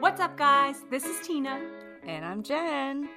What's 0.00 0.20
up, 0.20 0.36
guys? 0.36 0.84
This 0.90 1.06
is 1.06 1.26
Tina, 1.26 1.58
And 2.06 2.22
I'm 2.22 2.42
Jen. 2.42 3.08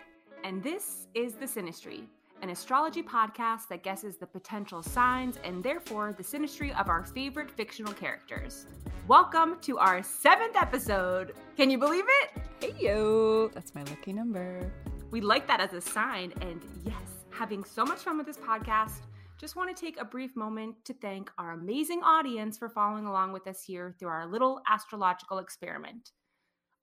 and 0.46 0.64
this 0.64 1.08
is 1.14 1.34
The 1.34 1.46
Synastry, 1.46 2.04
an 2.42 2.52
astrology 2.52 3.04
podcast 3.04 3.68
that 3.68 3.84
guesses 3.84 4.16
the 4.16 4.28
potential 4.28 4.82
signs 4.82 5.38
and 5.44 5.62
therefore 5.62 6.14
the 6.14 6.24
synastry 6.24 6.74
of 6.80 6.88
our 6.88 7.04
favorite 7.04 7.52
fictional 7.52 7.92
characters. 7.92 8.66
Welcome 9.10 9.58
to 9.64 9.78
our 9.78 10.02
seventh 10.04 10.56
episode. 10.56 11.34
Can 11.58 11.70
you 11.70 11.78
believe 11.78 12.06
it? 12.24 12.42
Hey 12.62 12.74
yo, 12.80 13.50
that's 13.50 13.76
my 13.76 13.84
lucky 13.84 14.14
number. 14.14 14.72
We 15.12 15.20
like 15.20 15.48
that 15.48 15.60
as 15.60 15.74
a 15.74 15.82
sign, 15.82 16.32
and 16.40 16.62
yes, 16.86 16.94
having 17.40 17.64
so 17.64 17.86
much 17.86 18.00
fun 18.00 18.18
with 18.18 18.28
this 18.28 18.36
podcast. 18.36 19.00
Just 19.40 19.56
want 19.56 19.74
to 19.74 19.86
take 19.86 19.98
a 19.98 20.04
brief 20.04 20.36
moment 20.36 20.76
to 20.84 20.94
thank 20.94 21.32
our 21.38 21.52
amazing 21.52 22.02
audience 22.04 22.58
for 22.58 22.68
following 22.68 23.06
along 23.06 23.32
with 23.32 23.48
us 23.48 23.64
here 23.64 23.96
through 23.98 24.10
our 24.10 24.28
little 24.28 24.60
astrological 24.70 25.40
experiment. 25.40 26.12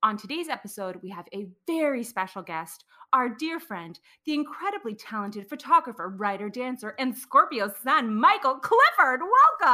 On 0.01 0.17
today's 0.17 0.49
episode, 0.49 0.95
we 1.03 1.11
have 1.11 1.27
a 1.31 1.45
very 1.67 2.03
special 2.03 2.41
guest, 2.41 2.85
our 3.13 3.29
dear 3.29 3.59
friend, 3.59 3.99
the 4.25 4.33
incredibly 4.33 4.95
talented 4.95 5.47
photographer, 5.47 6.09
writer, 6.09 6.49
dancer, 6.49 6.95
and 6.97 7.15
Scorpio 7.15 7.71
son, 7.83 8.15
Michael 8.15 8.55
Clifford. 8.55 9.19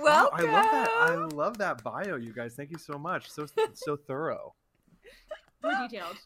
Welcome. 0.00 0.02
Wow, 0.02 0.30
I 0.32 0.40
love 0.40 0.70
that. 0.70 0.88
I 0.90 1.14
love 1.16 1.58
that 1.58 1.84
bio, 1.84 2.16
you 2.16 2.32
guys. 2.32 2.54
Thank 2.54 2.70
you 2.70 2.78
so 2.78 2.98
much. 2.98 3.30
So 3.30 3.44
so 3.74 3.94
thorough. 3.94 4.54
More 5.62 5.86
detailed. 5.86 6.16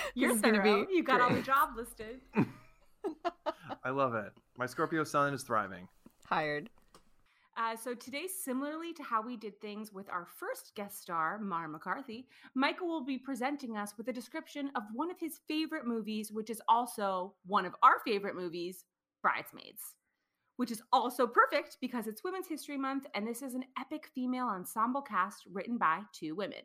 You're 0.14 0.32
is 0.32 0.40
gonna 0.40 0.62
be 0.62 0.86
You 0.92 1.02
got 1.02 1.20
all 1.20 1.30
the 1.30 1.42
job 1.42 1.70
listed. 1.76 2.20
I 3.84 3.90
love 3.90 4.14
it. 4.14 4.32
My 4.56 4.66
Scorpio 4.66 5.04
sun 5.04 5.34
is 5.34 5.42
thriving. 5.42 5.88
Hired. 6.26 6.70
Uh, 7.56 7.76
so 7.76 7.94
today, 7.94 8.26
similarly 8.26 8.94
to 8.94 9.02
how 9.02 9.20
we 9.20 9.36
did 9.36 9.60
things 9.60 9.92
with 9.92 10.08
our 10.08 10.26
first 10.38 10.72
guest 10.74 11.02
star, 11.02 11.38
Mar 11.38 11.68
McCarthy, 11.68 12.26
Michael 12.54 12.88
will 12.88 13.04
be 13.04 13.18
presenting 13.18 13.76
us 13.76 13.92
with 13.98 14.08
a 14.08 14.12
description 14.12 14.70
of 14.74 14.84
one 14.94 15.10
of 15.10 15.20
his 15.20 15.40
favorite 15.46 15.86
movies, 15.86 16.32
which 16.32 16.48
is 16.48 16.62
also 16.66 17.34
one 17.44 17.66
of 17.66 17.74
our 17.82 18.00
favorite 18.06 18.36
movies, 18.36 18.84
Bridesmaids. 19.20 19.96
Which 20.56 20.70
is 20.70 20.82
also 20.92 21.26
perfect 21.26 21.76
because 21.80 22.06
it's 22.06 22.24
Women's 22.24 22.48
History 22.48 22.78
Month, 22.78 23.06
and 23.14 23.26
this 23.26 23.42
is 23.42 23.54
an 23.54 23.64
epic 23.78 24.08
female 24.14 24.46
ensemble 24.46 25.02
cast 25.02 25.44
written 25.52 25.76
by 25.76 26.00
two 26.12 26.34
women. 26.34 26.62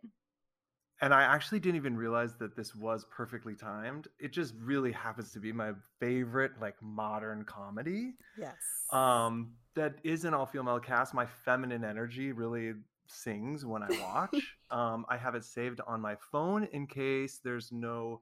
And 1.02 1.14
I 1.14 1.23
actually 1.23 1.59
didn't 1.59 1.76
even 1.76 1.95
realize 1.95 2.36
that 2.38 2.56
this 2.56 2.73
was 2.76 3.06
perfectly 3.12 3.56
timed. 3.56 4.08
It 4.20 4.31
just 4.31 4.56
really 4.59 4.92
happens 4.92 5.31
to 5.34 5.40
be 5.40 5.52
my 5.52 5.73
favorite 6.00 6.53
like 6.59 6.76
modern 6.81 7.44
comedy. 7.45 8.14
Yes. 8.38 8.56
Um 8.92 9.53
that 9.75 9.95
is 10.03 10.25
an 10.25 10.34
all 10.34 10.45
female 10.48 10.80
cast. 10.80 11.14
My 11.14 11.25
feminine 11.25 11.84
energy 11.84 12.31
really 12.31 12.73
sings 13.08 13.66
when 13.66 13.84
I 13.84 13.90
watch. 14.02 14.56
um 14.72 15.06
I 15.08 15.18
have 15.18 15.36
it 15.36 15.45
saved 15.45 15.81
on 15.86 16.02
my 16.02 16.16
phone 16.31 16.68
in 16.72 16.88
case 16.88 17.40
there's 17.44 17.72
no 17.72 18.22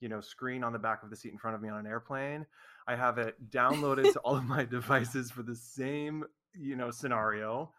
you 0.00 0.08
know 0.08 0.20
screen 0.20 0.64
on 0.64 0.72
the 0.72 0.78
back 0.78 1.02
of 1.02 1.10
the 1.10 1.16
seat 1.16 1.32
in 1.32 1.38
front 1.38 1.56
of 1.56 1.62
me 1.62 1.68
on 1.68 1.78
an 1.78 1.86
airplane. 1.86 2.46
I 2.86 2.96
have 2.96 3.18
it 3.18 3.36
downloaded 3.50 4.12
to 4.12 4.18
all 4.20 4.36
of 4.36 4.44
my 4.44 4.64
devices 4.64 5.30
for 5.30 5.42
the 5.42 5.56
same, 5.56 6.24
you 6.54 6.76
know, 6.76 6.90
scenario. 6.90 7.72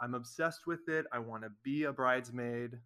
I'm 0.00 0.14
obsessed 0.14 0.66
with 0.66 0.88
it. 0.88 1.06
I 1.12 1.18
want 1.18 1.42
to 1.42 1.50
be 1.62 1.84
a 1.84 1.92
bridesmaid. 1.92 2.78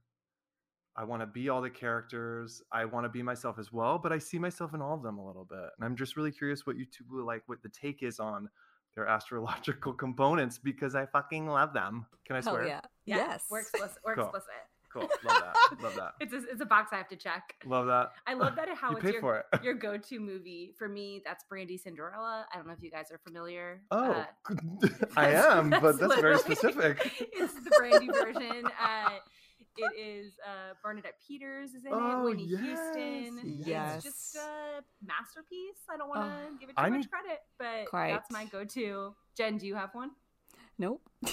I 0.96 1.04
want 1.04 1.22
to 1.22 1.26
be 1.26 1.48
all 1.48 1.62
the 1.62 1.70
characters. 1.70 2.62
I 2.70 2.84
want 2.84 3.04
to 3.04 3.08
be 3.08 3.22
myself 3.22 3.58
as 3.58 3.72
well, 3.72 3.98
but 3.98 4.12
I 4.12 4.18
see 4.18 4.38
myself 4.38 4.74
in 4.74 4.82
all 4.82 4.94
of 4.94 5.02
them 5.02 5.18
a 5.18 5.26
little 5.26 5.44
bit. 5.44 5.58
And 5.76 5.84
I'm 5.84 5.96
just 5.96 6.16
really 6.16 6.32
curious 6.32 6.66
what 6.66 6.76
you 6.76 6.84
two 6.84 7.04
will 7.10 7.24
like, 7.26 7.42
what 7.46 7.62
the 7.62 7.68
take 7.70 8.02
is 8.02 8.20
on 8.20 8.48
their 8.94 9.06
astrological 9.16 9.94
components 9.94 10.58
because 10.58 10.94
I 10.94 11.06
fucking 11.06 11.46
love 11.46 11.72
them. 11.72 12.04
Can 12.26 12.36
I 12.36 12.40
Hell 12.42 12.52
swear? 12.54 12.66
yeah. 12.66 12.80
yes. 13.06 13.44
We're 13.50 13.60
explicit. 13.60 13.98
We're 14.04 14.14
Cool. 14.16 14.24
explicit. 14.24 14.50
Cool. 14.92 15.08
Love 15.24 15.40
that. 15.42 15.82
Love 15.82 15.94
that. 15.94 16.10
It's 16.20 16.34
a, 16.34 16.42
it's 16.50 16.60
a 16.60 16.66
box 16.66 16.90
I 16.92 16.96
have 16.98 17.08
to 17.08 17.16
check. 17.16 17.54
Love 17.64 17.86
that. 17.86 18.10
I 18.26 18.34
love 18.34 18.56
that 18.56 18.68
how 18.76 18.90
you 18.90 18.98
it's 18.98 19.04
your, 19.12 19.20
for 19.22 19.38
it. 19.38 19.62
your 19.64 19.72
go-to 19.72 20.20
movie 20.20 20.74
for 20.76 20.86
me 20.86 21.22
that's 21.24 21.44
brandy 21.44 21.78
cinderella 21.78 22.44
i 22.52 22.56
don't 22.58 22.66
know 22.66 22.74
if 22.74 22.82
you 22.82 22.90
guys 22.90 23.06
are 23.10 23.16
familiar 23.26 23.80
Oh, 23.90 24.10
uh, 24.12 24.24
I 25.16 25.30
that's- 25.30 25.44
am, 25.46 25.70
but 25.70 25.98
that's 25.98 26.14
very 26.20 26.34
literally- 26.36 26.38
specific. 26.56 27.10
it's 27.32 27.54
the 27.54 27.70
brandy 27.78 28.08
version 28.08 28.66
uh 28.78 29.10
it 29.76 29.92
is 29.98 30.32
uh 30.46 30.74
bernadette 30.82 31.14
peters 31.26 31.70
is 31.74 31.84
in 31.84 31.92
Oh, 31.92 32.20
it 32.20 32.24
whitney 32.24 32.44
yes, 32.48 32.60
houston 32.60 33.40
yes. 33.64 33.94
it's 33.96 34.04
just 34.32 34.36
a 34.36 34.82
masterpiece 35.06 35.78
i 35.92 35.96
don't 35.96 36.08
want 36.08 36.20
to 36.22 36.36
Oh, 36.48 36.56
give 36.60 36.68
it 36.68 36.72
too 36.76 36.82
I 36.82 36.88
much 36.90 36.98
need- 37.00 37.10
credit 37.10 37.38
but 37.58 37.88
Quite. 37.90 38.12
that's 38.12 38.30
my 38.30 38.44
go-to 38.46 39.14
jen 39.36 39.56
do 39.58 39.66
you 39.66 39.74
have 39.74 39.90
one 39.94 40.10
Nope. 40.78 41.02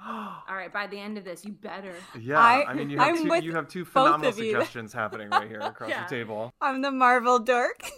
all 0.06 0.42
right 0.48 0.72
by 0.72 0.86
the 0.86 0.98
end 0.98 1.18
of 1.18 1.24
this 1.24 1.44
you 1.44 1.52
better 1.52 1.94
yeah, 2.18 2.38
I- 2.38 2.64
I, 2.70 2.74
mean, 2.74 2.88
you 2.90 2.98
have 2.98 3.08
I'm 3.08 3.22
two. 3.22 3.28
with 3.28 3.44
You 3.44 3.52
have 3.54 3.68
two 3.68 3.84
phenomenal 3.84 4.32
suggestions 4.32 4.92
happening 4.92 5.28
right 5.30 5.48
here 5.48 5.60
across 5.62 5.90
Yeah. 5.90 6.04
the 6.06 6.10
table. 6.16 6.52
I'm 6.60 6.80
the 6.82 6.90
Marvel 6.90 7.38
dork. 7.38 7.82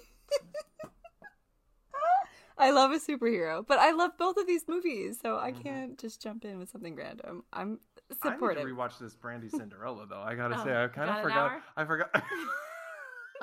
I 2.58 2.70
love 2.70 2.92
a 2.92 2.98
superhero, 2.98 3.66
but 3.66 3.78
I 3.78 3.92
love 3.92 4.12
both 4.19 4.36
of 4.36 4.46
these 4.46 4.64
movies, 4.69 5.19
so 5.20 5.36
I 5.38 5.52
Mhm. 5.52 5.62
can't 5.62 5.98
just 5.98 6.20
jump 6.22 6.44
in 6.44 6.58
with 6.58 6.69
something 6.70 6.94
random. 6.94 7.44
I'm 7.52 7.80
I 8.22 8.28
need 8.30 8.34
supportive. 8.34 8.62
to 8.66 8.68
rewatch 8.74 8.98
this 8.98 9.14
Brandy 9.14 9.48
Cinderella 9.50 10.06
though. 10.08 10.20
I 10.22 10.34
gotta 10.34 10.58
Oh, 10.60 10.64
say, 10.64 10.84
I 10.84 10.88
kind 10.88 11.10
of 11.10 11.22
forgot. 11.22 11.38
hour? 11.38 11.62
I 11.76 11.84
forgot. 11.84 12.10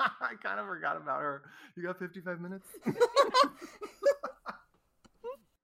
I 0.00 0.34
kind 0.42 0.58
of 0.58 0.66
forgot 0.66 0.96
about 0.96 1.20
her. 1.20 1.42
You 1.76 1.82
got 1.82 1.98
55 1.98 2.40
minutes? 2.40 2.66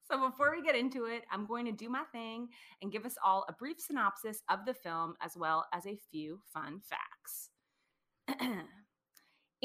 So 0.08 0.30
before 0.30 0.52
we 0.52 0.62
get 0.62 0.76
into 0.76 1.06
it, 1.06 1.24
I'm 1.32 1.46
going 1.46 1.64
to 1.66 1.72
do 1.72 1.88
my 1.88 2.04
thing 2.12 2.48
and 2.80 2.92
give 2.92 3.04
us 3.04 3.16
all 3.24 3.44
a 3.48 3.52
brief 3.52 3.80
synopsis 3.80 4.40
of 4.48 4.60
the 4.64 4.72
film 4.72 5.14
as 5.20 5.36
well 5.36 5.66
as 5.72 5.84
a 5.86 5.98
few 6.12 6.38
fun 6.52 6.80
facts. 6.80 7.50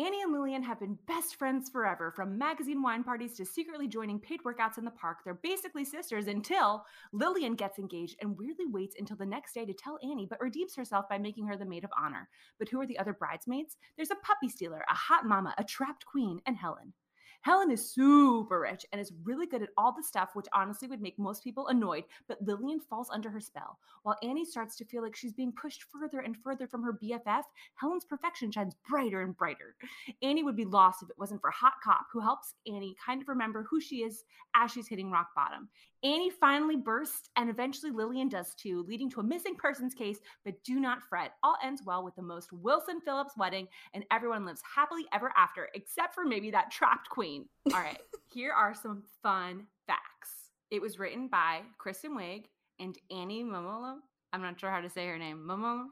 Annie 0.02 0.24
and 0.24 0.34
Lillian 0.34 0.64
have 0.64 0.80
been 0.80 0.98
best 1.06 1.36
friends 1.36 1.70
forever, 1.70 2.10
from 2.10 2.36
magazine 2.36 2.82
wine 2.82 3.04
parties 3.04 3.36
to 3.36 3.46
secretly 3.46 3.88
joining 3.88 4.20
paid 4.20 4.40
workouts 4.44 4.80
in 4.80 4.86
the 4.86 4.90
park. 4.90 5.20
They're 5.24 5.36
basically 5.36 5.86
sisters 5.86 6.26
until 6.26 6.84
Lillian 7.12 7.54
gets 7.54 7.78
engaged 7.78 8.16
and 8.20 8.36
weirdly 8.36 8.66
waits 8.66 8.96
until 8.98 9.16
the 9.16 9.28
next 9.28 9.54
day 9.54 9.64
to 9.64 9.74
tell 9.74 10.00
Annie, 10.02 10.26
but 10.26 10.42
redeems 10.42 10.76
herself 10.76 11.08
by 11.08 11.20
making 11.20 11.46
her 11.46 11.56
the 11.56 11.66
maid 11.66 11.84
of 11.84 11.92
honor. 11.96 12.30
But 12.58 12.68
who 12.70 12.82
are 12.82 12.88
the 12.88 12.98
other 12.98 13.14
bridesmaids? 13.14 13.78
There's 13.96 14.10
a 14.10 14.16
puppy 14.16 14.50
stealer, 14.50 14.84
a 14.90 14.96
hot 14.96 15.28
mama, 15.28 15.54
a 15.60 15.64
trapped 15.64 16.04
queen, 16.08 16.42
and 16.48 16.58
Helen. 16.58 16.94
Helen 17.42 17.72
is 17.72 17.92
super 17.92 18.60
rich 18.60 18.86
and 18.92 19.02
is 19.02 19.12
really 19.24 19.48
good 19.48 19.64
at 19.64 19.70
all 19.78 19.92
the 19.92 20.04
stuff, 20.04 20.30
which 20.34 20.46
honestly 20.54 20.88
would 20.88 21.02
make 21.02 21.18
most 21.18 21.44
people 21.44 21.68
annoyed, 21.68 22.04
but 22.28 22.42
Lillian 22.42 22.80
falls 22.80 23.10
under 23.12 23.30
her 23.30 23.40
spell. 23.40 23.80
While 24.04 24.18
Annie 24.22 24.46
starts 24.46 24.76
to 24.78 24.86
feel 24.86 25.02
like 25.02 25.16
she's 25.16 25.34
being 25.34 25.52
pushed 25.52 25.86
further 25.92 26.20
and 26.20 26.38
further 26.38 26.68
from 26.68 26.84
her 26.84 27.00
BFF, 27.02 27.44
Helen's 27.76 28.06
perfection 28.06 28.52
shines 28.52 28.76
brighter 28.88 29.22
and 29.22 29.36
brighter. 29.36 29.76
Annie 30.22 30.44
would 30.44 30.56
be 30.56 30.66
lost 30.66 31.02
if 31.02 31.10
it 31.10 31.18
wasn't 31.18 31.42
for 31.42 31.50
Hot 31.50 31.74
Cop, 31.84 32.06
who 32.12 32.20
helps 32.20 32.54
Annie 32.68 32.96
kind 33.04 33.22
of 33.22 33.28
remember 33.28 33.66
who 33.70 33.82
she 33.82 33.98
is 33.98 34.24
as 34.56 34.72
she's 34.72 34.88
hitting 34.88 35.10
rock 35.10 35.30
bottom. 35.36 35.70
Annie 36.04 36.32
finally 36.32 36.76
bursts, 36.76 37.30
and 37.36 37.48
eventually 37.48 37.92
Lillian 37.92 38.28
does 38.28 38.56
too, 38.56 38.84
leading 38.88 39.10
to 39.12 39.20
a 39.20 39.24
missing 39.24 39.56
persons 39.56 39.94
case, 39.94 40.18
but 40.44 40.64
do 40.64 40.80
not 40.80 41.04
fret. 41.04 41.34
All 41.44 41.58
ends 41.64 41.84
well 41.86 42.04
with 42.04 42.16
the 42.16 42.24
most 42.24 42.52
Wilson 42.52 43.00
Phillips 43.02 43.38
wedding, 43.38 43.68
and 43.94 44.04
everyone 44.12 44.44
lives 44.44 44.64
happily 44.76 45.06
ever 45.14 45.32
after, 45.38 45.70
except 45.76 46.16
for 46.16 46.26
maybe 46.26 46.50
that 46.50 46.72
trapped 46.72 47.08
queen. 47.10 47.31
All 47.74 47.80
right, 47.80 48.00
here 48.34 48.52
are 48.52 48.74
some 48.74 49.04
fun 49.24 49.68
facts. 49.88 50.52
It 50.70 50.82
was 50.82 51.00
written 51.00 51.28
by 51.28 51.62
Kristen 51.78 52.16
Wiig 52.18 52.46
and 52.80 52.98
Annie 53.10 53.44
Mumolo. 53.44 53.98
I'm 54.34 54.42
not 54.42 54.60
sure 54.60 54.72
how 54.72 54.82
to 54.82 54.90
say 54.90 55.08
her 55.08 55.18
name. 55.18 55.46
Mumolo, 55.46 55.86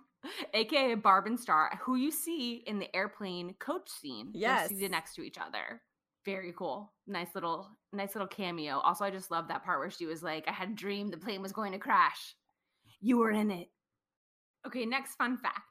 aka 0.53 0.95
Barb 0.95 1.27
and 1.27 1.39
Star, 1.39 1.77
who 1.81 1.95
you 1.95 2.11
see 2.11 2.63
in 2.65 2.79
the 2.79 2.93
airplane 2.95 3.55
coach 3.59 3.89
scene. 3.89 4.31
Yes. 4.33 4.69
seated 4.69 4.91
next 4.91 5.15
to 5.15 5.21
each 5.21 5.37
other. 5.37 5.81
Very 6.25 6.53
cool. 6.57 6.93
Nice 7.07 7.33
little, 7.35 7.69
nice 7.93 8.15
little 8.15 8.27
cameo. 8.27 8.79
Also, 8.79 9.05
I 9.05 9.09
just 9.09 9.31
love 9.31 9.47
that 9.47 9.63
part 9.63 9.79
where 9.79 9.89
she 9.89 10.05
was 10.05 10.21
like, 10.21 10.47
"I 10.47 10.51
had 10.51 10.69
a 10.69 10.73
dream 10.73 11.09
the 11.09 11.17
plane 11.17 11.41
was 11.41 11.53
going 11.53 11.71
to 11.71 11.79
crash. 11.79 12.35
You 12.99 13.17
were 13.17 13.31
in 13.31 13.51
it." 13.51 13.69
Okay, 14.67 14.85
next 14.85 15.15
fun 15.15 15.37
fact. 15.37 15.68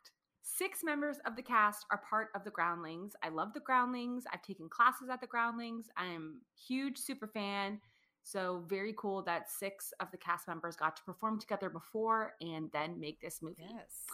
Six 0.56 0.82
members 0.82 1.18
of 1.26 1.36
the 1.36 1.42
cast 1.42 1.84
are 1.90 2.02
part 2.08 2.28
of 2.34 2.42
the 2.42 2.50
Groundlings. 2.50 3.14
I 3.22 3.28
love 3.28 3.52
the 3.52 3.60
Groundlings. 3.60 4.24
I've 4.32 4.42
taken 4.42 4.68
classes 4.68 5.08
at 5.10 5.20
the 5.20 5.26
Groundlings. 5.26 5.88
I 5.96 6.06
am 6.06 6.40
huge 6.56 6.96
super 6.96 7.26
fan. 7.26 7.80
So 8.22 8.64
very 8.66 8.94
cool 8.96 9.22
that 9.24 9.50
six 9.50 9.92
of 10.00 10.10
the 10.10 10.16
cast 10.16 10.48
members 10.48 10.74
got 10.74 10.96
to 10.96 11.02
perform 11.04 11.38
together 11.38 11.68
before 11.68 12.32
and 12.40 12.70
then 12.72 12.98
make 12.98 13.20
this 13.20 13.40
movie. 13.42 13.66
Yes. 13.70 14.06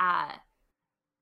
Uh, 0.00 0.32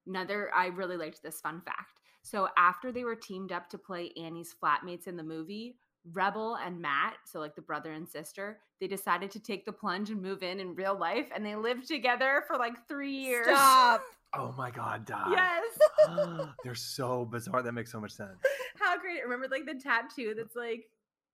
another, 0.06 0.50
I 0.54 0.66
really 0.68 0.96
liked 0.96 1.22
this 1.22 1.40
fun 1.40 1.60
fact. 1.60 2.00
So 2.22 2.48
after 2.56 2.90
they 2.90 3.04
were 3.04 3.16
teamed 3.16 3.52
up 3.52 3.68
to 3.68 3.78
play 3.78 4.12
Annie's 4.16 4.54
flatmates 4.60 5.06
in 5.06 5.16
the 5.16 5.22
movie, 5.22 5.76
Rebel 6.12 6.56
and 6.56 6.80
Matt, 6.80 7.16
so 7.26 7.38
like 7.38 7.54
the 7.54 7.62
brother 7.62 7.92
and 7.92 8.08
sister, 8.08 8.60
they 8.80 8.86
decided 8.86 9.30
to 9.32 9.40
take 9.40 9.64
the 9.66 9.72
plunge 9.72 10.10
and 10.10 10.20
move 10.20 10.42
in 10.42 10.58
in 10.58 10.74
real 10.74 10.98
life, 10.98 11.28
and 11.34 11.44
they 11.44 11.54
lived 11.54 11.86
together 11.86 12.44
for 12.46 12.56
like 12.56 12.88
three 12.88 13.12
years. 13.12 13.46
Stop. 13.46 14.02
Oh 14.36 14.54
my 14.56 14.70
god, 14.70 15.06
die. 15.06 15.30
Yes. 15.30 15.78
They're 16.64 16.74
so 16.74 17.24
bizarre. 17.24 17.62
That 17.62 17.72
makes 17.72 17.92
so 17.92 18.00
much 18.00 18.12
sense. 18.12 18.38
How 18.78 18.98
great. 18.98 19.22
Remember 19.22 19.46
like 19.50 19.66
the 19.66 19.74
tattoo 19.80 20.34
that's 20.36 20.56
like 20.56 20.88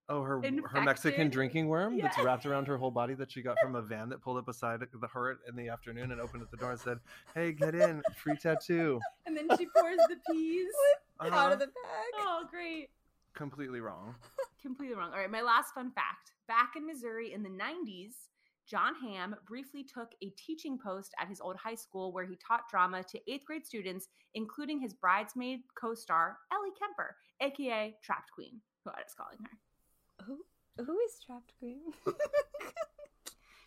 Oh, 0.09 0.23
her 0.23 0.41
her 0.67 0.81
Mexican 0.81 1.29
drinking 1.29 1.67
worm 1.67 1.97
that's 1.97 2.17
wrapped 2.19 2.45
around 2.45 2.67
her 2.67 2.77
whole 2.77 2.91
body 2.91 3.13
that 3.13 3.31
she 3.31 3.41
got 3.41 3.55
from 3.61 3.75
a 3.75 3.81
van 3.93 4.09
that 4.09 4.21
pulled 4.21 4.37
up 4.37 4.45
beside 4.45 4.81
the 4.81 5.07
her 5.07 5.37
in 5.47 5.55
the 5.55 5.69
afternoon 5.69 6.11
and 6.11 6.19
opened 6.19 6.43
at 6.43 6.51
the 6.51 6.57
door 6.57 6.71
and 6.71 6.79
said, 6.79 6.99
"Hey, 7.33 7.53
get 7.53 7.75
in, 7.75 8.01
free 8.17 8.35
tattoo." 8.35 8.99
and 9.25 9.37
then 9.37 9.47
she 9.57 9.67
pours 9.67 9.97
the 10.09 10.17
peas. 10.29 10.67
Out 11.21 11.27
Uh-huh. 11.31 11.53
of 11.53 11.59
the 11.59 11.67
bag. 11.67 11.73
Oh, 12.15 12.43
great. 12.49 12.89
Completely 13.35 13.79
wrong. 13.79 14.15
Completely 14.61 14.95
wrong. 14.95 15.11
All 15.13 15.19
right, 15.19 15.29
my 15.31 15.41
last 15.41 15.73
fun 15.73 15.91
fact. 15.91 16.31
Back 16.47 16.71
in 16.75 16.85
Missouri 16.85 17.31
in 17.31 17.43
the 17.43 17.49
90s, 17.49 18.13
Jon 18.67 18.93
Hamm 19.01 19.35
briefly 19.47 19.83
took 19.83 20.13
a 20.21 20.29
teaching 20.37 20.77
post 20.77 21.13
at 21.19 21.27
his 21.27 21.41
old 21.41 21.57
high 21.57 21.75
school 21.75 22.13
where 22.13 22.25
he 22.25 22.37
taught 22.45 22.69
drama 22.69 23.03
to 23.03 23.19
eighth 23.31 23.45
grade 23.45 23.65
students, 23.65 24.07
including 24.33 24.79
his 24.79 24.93
bridesmaid 24.93 25.61
co 25.75 25.93
star, 25.93 26.37
Ellie 26.53 26.69
Kemper, 26.79 27.15
aka 27.41 27.95
Trapped 28.03 28.31
Queen, 28.33 28.61
who 28.85 28.91
I 28.91 29.01
was 29.03 29.13
calling 29.17 29.37
her. 29.43 30.25
Who 30.25 30.39
who 30.85 30.99
is 30.99 31.11
trapped 31.25 31.51
queen? 31.59 31.81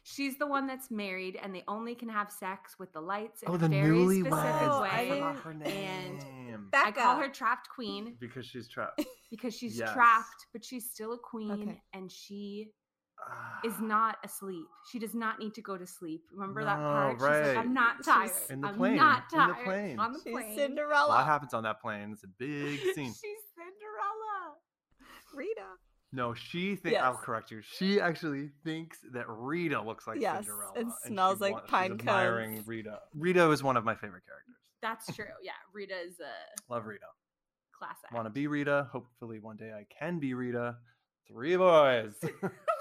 She's 0.07 0.37
the 0.39 0.47
one 0.47 0.67
that's 0.67 0.91
married 0.91 1.39
and 1.43 1.55
they 1.55 1.65
only 1.67 1.95
can 1.95 2.11
have 2.11 2.31
sex 2.31 2.79
with 2.79 2.93
the 2.93 3.01
lights 3.01 3.43
in 3.43 3.51
Oh, 3.51 3.55
a 3.55 3.59
the 3.59 3.69
very 3.69 3.97
newlyweds. 3.97 4.27
specific 4.27 4.69
Oh, 4.71 4.83
way. 4.83 4.89
I 4.91 5.09
forgot 5.09 5.31
and- 5.31 5.39
her 5.39 5.51
and 5.51 6.19
name. 6.49 6.69
I 6.75 6.91
call 6.93 7.17
her 7.17 7.29
Trapped 7.31 7.69
Queen 7.75 8.15
because 8.21 8.45
she's 8.47 8.69
trapped. 8.69 9.03
because 9.31 9.57
she's 9.57 9.79
Yes. 9.79 9.93
trapped, 9.95 10.47
but 10.53 10.63
she's 10.63 10.91
still 10.91 11.15
a 11.15 11.19
queen 11.19 11.51
Okay. 11.53 11.83
and 11.95 12.13
she 12.13 12.71
is 13.65 13.79
not 13.81 14.17
asleep. 14.25 14.67
She 14.91 14.99
does 14.99 15.15
not 15.15 15.39
need 15.39 15.55
to 15.55 15.63
go 15.63 15.77
to 15.77 15.87
sleep. 15.87 16.23
Remember 16.33 16.65
that 16.65 16.79
No, 16.79 16.85
part? 16.85 17.15
She's 17.17 17.23
right. 17.23 17.47
like, 17.49 17.57
I'm 17.59 17.75
not 17.75 17.97
She's 17.99 18.07
tired. 18.07 18.31
in 18.51 18.61
the 18.61 18.69
I'm 18.69 18.75
plane, 18.77 18.97
not 18.97 19.23
in 19.33 19.39
the 19.39 19.45
tired. 19.55 19.65
plane. 19.65 19.99
On 19.99 20.13
the 20.13 20.21
She's 20.25 20.33
plane. 20.33 20.57
Cinderella. 20.57 21.09
What 21.09 21.25
happens 21.27 21.55
on 21.55 21.63
that 21.65 21.81
plane? 21.81 22.11
It's 22.13 22.25
a 22.25 22.29
big 22.39 22.79
scene. 22.95 23.07
She's 23.13 23.43
Cinderella. 23.57 24.55
Rita. 25.35 25.63
No, 26.13 26.33
she 26.33 26.77
thinks. 26.77 27.01
I'll 27.01 27.17
correct 27.17 27.51
you. 27.51 27.61
She 27.63 28.01
actually 28.01 28.51
thinks 28.63 28.99
that 29.15 29.25
Rita 29.29 29.81
looks 29.83 30.07
like 30.07 30.21
Yes, 30.21 30.45
Cinderella 30.47 30.73
and 30.77 30.93
she 31.03 31.09
smells 31.09 31.41
like 31.41 31.55
wa- 31.55 31.61
she's 31.63 31.71
pine 31.71 31.93
admiring. 31.93 32.63
Rita. 32.67 33.01
Rita 33.17 33.51
is 33.51 33.63
one 33.65 33.77
of 33.77 33.85
my 33.85 33.95
favorite 33.97 34.23
characters. 34.25 34.55
That's 34.81 35.13
true. 35.17 35.25
Yeah, 35.43 35.53
Rita 35.73 35.95
is 36.07 36.21
a 36.21 36.33
Love 36.73 36.87
Rita. 36.87 37.07
Classic. 37.77 38.13
Want 38.13 38.27
to 38.27 38.31
be 38.31 38.47
Rita? 38.47 38.89
Hopefully 38.93 39.41
one 39.41 39.57
day 39.57 39.73
I 39.73 39.87
can 39.99 40.21
be 40.21 40.35
Rita. 40.35 40.77
Three 41.27 41.57
boys. 41.57 42.15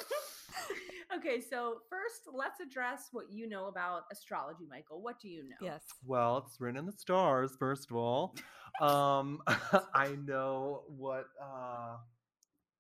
okay, 1.17 1.41
so 1.41 1.77
first, 1.89 2.21
let's 2.33 2.59
address 2.59 3.09
what 3.11 3.31
you 3.31 3.47
know 3.47 3.67
about 3.67 4.03
astrology, 4.11 4.65
Michael. 4.69 5.01
What 5.01 5.19
do 5.19 5.29
you 5.29 5.43
know? 5.43 5.55
Yes. 5.61 5.83
well, 6.05 6.43
it's 6.45 6.59
written 6.59 6.77
in 6.77 6.85
the 6.85 6.91
stars. 6.91 7.55
First 7.57 7.89
of 7.89 7.97
all, 7.97 8.35
um, 8.81 9.41
I 9.93 10.15
know 10.25 10.83
what. 10.87 11.25
Uh, 11.41 11.97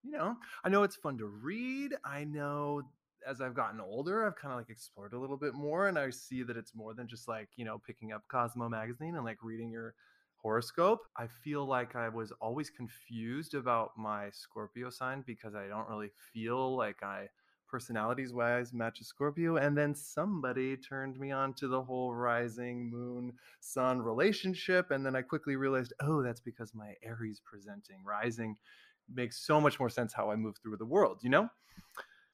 you 0.03 0.11
know, 0.11 0.35
I 0.65 0.69
know 0.69 0.83
it's 0.83 0.97
fun 0.97 1.17
to 1.19 1.25
read. 1.25 1.95
I 2.03 2.25
know 2.25 2.81
as 3.27 3.41
I've 3.41 3.53
gotten 3.53 3.79
older, 3.79 4.25
I've 4.25 4.35
kind 4.35 4.51
of 4.51 4.57
like 4.57 4.69
explored 4.69 5.13
a 5.13 5.19
little 5.19 5.37
bit 5.37 5.53
more, 5.53 5.87
and 5.87 5.97
I 5.97 6.09
see 6.09 6.43
that 6.43 6.57
it's 6.57 6.75
more 6.75 6.93
than 6.93 7.07
just 7.07 7.27
like 7.27 7.49
you 7.55 7.65
know 7.65 7.79
picking 7.85 8.11
up 8.11 8.23
Cosmo 8.27 8.69
magazine 8.69 9.15
and 9.15 9.25
like 9.25 9.37
reading 9.41 9.71
your 9.71 9.95
horoscope. 10.43 10.99
I 11.17 11.27
feel 11.27 11.65
like 11.65 11.95
I 11.95 12.09
was 12.09 12.31
always 12.41 12.69
confused 12.69 13.55
about 13.55 13.91
my 13.97 14.29
Scorpio 14.31 14.89
sign 14.89 15.23
because 15.25 15.55
I 15.55 15.67
don't 15.67 15.89
really 15.89 16.11
feel 16.33 16.75
like 16.75 17.01
I 17.01 17.29
personalities 17.69 18.33
wise 18.33 18.71
match 18.71 18.99
a 19.01 19.03
Scorpio. 19.03 19.55
And 19.55 19.75
then 19.75 19.95
somebody 19.95 20.77
turned 20.77 21.17
me 21.17 21.31
on 21.31 21.53
to 21.55 21.67
the 21.67 21.81
whole 21.81 22.13
rising 22.13 22.91
moon 22.91 23.33
sun 23.61 23.99
relationship. 23.99 24.91
And 24.91 25.03
then 25.03 25.15
I 25.15 25.21
quickly 25.23 25.55
realized, 25.55 25.93
oh, 26.01 26.21
that's 26.21 26.41
because 26.41 26.75
my 26.75 26.93
Aries 27.03 27.41
presenting 27.43 28.03
rising 28.05 28.57
makes 29.11 29.47
so 29.47 29.59
much 29.59 29.79
more 29.79 29.89
sense 29.89 30.13
how 30.13 30.29
I 30.29 30.35
move 30.35 30.55
through 30.61 30.77
the 30.77 30.85
world, 30.85 31.19
you 31.23 31.29
know? 31.29 31.49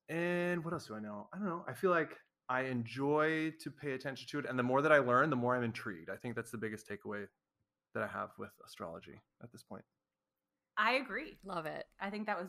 And 0.10 0.66
what 0.66 0.74
else 0.74 0.88
do 0.88 0.96
I 0.96 1.00
know? 1.00 1.30
I 1.32 1.38
don't 1.38 1.48
know. 1.48 1.64
I 1.68 1.74
feel 1.74 1.92
like 1.92 2.18
I 2.50 2.62
enjoy 2.62 3.52
to 3.62 3.72
pay 3.72 3.92
attention 3.92 4.28
to 4.32 4.40
it. 4.40 4.46
And 4.50 4.58
the 4.58 4.64
more 4.64 4.82
that 4.82 4.92
I 4.92 4.98
learn, 4.98 5.30
the 5.30 5.36
more 5.36 5.56
I'm 5.56 5.64
intrigued. 5.64 6.10
I 6.10 6.16
think 6.16 6.36
that's 6.36 6.52
the 6.52 6.58
biggest 6.58 6.90
takeaway 6.90 7.28
that 7.94 8.04
I 8.04 8.08
have 8.08 8.30
with 8.38 8.52
astrology 8.66 9.20
at 9.44 9.52
this 9.52 9.64
point. 9.64 9.84
I 10.78 10.94
agree. 10.94 11.38
Love 11.44 11.66
it. 11.66 11.86
I 12.00 12.10
think 12.10 12.26
that 12.28 12.40
was 12.40 12.48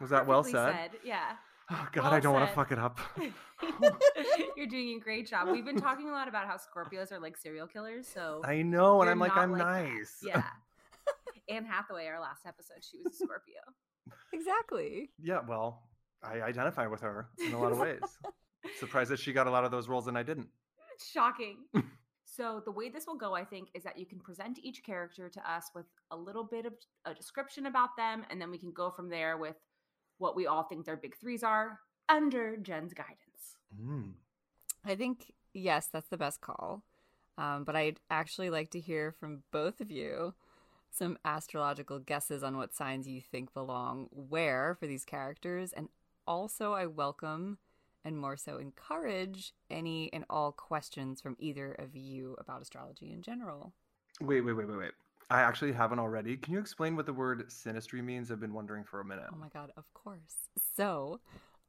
Was 0.00 0.10
that 0.10 0.26
well 0.26 0.42
perfectly 0.42 0.72
said? 0.72 0.90
Yeah. 1.04 1.32
Oh, 1.70 1.88
God, 1.92 2.04
Well 2.04 2.12
I 2.14 2.20
don't 2.20 2.34
want 2.34 2.48
to 2.48 2.54
fuck 2.54 2.72
it 2.72 2.78
up. 2.78 2.98
You're 4.56 4.66
doing 4.66 4.96
a 4.96 5.00
great 5.00 5.28
job. 5.28 5.48
We've 5.48 5.64
been 5.64 5.80
talking 5.80 6.08
a 6.08 6.12
lot 6.12 6.28
about 6.28 6.46
how 6.46 6.56
Scorpios 6.56 7.12
are 7.12 7.20
like 7.20 7.36
serial 7.36 7.66
killers. 7.66 8.06
So 8.06 8.42
I 8.44 8.62
know, 8.62 9.00
and 9.00 9.08
I'm 9.10 9.18
like, 9.18 9.36
I'm 9.36 9.52
that. 9.52 9.58
nice. 9.58 10.16
Yeah. 10.22 10.42
Anne 11.48 11.64
Hathaway, 11.64 12.06
our 12.06 12.20
last 12.20 12.46
episode, 12.46 12.78
she 12.82 12.98
was 12.98 13.14
a 13.14 13.16
Scorpio. 13.16 13.60
Exactly. 14.32 15.10
Yeah, 15.22 15.40
well, 15.46 15.82
I 16.22 16.40
identify 16.42 16.86
with 16.88 17.00
her 17.00 17.28
in 17.44 17.52
a 17.52 17.60
lot 17.60 17.72
of 17.72 17.78
ways. 17.78 18.00
Surprised 18.78 19.10
that 19.10 19.18
she 19.20 19.32
got 19.32 19.46
a 19.46 19.50
lot 19.50 19.64
of 19.64 19.70
those 19.70 19.88
roles 19.88 20.08
and 20.08 20.18
I 20.18 20.22
didn't. 20.22 20.48
Shocking. 21.12 21.58
So 22.34 22.62
the 22.64 22.72
way 22.72 22.88
this 22.88 23.06
will 23.06 23.18
go, 23.18 23.34
I 23.34 23.44
think, 23.44 23.68
is 23.74 23.82
that 23.82 23.98
you 23.98 24.06
can 24.06 24.18
present 24.18 24.58
each 24.62 24.82
character 24.82 25.28
to 25.28 25.50
us 25.50 25.70
with 25.74 25.84
a 26.10 26.16
little 26.16 26.44
bit 26.44 26.64
of 26.64 26.72
a 27.04 27.12
description 27.12 27.66
about 27.66 27.94
them, 27.98 28.24
and 28.30 28.40
then 28.40 28.50
we 28.50 28.56
can 28.56 28.72
go 28.72 28.90
from 28.90 29.10
there 29.10 29.36
with 29.36 29.56
what 30.16 30.34
we 30.34 30.46
all 30.46 30.62
think 30.62 30.86
their 30.86 30.96
big 30.96 31.14
threes 31.14 31.42
are 31.42 31.80
under 32.08 32.56
Jen's 32.56 32.94
guidance. 32.94 33.58
Mm. 33.78 34.12
I 34.82 34.94
think 34.94 35.34
yes, 35.52 35.88
that's 35.92 36.08
the 36.08 36.16
best 36.16 36.40
call. 36.40 36.82
Um, 37.36 37.64
but 37.64 37.76
I'd 37.76 38.00
actually 38.10 38.48
like 38.48 38.70
to 38.70 38.80
hear 38.80 39.12
from 39.12 39.42
both 39.52 39.82
of 39.82 39.90
you 39.90 40.32
some 40.90 41.18
astrological 41.26 41.98
guesses 41.98 42.42
on 42.42 42.56
what 42.56 42.74
signs 42.74 43.06
you 43.06 43.20
think 43.20 43.52
belong 43.52 44.08
where 44.10 44.74
for 44.80 44.86
these 44.86 45.04
characters, 45.04 45.74
and 45.74 45.90
also 46.26 46.72
I 46.72 46.86
welcome 46.86 47.58
and 48.04 48.18
more 48.18 48.36
so 48.36 48.58
encourage 48.58 49.52
any 49.70 50.12
and 50.12 50.24
all 50.28 50.52
questions 50.52 51.20
from 51.20 51.36
either 51.38 51.72
of 51.72 51.94
you 51.96 52.36
about 52.38 52.62
astrology 52.62 53.12
in 53.12 53.22
general. 53.22 53.72
Wait, 54.20 54.40
wait, 54.40 54.52
wait, 54.52 54.68
wait, 54.68 54.78
wait. 54.78 54.92
I 55.30 55.40
actually 55.40 55.72
haven't 55.72 55.98
already. 55.98 56.36
Can 56.36 56.52
you 56.52 56.60
explain 56.60 56.94
what 56.94 57.06
the 57.06 57.12
word 57.12 57.48
synastry 57.48 58.04
means? 58.04 58.30
I've 58.30 58.40
been 58.40 58.52
wondering 58.52 58.84
for 58.84 59.00
a 59.00 59.04
minute. 59.04 59.26
Oh 59.32 59.38
my 59.38 59.48
god, 59.48 59.72
of 59.76 59.92
course. 59.94 60.48
So, 60.76 61.20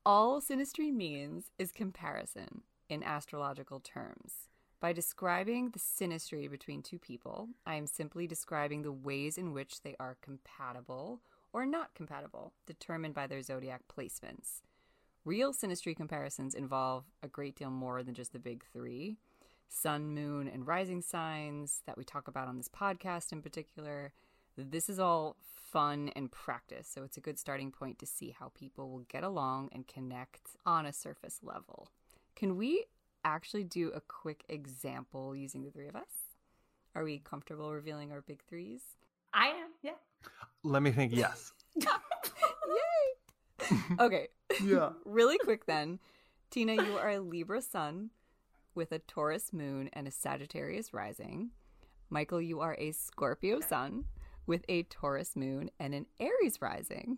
all 0.05 0.41
synastry 0.41 0.93
means 0.93 1.51
is 1.57 1.71
comparison 1.71 2.63
in 2.89 3.03
astrological 3.03 3.79
terms. 3.79 4.49
By 4.81 4.91
describing 4.91 5.69
the 5.69 5.79
synastry 5.79 6.51
between 6.51 6.81
two 6.81 6.99
people, 6.99 7.47
I 7.65 7.75
am 7.75 7.87
simply 7.87 8.27
describing 8.27 8.81
the 8.81 8.91
ways 8.91 9.37
in 9.37 9.53
which 9.53 9.81
they 9.81 9.95
are 9.97 10.17
compatible 10.21 11.21
or 11.53 11.65
not 11.65 11.93
compatible, 11.95 12.51
determined 12.65 13.13
by 13.13 13.27
their 13.27 13.41
zodiac 13.41 13.83
placements. 13.87 14.61
Real 15.25 15.53
synastry 15.53 15.95
comparisons 15.95 16.53
involve 16.53 17.05
a 17.21 17.29
great 17.29 17.55
deal 17.55 17.69
more 17.69 18.03
than 18.03 18.13
just 18.13 18.33
the 18.33 18.39
big 18.39 18.65
three 18.73 19.17
sun, 19.69 20.13
moon, 20.13 20.47
and 20.47 20.67
rising 20.67 21.01
signs 21.01 21.81
that 21.87 21.97
we 21.97 22.03
talk 22.03 22.27
about 22.27 22.47
on 22.47 22.57
this 22.57 22.69
podcast 22.69 23.31
in 23.31 23.41
particular. 23.41 24.13
This 24.55 24.87
is 24.87 24.99
all 24.99 25.35
fun 25.55 26.11
and 26.15 26.31
practice, 26.31 26.87
so 26.93 27.03
it's 27.03 27.17
a 27.17 27.21
good 27.21 27.39
starting 27.39 27.71
point 27.71 27.97
to 27.99 28.05
see 28.05 28.35
how 28.37 28.51
people 28.53 28.91
will 28.91 29.05
get 29.09 29.23
along 29.23 29.69
and 29.71 29.87
connect 29.87 30.41
on 30.65 30.85
a 30.85 30.93
surface 30.93 31.39
level. 31.41 31.87
Can 32.35 32.55
we 32.55 32.85
actually 33.25 33.63
do 33.63 33.91
a 33.95 34.01
quick 34.01 34.43
example 34.49 35.35
using 35.35 35.63
the 35.63 35.71
three 35.71 35.87
of 35.87 35.95
us? 35.95 36.35
Are 36.93 37.03
we 37.03 37.19
comfortable 37.19 37.73
revealing 37.73 38.11
our 38.11 38.21
big 38.21 38.43
threes? 38.47 38.81
I 39.33 39.47
am, 39.47 39.69
yeah. 39.81 39.91
Let 40.63 40.83
me 40.83 40.91
think. 40.91 41.15
Yes. 41.15 41.51
Okay, 43.99 44.27
yeah. 44.63 44.89
really 45.05 45.37
quick 45.37 45.65
then. 45.65 45.99
Tina, 46.49 46.73
you 46.73 46.97
are 46.97 47.09
a 47.09 47.19
Libra 47.19 47.61
sun 47.61 48.11
with 48.75 48.91
a 48.91 48.99
Taurus 48.99 49.53
moon 49.53 49.89
and 49.93 50.07
a 50.07 50.11
Sagittarius 50.11 50.93
rising. 50.93 51.51
Michael, 52.09 52.41
you 52.41 52.59
are 52.59 52.75
a 52.79 52.91
Scorpio 52.91 53.59
sun 53.59 54.05
with 54.45 54.63
a 54.69 54.83
Taurus 54.83 55.35
moon 55.35 55.71
and 55.79 55.93
an 55.93 56.05
Aries 56.19 56.61
rising. 56.61 57.17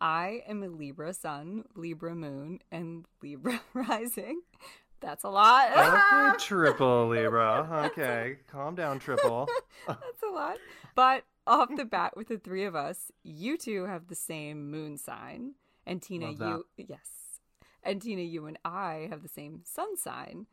I 0.00 0.42
am 0.48 0.62
a 0.62 0.68
Libra 0.68 1.12
sun, 1.12 1.64
Libra 1.74 2.14
moon, 2.14 2.60
and 2.72 3.04
Libra 3.22 3.60
rising. 3.74 4.40
That's 5.00 5.24
a 5.24 5.30
lot. 5.30 5.70
Okay, 5.72 6.44
triple 6.44 7.08
Libra. 7.08 7.90
Okay, 7.90 8.36
calm 8.50 8.74
down, 8.74 8.98
triple. 8.98 9.48
That's 9.86 10.22
a 10.22 10.32
lot. 10.32 10.58
But 10.94 11.24
off 11.46 11.68
the 11.74 11.84
bat, 11.86 12.16
with 12.16 12.28
the 12.28 12.38
three 12.38 12.64
of 12.64 12.74
us, 12.74 13.10
you 13.22 13.56
two 13.56 13.86
have 13.86 14.08
the 14.08 14.14
same 14.14 14.70
moon 14.70 14.98
sign. 14.98 15.54
And 15.90 16.00
Tina, 16.00 16.30
you, 16.30 16.64
yes. 16.76 17.40
And 17.82 18.00
Tina, 18.00 18.22
you 18.22 18.46
and 18.46 18.58
I 18.64 19.08
have 19.10 19.22
the 19.22 19.28
same 19.28 19.62
sun 19.64 19.96
sign. 19.96 20.46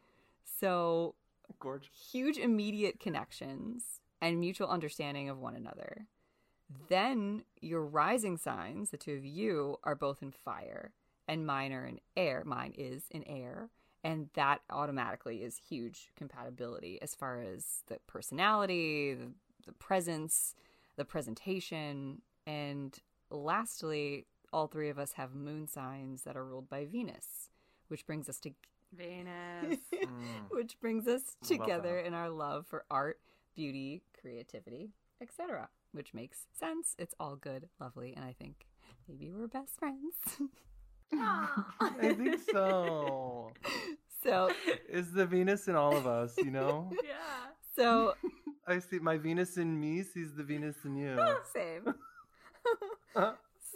So 0.44 1.14
Gorge. 1.60 1.92
huge 2.12 2.38
immediate 2.38 3.00
connections 3.00 4.02
and 4.20 4.40
mutual 4.40 4.68
understanding 4.68 5.30
of 5.30 5.38
one 5.40 5.56
another. 5.56 6.08
Then 6.90 7.44
your 7.62 7.86
rising 7.86 8.38
signs, 8.38 8.90
the 8.90 8.98
two 8.98 9.14
of 9.14 9.24
you, 9.24 9.78
are 9.84 9.96
both 9.96 10.24
in 10.24 10.32
fire, 10.32 10.92
and 11.28 11.46
mine 11.46 11.72
are 11.72 11.86
in 11.86 12.00
air. 12.18 12.44
Mine 12.44 12.74
is 12.76 13.04
in 13.12 13.24
air, 13.28 13.70
And 14.04 14.30
that 14.34 14.62
automatically 14.70 15.44
is 15.44 15.60
huge 15.70 16.12
compatibility 16.16 17.00
as 17.02 17.14
far 17.14 17.42
as 17.42 17.84
the 17.88 17.98
personality, 18.08 19.14
the, 19.14 19.32
the 19.66 19.74
presence, 19.74 20.56
the 20.96 21.06
presentation. 21.06 22.22
And 22.46 22.98
lastly, 23.30 24.26
all 24.52 24.68
three 24.68 24.90
of 24.90 25.00
us 25.00 25.14
have 25.14 25.34
moon 25.36 25.68
signs 25.68 26.24
that 26.24 26.36
are 26.36 26.46
ruled 26.46 26.70
by 26.70 26.86
Venus, 26.86 27.50
which 27.88 28.06
brings 28.06 28.30
us 28.30 28.40
to 28.42 28.52
Venus. 28.96 29.80
Mm. 29.94 30.10
which 30.50 30.80
brings 30.80 31.08
us 31.08 31.36
together 31.46 32.00
in 32.00 32.14
our 32.14 32.30
love 32.30 32.66
for 32.68 32.86
art, 32.90 33.20
beauty, 33.56 34.02
creativity, 34.20 34.92
etc. 35.22 35.70
Which 35.92 36.14
makes 36.14 36.46
sense. 36.58 36.96
It's 36.98 37.16
all 37.20 37.36
good, 37.36 37.70
lovely, 37.80 38.14
and 38.16 38.24
I 38.24 38.34
think 38.34 38.68
maybe 39.08 39.32
we're 39.32 39.48
best 39.48 39.78
friends. 39.78 40.14
I 41.14 42.14
think 42.18 42.40
so. 42.52 43.52
so, 44.24 44.52
Is 44.90 45.12
the 45.12 45.26
Venus 45.26 45.68
in 45.68 45.76
all 45.76 45.96
of 45.96 46.06
us, 46.08 46.38
you 46.38 46.52
know? 46.52 46.92
yeah. 47.04 47.52
so 47.76 48.14
I 48.68 48.80
see 48.80 49.00
my 49.00 49.18
Venus 49.18 49.58
in 49.58 49.80
me 49.80 50.04
sees 50.04 50.34
the 50.34 50.44
Venus 50.44 50.76
in 50.86 50.96
you. 50.96 51.18
same. 51.54 51.94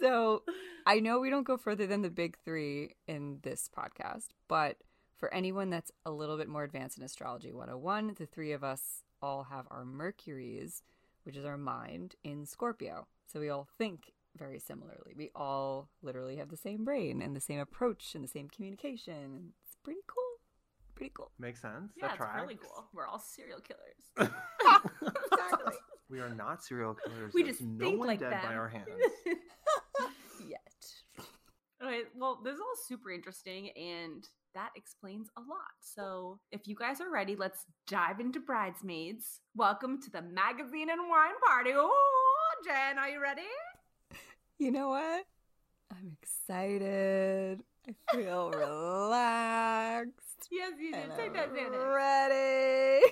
So, 0.02 0.42
I 0.86 1.00
know 1.00 1.20
we 1.20 1.30
don't 1.30 1.46
go 1.46 1.56
further 1.56 1.86
than 1.86 2.02
the 2.02 2.10
big 2.10 2.36
3 2.44 2.94
in 3.06 3.38
this 3.42 3.70
podcast, 3.76 4.28
but 4.48 4.78
for 5.16 5.32
anyone 5.32 5.70
that's 5.70 5.92
a 6.04 6.10
little 6.10 6.36
bit 6.36 6.48
more 6.48 6.64
advanced 6.64 6.98
in 6.98 7.04
astrology 7.04 7.52
101, 7.52 8.16
the 8.18 8.26
three 8.26 8.50
of 8.52 8.64
us 8.64 9.04
all 9.22 9.44
have 9.44 9.66
our 9.70 9.84
Mercuries, 9.84 10.82
which 11.22 11.36
is 11.36 11.44
our 11.44 11.56
mind, 11.56 12.16
in 12.24 12.44
Scorpio. 12.44 13.06
So 13.32 13.38
we 13.38 13.48
all 13.48 13.68
think 13.78 14.12
very 14.36 14.58
similarly. 14.58 15.12
We 15.16 15.30
all 15.36 15.88
literally 16.02 16.36
have 16.38 16.48
the 16.48 16.56
same 16.56 16.84
brain 16.84 17.22
and 17.22 17.36
the 17.36 17.40
same 17.40 17.60
approach 17.60 18.16
and 18.16 18.24
the 18.24 18.28
same 18.28 18.48
communication. 18.48 19.52
It's 19.64 19.76
pretty 19.84 20.00
cool. 20.08 20.22
Pretty 20.96 21.12
cool. 21.14 21.30
Makes 21.38 21.62
sense. 21.62 21.92
Yeah, 21.96 22.06
that 22.06 22.10
it's 22.10 22.16
tracks. 22.16 22.42
really 22.42 22.56
cool. 22.60 22.84
We're 22.92 23.06
all 23.06 23.20
serial 23.20 23.60
killers. 23.60 24.30
Exactly. 25.32 25.74
we 26.10 26.20
are 26.20 26.28
not 26.30 26.62
serial 26.64 26.94
killers. 26.94 27.32
we 27.34 27.42
There's 27.42 27.58
just 27.58 27.68
no 27.68 27.84
think 27.86 27.98
one 27.98 28.08
like 28.08 28.20
dead 28.20 28.32
that. 28.32 28.44
by 28.44 28.54
our 28.54 28.68
hands. 28.68 28.88
Yet. 31.82 31.88
Okay, 31.88 32.02
well, 32.16 32.40
this 32.42 32.54
is 32.54 32.60
all 32.60 32.76
super 32.86 33.10
interesting 33.10 33.70
and 33.70 34.26
that 34.54 34.70
explains 34.76 35.28
a 35.36 35.40
lot. 35.40 35.72
So, 35.80 36.38
if 36.50 36.66
you 36.66 36.74
guys 36.76 37.00
are 37.00 37.10
ready, 37.10 37.36
let's 37.36 37.64
dive 37.86 38.20
into 38.20 38.40
Bridesmaids. 38.40 39.40
Welcome 39.56 40.00
to 40.02 40.10
the 40.10 40.22
magazine 40.22 40.90
and 40.90 41.00
wine 41.08 41.34
party. 41.44 41.70
Oh, 41.74 42.50
Jen, 42.64 42.98
are 42.98 43.08
you 43.08 43.20
ready? 43.20 43.42
You 44.58 44.70
know 44.70 44.88
what? 44.88 45.24
I'm 45.90 46.16
excited. 46.22 47.62
I 47.88 47.94
feel 48.14 48.50
relaxed. 48.56 50.12
Yes, 50.50 50.72
you 50.78 50.94
and 50.94 51.10
did. 51.10 51.18
Take 51.18 51.34
that, 51.34 51.48
I'm 51.48 51.56
Xanax. 51.56 51.94
Ready. 51.96 53.06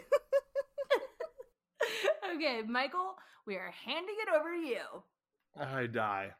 okay, 2.37 2.63
Michael, 2.69 3.15
we 3.47 3.57
are 3.57 3.73
handing 3.85 4.17
it 4.21 4.29
over 4.35 4.55
to 4.55 4.61
you. 4.61 5.03
I 5.59 5.87
die. 5.87 6.31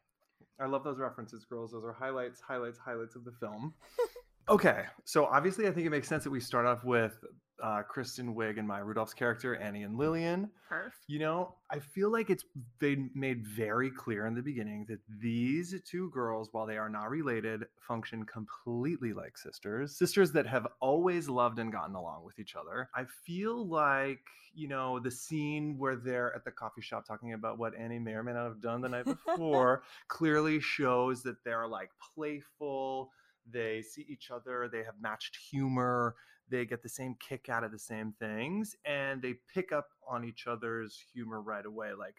I 0.61 0.67
love 0.67 0.83
those 0.83 0.99
references, 0.99 1.45
girls. 1.45 1.71
Those 1.71 1.83
are 1.83 1.93
highlights, 1.93 2.41
highlights, 2.41 2.77
highlights 2.77 3.15
of 3.15 3.25
the 3.25 3.31
film. 3.31 3.73
okay, 4.49 4.83
so 5.05 5.25
obviously, 5.25 5.67
I 5.67 5.71
think 5.71 5.87
it 5.87 5.89
makes 5.89 6.07
sense 6.07 6.23
that 6.23 6.29
we 6.29 6.39
start 6.39 6.65
off 6.65 6.83
with 6.83 7.17
uh, 7.61 7.83
Kristen 7.83 8.35
Wiig 8.35 8.57
and 8.57 8.67
Maya 8.67 8.83
Rudolph's 8.83 9.13
character, 9.13 9.55
Annie 9.55 9.83
and 9.83 9.97
Lillian. 9.97 10.49
Perf. 10.69 10.91
You 11.07 11.19
know, 11.19 11.55
I 11.69 11.79
feel 11.79 12.11
like 12.11 12.29
it's 12.29 12.45
been 12.79 13.09
made 13.13 13.45
very 13.45 13.91
clear 13.91 14.25
in 14.25 14.33
the 14.33 14.41
beginning 14.41 14.85
that 14.89 14.99
these 15.21 15.75
two 15.85 16.09
girls, 16.11 16.49
while 16.51 16.65
they 16.65 16.77
are 16.77 16.89
not 16.89 17.09
related, 17.09 17.65
function 17.79 18.25
completely 18.25 19.13
like 19.13 19.37
sisters, 19.37 19.95
sisters 19.95 20.31
that 20.31 20.47
have 20.47 20.67
always 20.79 21.29
loved 21.29 21.59
and 21.59 21.71
gotten 21.71 21.95
along 21.95 22.23
with 22.25 22.39
each 22.39 22.55
other. 22.55 22.89
I 22.95 23.05
feel 23.25 23.67
like, 23.67 24.25
you 24.53 24.67
know, 24.67 24.99
the 24.99 25.11
scene 25.11 25.77
where 25.77 25.95
they're 25.95 26.35
at 26.35 26.43
the 26.43 26.51
coffee 26.51 26.81
shop 26.81 27.05
talking 27.05 27.33
about 27.33 27.57
what 27.57 27.75
Annie 27.77 27.99
may 27.99 28.13
or 28.13 28.23
may 28.23 28.33
not 28.33 28.45
have 28.45 28.61
done 28.61 28.81
the 28.81 28.89
night 28.89 29.05
before 29.05 29.83
clearly 30.07 30.59
shows 30.59 31.21
that 31.23 31.43
they're 31.43 31.67
like 31.67 31.91
playful. 32.15 33.11
They 33.49 33.81
see 33.81 34.05
each 34.07 34.31
other, 34.31 34.69
they 34.71 34.83
have 34.83 34.95
matched 35.01 35.35
humor, 35.35 36.15
they 36.51 36.65
get 36.65 36.83
the 36.83 36.89
same 36.89 37.15
kick 37.19 37.49
out 37.49 37.63
of 37.63 37.71
the 37.71 37.79
same 37.79 38.13
things, 38.19 38.75
and 38.85 39.21
they 39.21 39.35
pick 39.53 39.71
up 39.71 39.87
on 40.07 40.23
each 40.23 40.45
other's 40.45 41.03
humor 41.13 41.41
right 41.41 41.65
away, 41.65 41.93
like 41.97 42.17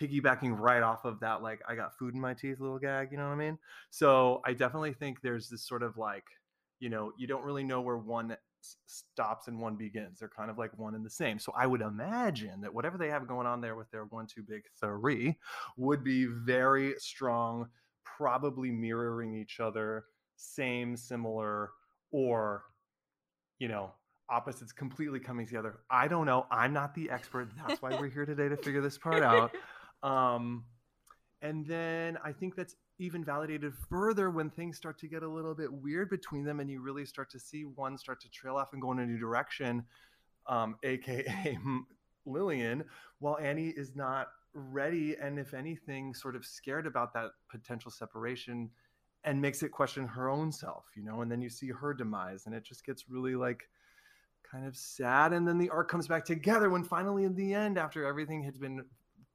piggybacking 0.00 0.58
right 0.58 0.82
off 0.82 1.04
of 1.04 1.20
that, 1.20 1.42
like, 1.42 1.60
I 1.68 1.74
got 1.74 1.98
food 1.98 2.14
in 2.14 2.20
my 2.20 2.34
teeth 2.34 2.60
little 2.60 2.78
gag, 2.78 3.10
you 3.10 3.18
know 3.18 3.26
what 3.26 3.34
I 3.34 3.36
mean? 3.36 3.58
So 3.90 4.40
I 4.46 4.52
definitely 4.52 4.94
think 4.94 5.20
there's 5.20 5.48
this 5.48 5.66
sort 5.66 5.82
of 5.82 5.96
like, 5.98 6.24
you 6.80 6.88
know, 6.88 7.12
you 7.18 7.26
don't 7.26 7.44
really 7.44 7.64
know 7.64 7.80
where 7.80 7.98
one 7.98 8.36
stops 8.86 9.48
and 9.48 9.60
one 9.60 9.76
begins. 9.76 10.18
They're 10.18 10.28
kind 10.28 10.50
of 10.50 10.56
like 10.56 10.76
one 10.78 10.94
and 10.94 11.04
the 11.04 11.10
same. 11.10 11.38
So 11.38 11.52
I 11.56 11.66
would 11.66 11.80
imagine 11.82 12.60
that 12.62 12.72
whatever 12.72 12.96
they 12.96 13.08
have 13.08 13.28
going 13.28 13.46
on 13.46 13.60
there 13.60 13.76
with 13.76 13.90
their 13.90 14.04
one, 14.04 14.26
two, 14.26 14.42
big 14.42 14.62
three 14.80 15.36
would 15.76 16.02
be 16.02 16.26
very 16.26 16.94
strong, 16.98 17.68
probably 18.04 18.70
mirroring 18.70 19.34
each 19.34 19.60
other, 19.60 20.06
same, 20.36 20.96
similar, 20.96 21.70
or, 22.12 22.64
you 23.62 23.68
know, 23.68 23.92
opposites 24.28 24.72
completely 24.72 25.20
coming 25.20 25.46
together. 25.46 25.78
I 25.88 26.08
don't 26.08 26.26
know. 26.26 26.46
I'm 26.50 26.72
not 26.72 26.96
the 26.96 27.08
expert. 27.08 27.48
That's 27.56 27.80
why 27.80 27.90
we're 27.90 28.08
here 28.08 28.26
today 28.26 28.48
to 28.48 28.56
figure 28.56 28.82
this 28.82 28.98
part 28.98 29.22
out. 29.22 29.52
Um, 30.02 30.64
and 31.42 31.64
then 31.64 32.18
I 32.24 32.32
think 32.32 32.56
that's 32.56 32.74
even 32.98 33.24
validated 33.24 33.72
further 33.88 34.30
when 34.30 34.50
things 34.50 34.76
start 34.76 34.98
to 34.98 35.06
get 35.06 35.22
a 35.22 35.28
little 35.28 35.54
bit 35.54 35.72
weird 35.72 36.10
between 36.10 36.42
them 36.42 36.58
and 36.58 36.68
you 36.68 36.82
really 36.82 37.06
start 37.06 37.30
to 37.30 37.38
see 37.38 37.62
one 37.62 37.96
start 37.96 38.20
to 38.22 38.28
trail 38.28 38.56
off 38.56 38.72
and 38.72 38.82
go 38.82 38.90
in 38.90 38.98
a 38.98 39.06
new 39.06 39.16
direction, 39.16 39.84
um, 40.48 40.74
aka 40.82 41.56
Lillian, 42.26 42.82
while 43.20 43.38
Annie 43.38 43.68
is 43.68 43.94
not 43.94 44.26
ready 44.54 45.14
and, 45.22 45.38
if 45.38 45.54
anything, 45.54 46.14
sort 46.14 46.34
of 46.34 46.44
scared 46.44 46.88
about 46.88 47.14
that 47.14 47.30
potential 47.48 47.92
separation 47.92 48.70
and 49.24 49.40
makes 49.40 49.62
it 49.62 49.70
question 49.70 50.06
her 50.06 50.28
own 50.28 50.50
self, 50.50 50.84
you 50.96 51.04
know, 51.04 51.22
and 51.22 51.30
then 51.30 51.40
you 51.40 51.48
see 51.48 51.68
her 51.68 51.94
demise 51.94 52.46
and 52.46 52.54
it 52.54 52.64
just 52.64 52.84
gets 52.84 53.08
really 53.08 53.36
like 53.36 53.68
kind 54.50 54.66
of 54.66 54.76
sad. 54.76 55.32
And 55.32 55.46
then 55.46 55.58
the 55.58 55.70
arc 55.70 55.88
comes 55.88 56.08
back 56.08 56.24
together 56.24 56.70
when 56.70 56.84
finally, 56.84 57.24
in 57.24 57.34
the 57.34 57.54
end, 57.54 57.78
after 57.78 58.04
everything 58.04 58.42
had 58.42 58.60
been 58.60 58.84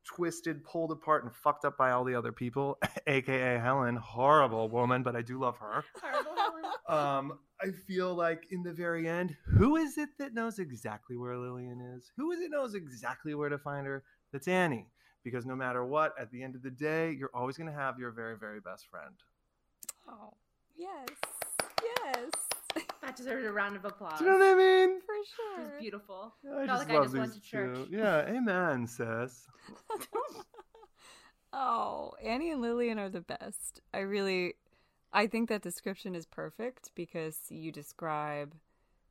twisted, 0.06 0.64
pulled 0.64 0.92
apart, 0.92 1.24
and 1.24 1.34
fucked 1.34 1.66
up 1.66 1.78
by 1.78 1.92
all 1.92 2.04
the 2.04 2.16
other 2.16 2.32
people, 2.32 2.78
aka 3.08 3.58
Helen, 3.58 3.96
horrible 3.96 4.70
woman, 4.70 5.04
but 5.04 5.16
I 5.16 5.22
do 5.22 5.40
love 5.40 5.58
her. 5.58 5.84
Um, 6.88 7.40
I 7.62 7.72
feel 7.72 8.16
like 8.16 8.48
in 8.50 8.64
the 8.64 8.72
very 8.72 9.10
end, 9.10 9.36
who 9.46 9.76
is 9.76 9.98
it 9.98 10.08
that 10.20 10.34
knows 10.34 10.58
exactly 10.58 11.18
where 11.18 11.38
Lillian 11.38 11.82
is? 11.82 12.14
Who 12.16 12.32
is 12.32 12.40
it 12.40 12.50
knows 12.50 12.76
exactly 12.76 13.36
where 13.36 13.50
to 13.50 13.58
find 13.58 13.86
her? 13.86 14.06
That's 14.32 14.48
Annie. 14.48 14.88
Because 15.22 15.46
no 15.46 15.54
matter 15.54 15.84
what, 15.84 16.14
at 16.18 16.32
the 16.32 16.42
end 16.42 16.56
of 16.56 16.64
the 16.64 16.72
day, 16.72 17.12
you're 17.12 17.36
always 17.36 17.58
going 17.58 17.70
to 17.70 17.78
have 17.78 18.00
your 18.00 18.12
very, 18.12 18.38
very 18.38 18.62
best 18.62 18.88
friend. 18.88 19.16
Oh, 20.08 20.34
yes. 20.78 21.08
Yes. 21.84 22.32
That 23.02 23.16
deserves 23.16 23.46
a 23.46 23.52
round 23.52 23.76
of 23.78 23.86
applause. 23.86 24.20
Do 24.20 24.26
you 24.26 24.32
know 24.32 24.38
what 24.38 24.48
I 24.50 24.56
mean? 24.56 25.00
For 25.00 25.16
sure. 25.36 25.60
It 25.60 25.64
was 25.64 25.70
sure. 25.72 25.80
beautiful. 25.80 26.34
I 26.44 26.66
Felt 26.66 26.68
just 26.68 26.80
like 26.80 26.90
I 26.92 26.94
love 26.96 27.04
just 27.06 27.16
went 27.16 27.34
these 27.34 27.42
to 27.42 27.50
church. 27.50 27.76
two. 27.76 27.98
Yeah, 27.98 28.26
amen, 28.28 28.86
sis. 28.86 29.48
oh, 31.54 32.12
Annie 32.24 32.52
and 32.52 32.62
Lillian 32.62 33.00
are 33.00 33.10
the 33.10 33.22
best. 33.22 33.82
I 33.94 34.00
really, 34.00 34.56
I 35.14 35.28
think 35.28 35.48
that 35.50 35.62
description 35.62 36.16
is 36.16 36.26
perfect 36.26 36.92
because 36.96 37.40
you 37.50 37.72
describe 37.72 38.54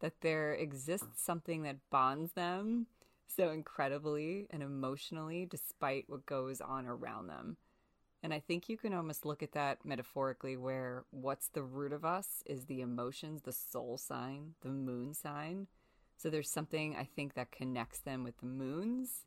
that 0.00 0.20
there 0.20 0.52
exists 0.52 1.22
something 1.22 1.62
that 1.62 1.76
bonds 1.90 2.32
them 2.32 2.86
so 3.26 3.50
incredibly 3.50 4.46
and 4.50 4.62
emotionally 4.62 5.46
despite 5.46 6.04
what 6.08 6.26
goes 6.26 6.60
on 6.60 6.86
around 6.86 7.28
them. 7.28 7.56
And 8.26 8.34
I 8.34 8.40
think 8.40 8.68
you 8.68 8.76
can 8.76 8.92
almost 8.92 9.24
look 9.24 9.40
at 9.40 9.52
that 9.52 9.84
metaphorically 9.84 10.56
where 10.56 11.04
what's 11.12 11.46
the 11.46 11.62
root 11.62 11.92
of 11.92 12.04
us 12.04 12.42
is 12.44 12.64
the 12.64 12.80
emotions, 12.80 13.42
the 13.42 13.52
soul 13.52 13.98
sign, 13.98 14.54
the 14.62 14.68
moon 14.68 15.14
sign. 15.14 15.68
So 16.16 16.28
there's 16.28 16.50
something 16.50 16.96
I 16.96 17.04
think 17.04 17.34
that 17.34 17.52
connects 17.52 18.00
them 18.00 18.24
with 18.24 18.36
the 18.38 18.46
moons, 18.46 19.26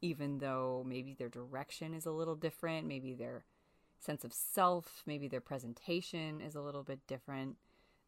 even 0.00 0.38
though 0.38 0.84
maybe 0.86 1.12
their 1.12 1.28
direction 1.28 1.92
is 1.92 2.06
a 2.06 2.12
little 2.12 2.36
different, 2.36 2.86
maybe 2.86 3.14
their 3.14 3.46
sense 3.98 4.22
of 4.22 4.32
self, 4.32 5.02
maybe 5.06 5.26
their 5.26 5.40
presentation 5.40 6.40
is 6.40 6.54
a 6.54 6.62
little 6.62 6.84
bit 6.84 7.04
different. 7.08 7.56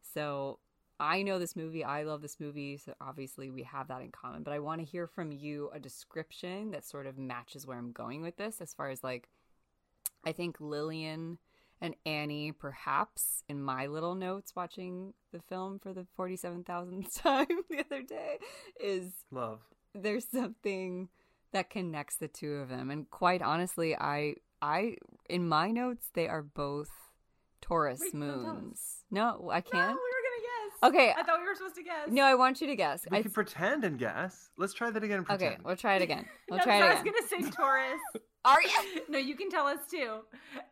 So 0.01 0.59
I 1.01 1.21
know 1.21 1.37
this 1.37 1.57
movie, 1.57 1.83
I 1.83 2.03
love 2.03 2.21
this 2.21 2.39
movie, 2.39 2.77
so 2.77 2.93
obviously 3.01 3.49
we 3.49 3.63
have 3.63 3.89
that 3.89 4.01
in 4.01 4.11
common. 4.11 4.43
But 4.43 4.53
I 4.53 4.59
want 4.59 4.79
to 4.79 4.87
hear 4.87 5.05
from 5.05 5.33
you 5.33 5.69
a 5.73 5.81
description 5.81 6.71
that 6.71 6.85
sort 6.85 7.07
of 7.07 7.17
matches 7.17 7.67
where 7.67 7.77
I'm 7.77 7.91
going 7.91 8.21
with 8.21 8.37
this 8.37 8.61
as 8.61 8.73
far 8.73 8.89
as 8.89 9.03
like 9.03 9.27
I 10.25 10.31
think 10.31 10.57
Lillian 10.59 11.37
and 11.81 11.95
Annie, 12.05 12.51
perhaps 12.51 13.43
in 13.47 13.61
my 13.61 13.87
little 13.87 14.15
notes 14.15 14.53
watching 14.55 15.13
the 15.31 15.39
film 15.39 15.79
for 15.79 15.93
the 15.93 16.05
47,000th 16.17 17.21
time 17.21 17.47
the 17.69 17.79
other 17.79 18.01
day, 18.03 18.37
is 18.81 19.11
Love. 19.31 19.61
there's 19.95 20.27
something 20.27 21.07
that 21.53 21.69
connects 21.69 22.17
the 22.17 22.27
two 22.27 22.55
of 22.55 22.69
them. 22.69 22.91
And 22.91 23.09
quite 23.09 23.41
honestly, 23.41 23.95
I, 23.95 24.35
I, 24.61 24.97
in 25.29 25.47
my 25.47 25.71
notes, 25.71 26.09
they 26.13 26.27
are 26.27 26.41
both 26.43 26.89
Taurus 27.61 27.99
Wait, 28.01 28.11
don't 28.13 28.21
tell 28.21 28.39
us. 28.39 28.45
moons. 28.61 28.81
No, 29.11 29.49
I 29.51 29.61
can't. 29.61 29.73
No, 29.73 29.87
we 29.87 29.93
were 29.93 29.95
gonna 29.95 30.41
guess. 30.41 30.89
Okay. 30.89 31.13
I 31.17 31.23
thought 31.23 31.39
we 31.39 31.45
were 31.45 31.55
supposed 31.55 31.75
to 31.75 31.83
guess. 31.83 32.07
No, 32.09 32.23
I 32.23 32.35
want 32.35 32.61
you 32.61 32.67
to 32.67 32.75
guess. 32.75 33.05
We 33.09 33.17
I, 33.17 33.21
can 33.21 33.31
pretend 33.31 33.83
and 33.83 33.97
guess. 33.97 34.49
Let's 34.57 34.73
try 34.73 34.91
that 34.91 35.03
again. 35.03 35.19
And 35.19 35.29
okay, 35.31 35.57
we'll 35.63 35.75
try 35.75 35.95
it 35.95 36.01
again. 36.01 36.25
We'll 36.49 36.57
No, 36.59 36.63
try 36.65 36.79
'cause 36.79 36.83
it 36.83 36.85
I 36.85 36.93
was 36.93 37.01
again. 37.01 37.13
gonna 37.37 37.45
say 37.45 37.51
Taurus. 37.51 37.99
Are 38.45 38.61
you? 38.61 39.01
no, 39.09 39.17
you 39.17 39.35
can 39.35 39.49
tell 39.49 39.67
us 39.67 39.79
too. 39.89 40.19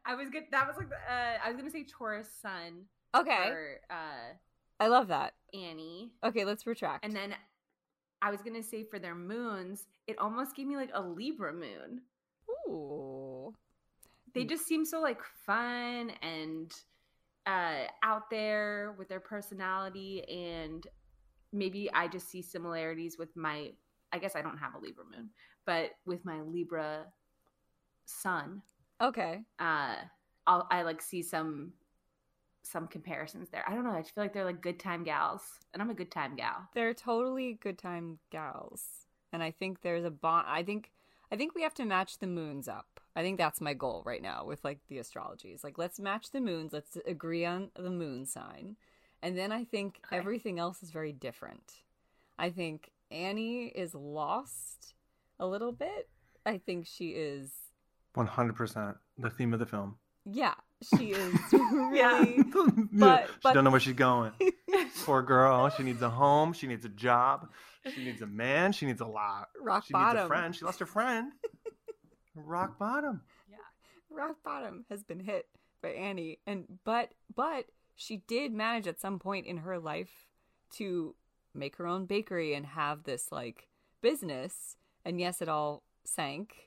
I 0.05 0.15
was 0.15 0.29
good. 0.29 0.43
That 0.51 0.67
was 0.67 0.77
like 0.77 0.89
the, 0.89 0.95
uh, 0.95 1.37
I 1.43 1.49
was 1.49 1.57
gonna 1.57 1.71
say 1.71 1.83
Taurus 1.85 2.27
Sun 2.41 2.85
Okay. 3.15 3.47
for 3.49 3.79
uh, 3.89 4.33
I 4.79 4.87
love 4.87 5.07
that. 5.09 5.33
Annie, 5.53 6.11
Okay, 6.23 6.45
let's 6.45 6.65
retract. 6.67 7.03
and 7.05 7.15
then 7.15 7.33
I 8.21 8.31
was 8.31 8.41
gonna 8.41 8.63
say 8.63 8.83
for 8.83 8.99
their 8.99 9.15
moons, 9.15 9.85
it 10.07 10.17
almost 10.19 10.55
gave 10.55 10.67
me 10.67 10.75
like 10.75 10.91
a 10.93 11.01
Libra 11.01 11.53
moon. 11.53 12.01
Ooh. 12.69 13.53
They 14.33 14.43
just 14.45 14.65
seem 14.67 14.85
so 14.85 15.01
like 15.01 15.19
fun 15.45 16.11
and 16.21 16.71
uh, 17.45 17.85
out 18.03 18.29
there 18.29 18.93
with 18.97 19.07
their 19.09 19.19
personality, 19.19 20.23
and 20.29 20.85
maybe 21.53 21.89
I 21.93 22.07
just 22.07 22.29
see 22.29 22.41
similarities 22.41 23.17
with 23.17 23.35
my. 23.35 23.71
I 24.13 24.19
guess 24.19 24.35
I 24.35 24.41
don't 24.41 24.57
have 24.57 24.75
a 24.75 24.79
Libra 24.79 25.03
moon, 25.05 25.29
but 25.65 25.91
with 26.05 26.23
my 26.23 26.41
Libra 26.41 27.05
sun. 28.07 28.63
Okay. 29.01 29.45
uh 29.59 29.95
I'll, 30.47 30.67
I 30.71 30.83
like 30.83 31.01
see 31.01 31.23
some 31.23 31.73
some 32.63 32.87
comparisons 32.87 33.49
there. 33.49 33.63
I 33.67 33.75
don't 33.75 33.85
know. 33.85 33.91
I 33.91 34.01
just 34.01 34.15
feel 34.15 34.23
like 34.23 34.33
they're 34.33 34.45
like 34.45 34.61
good 34.61 34.79
time 34.79 35.03
gals, 35.03 35.43
and 35.73 35.81
I'm 35.81 35.89
a 35.89 35.95
good 35.95 36.11
time 36.11 36.35
gal. 36.35 36.69
They're 36.73 36.93
totally 36.93 37.53
good 37.53 37.77
time 37.77 38.19
gals. 38.31 38.83
And 39.33 39.43
I 39.43 39.51
think 39.51 39.81
there's 39.81 40.05
a 40.05 40.11
bond 40.11 40.47
I 40.49 40.63
think 40.63 40.91
I 41.31 41.35
think 41.35 41.55
we 41.55 41.63
have 41.63 41.73
to 41.75 41.85
match 41.85 42.19
the 42.19 42.27
moons 42.27 42.67
up. 42.67 42.99
I 43.15 43.21
think 43.21 43.37
that's 43.37 43.59
my 43.59 43.73
goal 43.73 44.03
right 44.05 44.21
now 44.21 44.45
with 44.45 44.63
like 44.63 44.79
the 44.87 44.97
astrologies. 44.97 45.63
Like 45.63 45.77
let's 45.77 45.99
match 45.99 46.31
the 46.31 46.39
moons, 46.41 46.71
let's 46.73 46.97
agree 47.05 47.45
on 47.45 47.71
the 47.75 47.89
moon 47.89 48.25
sign. 48.25 48.77
And 49.21 49.37
then 49.37 49.51
I 49.51 49.63
think 49.65 50.01
Okay. 50.05 50.17
everything 50.17 50.59
else 50.59 50.83
is 50.83 50.91
very 50.91 51.11
different. 51.11 51.73
I 52.39 52.49
think 52.51 52.91
Annie 53.11 53.67
is 53.67 53.95
lost 53.95 54.93
a 55.39 55.47
little 55.47 55.71
bit. 55.71 56.09
I 56.45 56.59
think 56.59 56.87
she 56.87 57.09
is 57.09 57.51
One 58.17 58.27
hundred 58.27 58.55
percent. 58.55 58.97
The 59.17 59.29
theme 59.29 59.53
of 59.53 59.59
the 59.59 59.65
film. 59.65 59.95
yeah, 60.25 60.55
she 60.97 61.11
is 61.11 61.33
really 61.53 62.43
But, 62.93 63.27
she 63.27 63.33
but- 63.43 63.53
don't 63.53 63.63
know 63.63 63.69
where 63.71 63.79
she's 63.79 63.93
going. 63.93 64.31
Poor 65.05 65.21
girl. 65.21 65.69
She 65.69 65.83
needs 65.83 66.01
a 66.01 66.09
home. 66.09 66.53
She 66.53 66.65
needs 66.67 66.83
a 66.85 66.89
job. 66.89 67.49
She 67.93 68.03
needs 68.03 68.21
a 68.21 68.25
man. 68.27 68.71
She 68.71 68.85
needs 68.85 69.01
a 69.01 69.05
lot. 69.05 69.49
rock 69.61 69.85
she 69.85 69.93
bottom. 69.93 70.15
needs 70.17 70.25
a 70.25 70.27
friend. 70.27 70.55
She 70.55 70.65
lost 70.65 70.79
her 70.79 70.85
friend. 70.85 71.31
Rock 72.35 72.77
bottom. 72.77 73.21
Yeah. 73.49 73.57
Rock 74.09 74.37
bottom 74.43 74.85
has 74.89 75.03
been 75.03 75.19
hit 75.19 75.45
by 75.81 75.89
Annie 75.89 76.39
and 76.47 76.65
but 76.83 77.09
but 77.35 77.65
she 77.95 78.17
did 78.27 78.51
manage 78.51 78.87
at 78.87 78.99
some 78.99 79.19
point 79.19 79.45
in 79.45 79.57
her 79.57 79.77
life 79.79 80.27
to 80.75 81.15
make 81.53 81.75
her 81.77 81.87
own 81.87 82.05
bakery 82.05 82.53
and 82.55 82.65
have 82.65 83.03
this 83.03 83.31
like 83.31 83.67
business 84.01 84.75
and 85.05 85.19
yes 85.19 85.41
it 85.41 85.47
all 85.49 85.83
sank 86.03 86.66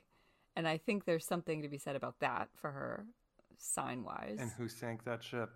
and 0.55 0.67
I 0.67 0.77
think 0.77 1.05
there's 1.05 1.25
something 1.25 1.61
to 1.61 1.67
be 1.69 1.77
said 1.77 1.95
about 1.95 2.19
that 2.19 2.49
for 2.55 2.71
her 2.71 3.05
sign 3.57 4.03
wise. 4.03 4.37
And 4.39 4.51
who 4.57 4.67
sank 4.67 5.03
that 5.05 5.23
ship? 5.23 5.49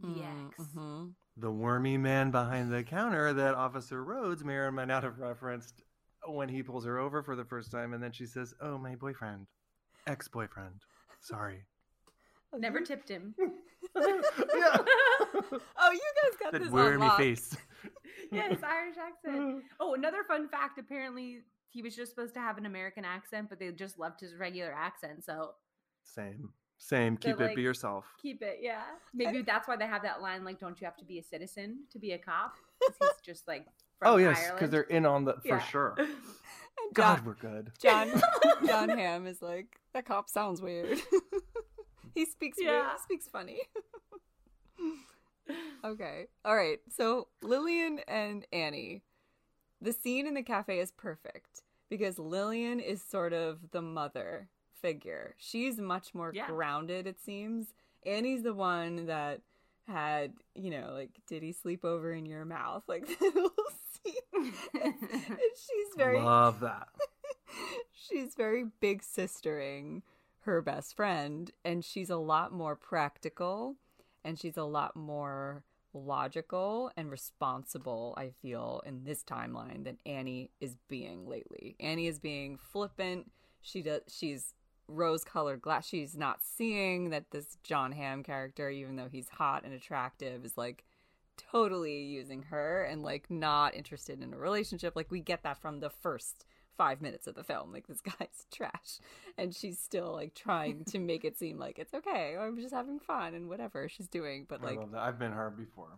The 0.00 0.22
ex. 0.22 0.68
hmm 0.74 1.06
The 1.36 1.50
wormy 1.50 1.96
man 1.98 2.30
behind 2.30 2.72
the 2.72 2.82
counter 2.84 3.32
that 3.32 3.54
Officer 3.54 4.04
Rhodes 4.04 4.44
may 4.44 4.54
or 4.54 4.70
may 4.70 4.84
not 4.84 5.02
have 5.02 5.18
referenced 5.18 5.82
when 6.26 6.48
he 6.48 6.62
pulls 6.62 6.84
her 6.84 6.98
over 6.98 7.22
for 7.22 7.34
the 7.36 7.44
first 7.44 7.70
time, 7.72 7.94
and 7.94 8.02
then 8.02 8.12
she 8.12 8.26
says, 8.26 8.54
"Oh, 8.60 8.76
my 8.78 8.94
boyfriend, 8.96 9.46
ex-boyfriend. 10.06 10.82
Sorry." 11.20 11.64
Never 12.56 12.80
tipped 12.80 13.08
him. 13.08 13.34
yeah. 13.38 14.76
Oh, 15.80 15.90
you 15.92 16.00
guys 16.22 16.36
got 16.40 16.52
that 16.52 16.62
this 16.62 16.70
wormy 16.70 17.02
on 17.02 17.08
lock. 17.08 17.18
face. 17.18 17.56
yes, 18.32 18.56
Irish 18.62 18.96
accent. 18.96 19.62
Oh, 19.80 19.94
another 19.94 20.24
fun 20.24 20.48
fact. 20.48 20.78
Apparently, 20.78 21.40
he 21.70 21.82
was 21.82 21.94
just 21.94 22.10
supposed 22.10 22.34
to 22.34 22.40
have 22.40 22.58
an 22.58 22.66
American 22.66 23.04
accent, 23.04 23.48
but 23.48 23.58
they 23.58 23.70
just 23.72 23.98
loved 23.98 24.20
his 24.20 24.34
regular 24.36 24.72
accent. 24.72 25.24
So 25.24 25.54
Same. 26.04 26.50
Same. 26.80 27.18
They're 27.20 27.32
Keep 27.34 27.40
it. 27.40 27.46
like- 27.48 27.56
Be 27.56 27.62
yourself. 27.62 28.04
keep 28.22 28.40
it. 28.42 28.58
Yeah, 28.62 28.82
maybe 29.12 29.42
that's 29.42 29.66
why 29.66 29.76
they 29.76 29.86
have 29.86 30.02
that 30.02 30.22
line 30.22 30.44
like, 30.44 30.60
"Don't 30.60 30.80
you 30.80 30.84
have 30.84 30.96
to 30.98 31.04
be 31.04 31.18
a 31.18 31.22
citizen 31.24 31.84
to 31.90 31.98
be 31.98 32.12
a 32.12 32.18
cop?" 32.18 32.54
'Cause 32.80 32.96
he's 33.00 33.20
just 33.24 33.48
like. 33.48 33.66
From 33.98 34.14
oh 34.14 34.16
yes, 34.18 34.52
because 34.52 34.70
they're 34.70 34.82
in 34.82 35.04
on 35.04 35.24
the 35.24 35.34
for 35.42 35.48
Yeah. 35.48 35.58
sure. 35.60 35.96
And 36.80 36.94
God, 36.94 37.26
we're 37.26 37.34
good. 37.34 37.72
John 37.82 38.08
Jon 38.66 38.88
Hamm 38.90 39.26
is 39.26 39.42
like 39.42 39.80
that 39.94 40.04
cop 40.06 40.28
sounds 40.30 40.62
weird. 40.62 41.00
he 42.14 42.24
speaks 42.24 42.56
weird. 42.58 42.70
Yeah. 42.70 42.92
He 42.92 42.98
speaks 43.02 43.26
funny. 43.28 43.58
okay. 45.84 46.26
All 46.44 46.54
right. 46.54 46.78
So 46.90 47.28
Lillian 47.42 48.00
and 48.06 48.46
Annie. 48.52 49.02
The 49.80 49.92
scene 49.92 50.26
in 50.26 50.34
the 50.34 50.42
cafe 50.42 50.80
is 50.80 50.90
perfect 50.92 51.62
because 51.88 52.18
Lillian 52.18 52.80
is 52.80 53.02
sort 53.02 53.32
of 53.32 53.70
the 53.70 53.82
mother 53.82 54.48
figure. 54.72 55.34
She's 55.38 55.78
much 55.78 56.14
more 56.14 56.32
Yeah. 56.34 56.46
grounded, 56.46 57.06
it 57.06 57.20
seems. 57.20 57.74
Annie's 58.04 58.42
the 58.42 58.54
one 58.54 59.06
that 59.06 59.40
had, 59.86 60.34
you 60.54 60.70
know, 60.70 60.90
like, 60.92 61.10
did 61.26 61.42
he 61.42 61.52
sleep 61.52 61.84
over 61.84 62.12
in 62.12 62.26
your 62.26 62.44
mouth? 62.44 62.84
Like 62.88 63.06
the 63.18 63.24
little 63.24 63.52
scene. 64.04 64.52
and 64.82 64.94
she's 65.54 65.88
very 65.96 66.20
Love 66.20 66.60
that. 66.60 66.88
she's 67.92 68.34
very 68.34 68.64
big 68.80 69.02
sistering 69.02 70.02
her 70.42 70.62
best 70.62 70.94
friend 70.96 71.50
and 71.64 71.84
she's 71.84 72.08
a 72.10 72.16
lot 72.16 72.52
more 72.52 72.74
practical 72.76 73.76
and 74.24 74.38
she's 74.38 74.56
a 74.56 74.62
lot 74.64 74.96
more 74.96 75.62
logical 75.94 76.90
and 76.96 77.10
responsible 77.10 78.14
i 78.16 78.30
feel 78.42 78.82
in 78.84 79.04
this 79.04 79.24
timeline 79.24 79.84
than 79.84 79.98
annie 80.04 80.50
is 80.60 80.76
being 80.88 81.26
lately. 81.28 81.76
Annie 81.80 82.06
is 82.06 82.18
being 82.18 82.56
flippant. 82.56 83.30
She 83.60 83.82
does 83.82 84.02
she's 84.08 84.54
rose 84.86 85.24
colored 85.24 85.60
glass. 85.60 85.86
She's 85.86 86.16
not 86.16 86.42
seeing 86.42 87.10
that 87.10 87.30
this 87.30 87.58
Jon 87.62 87.92
Hamm 87.92 88.22
character 88.22 88.70
even 88.70 88.96
though 88.96 89.08
he's 89.10 89.28
hot 89.28 89.64
and 89.64 89.74
attractive 89.74 90.44
is 90.44 90.56
like 90.56 90.84
totally 91.36 92.02
using 92.02 92.42
her 92.44 92.84
and 92.84 93.02
like 93.02 93.30
not 93.30 93.74
interested 93.74 94.22
in 94.22 94.32
a 94.32 94.38
relationship. 94.38 94.96
Like 94.96 95.10
we 95.10 95.20
get 95.20 95.42
that 95.42 95.60
from 95.60 95.80
the 95.80 95.90
first 95.90 96.46
five 96.78 97.02
minutes 97.02 97.26
of 97.26 97.34
the 97.34 97.44
film. 97.44 97.72
Like 97.72 97.86
this 97.86 98.00
guy's 98.18 98.46
trash. 98.50 99.00
And 99.36 99.54
she's 99.54 99.78
still 99.78 100.12
like 100.12 100.34
trying 100.34 100.84
to 100.86 100.98
make 100.98 101.24
it 101.24 101.36
seem 101.36 101.58
like 101.58 101.78
it's 101.78 101.92
okay. 101.92 102.36
Oh, 102.38 102.42
I'm 102.42 102.58
just 102.58 102.72
having 102.72 102.98
fun 103.00 103.34
and 103.34 103.48
whatever 103.50 103.88
she's 103.88 104.08
doing. 104.08 104.46
But 104.48 104.62
I 104.62 104.66
like 104.66 104.78
love 104.78 104.92
that. 104.92 105.00
I've 105.02 105.18
been 105.18 105.32
her 105.32 105.50
before. 105.50 105.90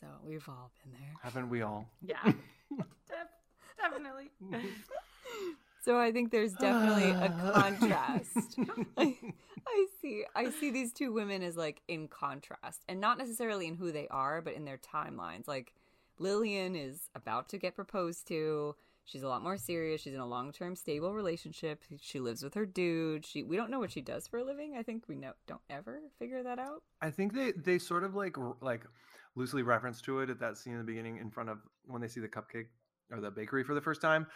so 0.00 0.06
we've 0.26 0.48
all 0.48 0.72
been 0.82 0.92
there. 0.98 1.14
Haven't 1.22 1.48
we 1.50 1.62
all? 1.62 1.86
yeah, 2.02 2.16
Def- 2.24 3.28
definitely. 3.78 4.30
so 5.84 5.98
i 5.98 6.12
think 6.12 6.30
there's 6.30 6.52
definitely 6.54 7.10
a 7.10 7.28
contrast. 7.54 8.58
I, 8.96 9.16
I 9.66 9.86
see 10.00 10.24
i 10.34 10.50
see 10.50 10.70
these 10.70 10.92
two 10.92 11.12
women 11.12 11.42
as 11.42 11.56
like 11.56 11.82
in 11.88 12.08
contrast. 12.08 12.82
And 12.88 13.00
not 13.00 13.18
necessarily 13.18 13.66
in 13.66 13.74
who 13.76 13.92
they 13.92 14.08
are 14.08 14.40
but 14.42 14.54
in 14.54 14.64
their 14.64 14.78
timelines. 14.78 15.46
Like 15.46 15.72
lillian 16.18 16.74
is 16.76 17.08
about 17.14 17.48
to 17.50 17.58
get 17.58 17.74
proposed 17.74 18.26
to 18.28 18.74
she's 19.10 19.22
a 19.22 19.28
lot 19.28 19.42
more 19.42 19.56
serious. 19.56 20.00
She's 20.00 20.14
in 20.14 20.20
a 20.20 20.26
long-term 20.26 20.76
stable 20.76 21.12
relationship. 21.12 21.82
She 22.00 22.20
lives 22.20 22.42
with 22.42 22.54
her 22.54 22.66
dude. 22.66 23.26
She 23.26 23.42
we 23.42 23.56
don't 23.56 23.70
know 23.70 23.80
what 23.80 23.90
she 23.90 24.00
does 24.00 24.28
for 24.28 24.38
a 24.38 24.44
living. 24.44 24.76
I 24.78 24.82
think 24.82 25.08
we 25.08 25.16
know 25.16 25.32
don't 25.46 25.60
ever 25.68 26.00
figure 26.18 26.42
that 26.42 26.58
out. 26.58 26.82
I 27.02 27.10
think 27.10 27.34
they 27.34 27.52
they 27.52 27.78
sort 27.78 28.04
of 28.04 28.14
like 28.14 28.36
like 28.60 28.82
loosely 29.34 29.62
reference 29.62 30.00
to 30.02 30.20
it 30.20 30.30
at 30.30 30.40
that 30.40 30.56
scene 30.56 30.74
in 30.74 30.78
the 30.78 30.84
beginning 30.84 31.18
in 31.18 31.30
front 31.30 31.50
of 31.50 31.58
when 31.86 32.00
they 32.00 32.08
see 32.08 32.20
the 32.20 32.28
cupcake 32.28 32.66
or 33.10 33.20
the 33.20 33.30
bakery 33.30 33.64
for 33.64 33.74
the 33.74 33.80
first 33.80 34.00
time 34.00 34.26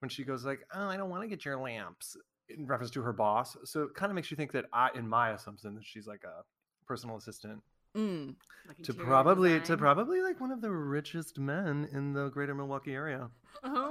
when 0.00 0.08
she 0.08 0.24
goes 0.24 0.44
like 0.44 0.60
oh 0.74 0.86
I 0.86 0.96
don't 0.96 1.10
want 1.10 1.22
to 1.22 1.28
get 1.28 1.44
your 1.44 1.56
lamps 1.56 2.16
in 2.48 2.66
reference 2.66 2.90
to 2.92 3.02
her 3.02 3.12
boss. 3.12 3.56
So 3.64 3.82
it 3.82 3.94
kind 3.94 4.10
of 4.10 4.16
makes 4.16 4.30
you 4.30 4.36
think 4.36 4.52
that 4.52 4.66
I 4.72 4.90
in 4.94 5.08
my 5.08 5.30
assumption 5.30 5.74
that 5.74 5.84
she's 5.84 6.06
like 6.06 6.24
a 6.24 6.42
personal 6.86 7.16
assistant 7.16 7.62
mm. 7.96 8.34
Like 8.66 8.76
to 8.82 8.92
interior 8.92 9.06
probably 9.06 9.60
to 9.60 9.76
probably 9.76 10.22
like 10.22 10.40
one 10.40 10.50
of 10.52 10.60
the 10.60 10.70
richest 10.70 11.38
men 11.38 11.88
in 11.92 12.12
the 12.12 12.28
greater 12.28 12.54
Milwaukee 12.54 12.94
area. 12.94 13.30
Oh, 13.62 13.89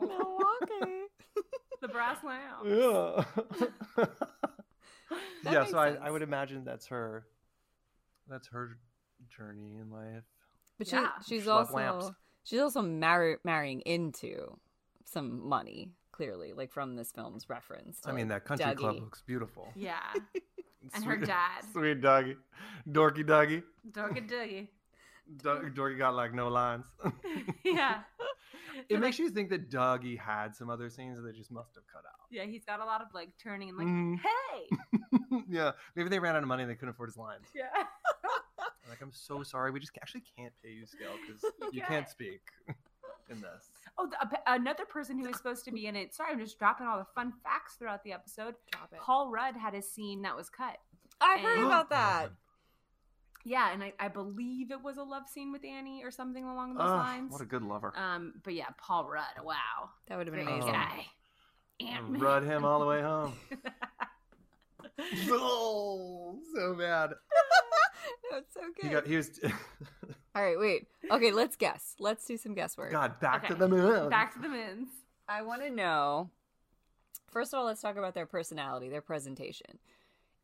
milwaukee 0.00 1.02
the 1.80 1.88
brass 1.88 2.18
lamp. 2.24 2.64
yeah 2.64 4.04
yeah 5.44 5.58
makes 5.60 5.70
so 5.70 5.78
I, 5.78 5.94
I 5.94 6.10
would 6.10 6.22
imagine 6.22 6.64
that's 6.64 6.86
her 6.86 7.26
that's 8.28 8.48
her 8.48 8.78
journey 9.36 9.76
in 9.80 9.90
life 9.90 10.24
But 10.78 10.88
she, 10.88 10.96
Yeah. 10.96 11.08
she's 11.26 11.44
Schlep 11.44 11.52
also 11.54 11.74
lamps. 11.74 12.10
she's 12.44 12.60
also 12.60 12.82
marry, 12.82 13.36
marrying 13.44 13.80
into 13.82 14.58
some 15.06 15.46
money, 15.48 15.92
clearly, 16.12 16.52
like 16.54 16.72
from 16.72 16.96
this 16.96 17.12
film's 17.12 17.48
reference. 17.48 18.00
to, 18.00 18.08
I 18.08 18.12
mean, 18.12 18.28
that 18.28 18.44
country 18.44 18.74
club 18.74 18.96
looks 18.96 19.22
beautiful. 19.22 19.68
Yeah, 19.76 20.00
and 20.94 21.04
her 21.04 21.16
dad, 21.16 21.62
Sweet 21.72 22.00
doggy. 22.00 22.36
Dorky 22.90 23.24
doggy. 23.26 23.62
Dorky 23.90 24.26
Doggy. 24.28 24.68
Do- 25.42 25.70
Dorky 25.74 25.98
got 25.98 26.14
like 26.14 26.32
no 26.34 26.48
lines. 26.48 26.86
yeah. 27.64 28.00
it 28.88 29.00
makes 29.00 29.18
you 29.18 29.30
think 29.30 29.50
that 29.50 29.70
Doggy 29.70 30.16
had 30.16 30.54
some 30.54 30.70
other 30.70 30.88
scenes 30.90 31.16
that 31.16 31.22
they 31.22 31.32
just 31.36 31.50
must 31.50 31.74
have 31.74 31.84
cut 31.86 32.02
out. 32.06 32.26
Yeah, 32.30 32.44
he's 32.44 32.64
got 32.64 32.80
a 32.80 32.84
lot 32.84 33.00
of 33.00 33.08
like 33.14 33.30
turning 33.42 33.68
and 33.70 33.78
like, 33.78 33.86
Mhm. 33.86 34.18
hey. 34.20 35.40
yeah, 35.48 35.72
maybe 35.96 36.08
they 36.08 36.18
ran 36.18 36.36
out 36.36 36.42
of 36.42 36.48
money 36.48 36.62
and 36.62 36.70
they 36.70 36.74
couldn't 36.74 36.90
afford 36.94 37.08
his 37.08 37.16
lines. 37.16 37.46
Yeah. 37.54 37.64
Like, 38.88 39.00
I'm 39.00 39.12
so 39.12 39.42
sorry. 39.42 39.70
We 39.70 39.80
just 39.80 39.92
actually 40.00 40.22
can't 40.36 40.52
pay 40.62 40.70
you 40.70 40.86
scale 40.86 41.12
because 41.26 41.42
you 41.72 41.80
can't. 41.80 41.88
can't 41.90 42.08
speak 42.08 42.42
in 43.30 43.40
this. 43.40 43.64
Oh, 43.98 44.06
the, 44.08 44.38
another 44.46 44.84
person 44.84 45.18
who 45.18 45.26
was 45.26 45.36
supposed 45.38 45.64
to 45.64 45.72
be 45.72 45.86
in 45.86 45.96
it. 45.96 46.14
Sorry, 46.14 46.30
I'm 46.32 46.38
just 46.38 46.58
dropping 46.58 46.86
all 46.86 46.98
the 46.98 47.06
fun 47.14 47.32
facts 47.42 47.74
throughout 47.76 48.04
the 48.04 48.12
episode. 48.12 48.54
Drop 48.72 48.92
it. 48.92 49.00
Paul 49.00 49.30
Rudd 49.30 49.56
had 49.56 49.74
a 49.74 49.80
scene 49.82 50.22
that 50.22 50.36
was 50.36 50.50
cut. 50.50 50.76
I 51.20 51.38
heard 51.38 51.58
about 51.66 51.88
that. 51.90 52.30
Yeah, 53.44 53.72
and 53.72 53.82
I, 53.84 53.92
I 54.00 54.08
believe 54.08 54.70
it 54.70 54.82
was 54.82 54.96
a 54.96 55.02
love 55.02 55.28
scene 55.28 55.52
with 55.52 55.64
Annie 55.64 56.02
or 56.02 56.10
something 56.10 56.44
along 56.44 56.74
those 56.74 56.84
Ugh, 56.88 56.90
lines. 56.96 57.30
what 57.32 57.42
a 57.42 57.44
good 57.44 57.62
lover. 57.62 57.92
um, 57.96 58.32
but 58.42 58.54
yeah, 58.54 58.68
Paul 58.78 59.04
Rudd. 59.08 59.44
Wow, 59.44 59.90
That 60.08 60.16
would 60.16 60.26
have 60.26 60.34
been 60.34 60.44
great 60.46 60.54
amazing. 60.56 60.72
guy. 60.72 61.06
Ant-Man. 61.80 62.20
Rud 62.20 62.44
him 62.44 62.64
all 62.64 62.80
the 62.80 62.86
way 62.86 63.02
home. 63.02 63.34
oh, 65.30 66.38
so 66.54 66.74
bad. 66.74 67.10
no, 68.30 68.38
it's 68.38 68.54
so 68.54 68.60
He 68.80 68.88
good. 68.88 68.92
got. 68.92 69.06
He 69.06 69.16
was. 69.16 69.40
All 70.36 70.42
right, 70.42 70.58
wait. 70.58 70.86
Okay, 71.12 71.30
let's 71.30 71.54
guess. 71.56 71.94
Let's 72.00 72.26
do 72.26 72.36
some 72.36 72.54
guesswork. 72.54 72.90
God, 72.90 73.20
back 73.20 73.46
to 73.48 73.54
the 73.54 73.68
moon. 73.68 74.08
Back 74.08 74.32
to 74.34 74.40
the 74.40 74.48
moons. 74.48 74.88
I 75.28 75.42
want 75.42 75.62
to 75.62 75.70
know. 75.70 76.30
First 77.30 77.52
of 77.54 77.58
all, 77.60 77.66
let's 77.66 77.80
talk 77.80 77.96
about 77.96 78.14
their 78.14 78.26
personality, 78.26 78.88
their 78.88 79.00
presentation. 79.00 79.78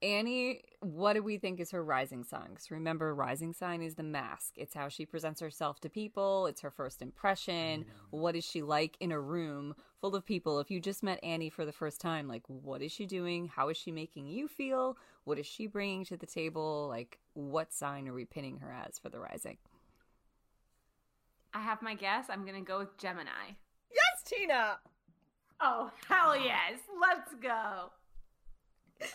Annie, 0.03 0.63
what 0.81 1.13
do 1.13 1.23
we 1.23 1.37
think 1.37 1.61
is 1.61 1.73
her 1.73 1.85
rising 1.85 2.25
sign? 2.25 2.55
'Cause 2.55 2.71
remember, 2.71 3.15
rising 3.15 3.53
sign 3.53 3.83
is 3.83 3.97
the 3.97 4.03
mask. 4.03 4.57
It's 4.57 4.73
how 4.73 4.89
she 4.89 5.05
presents 5.05 5.41
herself 5.41 5.79
to 5.81 5.91
people. 5.91 6.47
It's 6.47 6.63
her 6.63 6.71
first 6.71 7.03
impression. 7.03 7.85
What 8.09 8.35
is 8.35 8.45
she 8.45 8.63
like 8.63 8.97
in 8.99 9.13
a 9.13 9.21
room 9.21 9.77
full 10.01 10.17
of 10.17 10.25
people? 10.25 10.59
If 10.59 10.71
you 10.71 10.81
just 10.81 11.03
met 11.03 11.23
Annie 11.23 11.51
for 11.51 11.67
the 11.67 11.73
first 11.73 12.01
time, 12.01 12.29
like, 12.29 12.49
what 12.49 12.81
is 12.81 12.93
she 12.93 13.05
doing? 13.05 13.49
How 13.49 13.69
is 13.69 13.77
she 13.77 13.93
making 13.93 14.27
you 14.27 14.49
feel? 14.49 14.97
What 15.25 15.39
is 15.39 15.47
she 15.47 15.67
bringing 15.67 16.05
to 16.07 16.17
the 16.17 16.27
table? 16.27 16.89
Like, 16.89 17.21
what 17.35 17.71
sign 17.73 18.09
are 18.09 18.15
we 18.15 18.25
pinning 18.25 18.59
her 18.61 18.73
as 18.73 18.99
for 18.99 19.11
the 19.11 19.21
rising? 19.21 19.59
I 21.53 21.61
have 21.61 21.83
my 21.83 21.95
guess. 21.95 22.31
I'm 22.31 22.47
gonna 22.47 22.63
go 22.63 22.79
with 22.79 22.97
Gemini. 22.97 23.57
Yes, 23.91 24.23
Tina. 24.25 24.81
Oh 25.61 25.91
hell 26.09 26.35
yes! 26.37 26.81
Let's 26.99 27.35
go. 27.35 27.91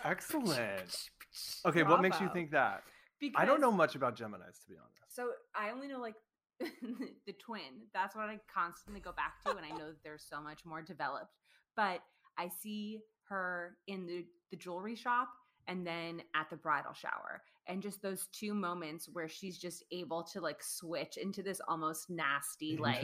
Excellent. 0.04 1.10
Okay, 1.66 1.84
what 1.84 2.02
makes 2.02 2.22
you 2.22 2.30
think 2.32 2.52
that? 2.52 2.84
Because 3.20 3.42
I 3.42 3.46
don't 3.46 3.60
know 3.60 3.72
much 3.72 3.96
about 3.96 4.16
Gemini's, 4.16 4.58
to 4.60 4.70
be 4.70 4.76
honest. 4.78 5.14
So 5.14 5.32
I 5.54 5.70
only 5.72 5.90
know 5.90 6.00
like 6.00 6.16
the 6.60 7.34
twin. 7.34 7.90
That's 7.94 8.16
what 8.16 8.30
I 8.30 8.40
constantly 8.54 9.02
go 9.02 9.12
back 9.12 9.44
to, 9.44 9.50
and 9.52 9.66
I 9.66 9.78
know 9.78 9.88
that 9.88 10.02
they're 10.02 10.18
so 10.18 10.42
much 10.42 10.64
more 10.64 10.82
developed. 10.82 11.34
But 11.76 12.00
I 12.38 12.48
see 12.48 13.02
her 13.28 13.76
in 13.88 14.06
the 14.06 14.26
the 14.52 14.56
jewelry 14.56 14.96
shop 14.96 15.28
and 15.68 15.86
then 15.86 16.22
at 16.36 16.50
the 16.50 16.56
bridal 16.56 16.94
shower, 16.94 17.42
and 17.68 17.82
just 17.82 18.02
those 18.02 18.28
two 18.32 18.54
moments 18.54 19.10
where 19.12 19.28
she's 19.28 19.58
just 19.58 19.84
able 19.92 20.24
to 20.24 20.40
like 20.40 20.62
switch 20.62 21.18
into 21.18 21.42
this 21.42 21.60
almost 21.68 22.10
nasty, 22.10 22.78
like 22.78 23.04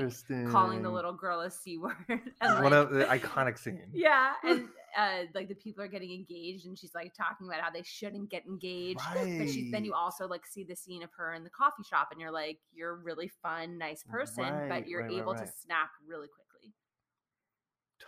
calling 0.50 0.84
the 0.84 0.90
little 0.90 1.14
girl 1.14 1.42
a 1.42 1.50
c 1.50 1.78
word. 1.78 1.96
and, 2.10 2.24
One 2.64 2.64
like, 2.64 2.74
of 2.74 2.92
the 2.92 3.06
iconic 3.06 3.58
scene. 3.58 3.90
yeah, 3.94 4.34
and 4.44 4.68
uh, 4.98 5.24
like 5.34 5.48
the 5.48 5.56
people 5.56 5.84
are 5.84 5.88
getting 5.88 6.12
engaged, 6.12 6.66
and 6.66 6.78
she's 6.78 6.94
like 6.94 7.14
talking 7.16 7.48
about 7.48 7.62
how 7.62 7.70
they 7.72 7.84
shouldn't 7.84 8.30
get 8.30 8.46
engaged. 8.46 9.02
But 9.14 9.24
she, 9.50 9.70
then 9.72 9.84
you 9.84 9.94
also 9.94 10.28
like 10.28 10.46
see 10.46 10.64
the 10.64 10.76
scene 10.76 11.04
of 11.04 11.10
her 11.18 11.34
in 11.34 11.44
the 11.44 11.50
coffee 11.50 11.84
shop, 11.84 12.10
and 12.12 12.22
you're 12.22 12.32
like, 12.32 12.60
you're 12.74 12.92
a 12.92 12.98
really 12.98 13.32
fun, 13.42 13.78
nice 13.78 14.04
person, 14.04 14.44
Right, 14.44 14.70
but 14.70 14.88
you're 14.88 15.02
right, 15.02 15.12
right, 15.12 15.20
able 15.20 15.34
right. 15.34 15.46
to 15.46 15.52
snap 15.62 15.90
really 16.08 16.28
quickly. 16.28 16.74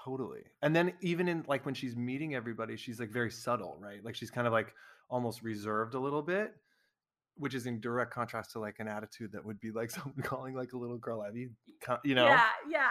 Totally. 0.04 0.42
And 0.62 0.76
then 0.76 0.94
even 1.02 1.28
in 1.28 1.46
like 1.48 1.66
when 1.66 1.76
she's 1.76 1.96
meeting 1.96 2.36
everybody, 2.36 2.76
she's 2.78 3.00
like 3.00 3.10
very 3.10 3.32
subtle, 3.32 3.78
right? 3.80 4.04
Like 4.04 4.16
she's 4.16 4.32
kind 4.32 4.48
of 4.48 4.54
like 4.54 4.74
almost 5.10 5.42
reserved 5.44 5.94
a 5.94 6.00
little 6.00 6.22
bit, 6.22 6.54
which 7.36 7.54
is 7.54 7.66
in 7.66 7.80
direct 7.80 8.12
contrast 8.14 8.52
to 8.52 8.60
like 8.60 8.80
an 8.80 8.88
attitude 8.88 9.32
that 9.34 9.44
would 9.46 9.60
be 9.60 9.72
like 9.72 9.92
someone 9.92 10.22
calling 10.24 10.56
like 10.56 10.74
a 10.74 10.78
little 10.78 10.98
girl 10.98 11.26
co- 11.82 11.98
you 12.04 12.16
know, 12.16 12.28
Yeah, 12.28 12.46
yeah, 12.70 12.90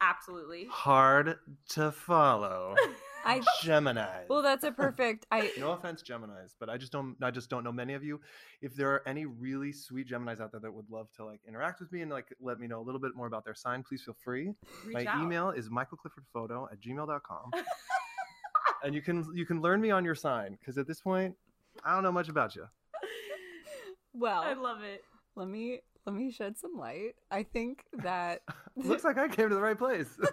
absolutely. 0.00 0.66
hard 0.70 1.36
to 1.70 1.92
follow. 1.92 2.74
I 3.28 3.42
Gemini. 3.60 4.22
well, 4.28 4.40
that's 4.40 4.62
a 4.62 4.70
perfect. 4.70 5.26
I 5.32 5.50
no 5.58 5.72
offense, 5.72 6.00
Gemini's, 6.00 6.54
but 6.60 6.68
I 6.70 6.76
just 6.76 6.92
don't. 6.92 7.16
I 7.20 7.32
just 7.32 7.50
don't 7.50 7.64
know 7.64 7.72
many 7.72 7.94
of 7.94 8.04
you. 8.04 8.20
If 8.62 8.76
there 8.76 8.92
are 8.92 9.02
any 9.04 9.26
really 9.26 9.72
sweet 9.72 10.06
Gemini's 10.06 10.40
out 10.40 10.52
there 10.52 10.60
that 10.60 10.72
would 10.72 10.88
love 10.88 11.08
to 11.16 11.24
like 11.24 11.40
interact 11.44 11.80
with 11.80 11.90
me 11.90 12.02
and 12.02 12.10
like 12.12 12.26
let 12.40 12.60
me 12.60 12.68
know 12.68 12.78
a 12.78 12.84
little 12.84 13.00
bit 13.00 13.16
more 13.16 13.26
about 13.26 13.44
their 13.44 13.56
sign, 13.56 13.82
please 13.82 14.02
feel 14.04 14.14
free. 14.22 14.52
Reach 14.84 14.94
My 14.94 15.06
out. 15.06 15.20
email 15.24 15.50
is 15.50 15.68
michaelcliffordphoto 15.70 16.70
at 16.70 16.80
gmail.com. 16.80 17.50
and 18.82 18.94
you 18.94 19.02
can 19.02 19.26
you 19.34 19.46
can 19.46 19.60
learn 19.60 19.80
me 19.80 19.90
on 19.90 20.04
your 20.04 20.14
sign 20.14 20.56
because 20.60 20.78
at 20.78 20.86
this 20.86 21.00
point, 21.00 21.34
I 21.84 21.94
don't 21.94 22.02
know 22.02 22.12
much 22.12 22.28
about 22.28 22.54
you. 22.56 22.66
well, 24.14 24.42
I 24.42 24.54
love 24.54 24.82
it. 24.82 25.04
let 25.34 25.48
me 25.48 25.80
let 26.06 26.14
me 26.14 26.30
shed 26.30 26.56
some 26.56 26.76
light. 26.76 27.14
I 27.30 27.42
think 27.42 27.84
that 27.92 28.42
Looks 28.76 29.04
like 29.04 29.18
I 29.18 29.28
came 29.28 29.48
to 29.48 29.54
the 29.54 29.60
right 29.60 29.78
place. 29.78 30.08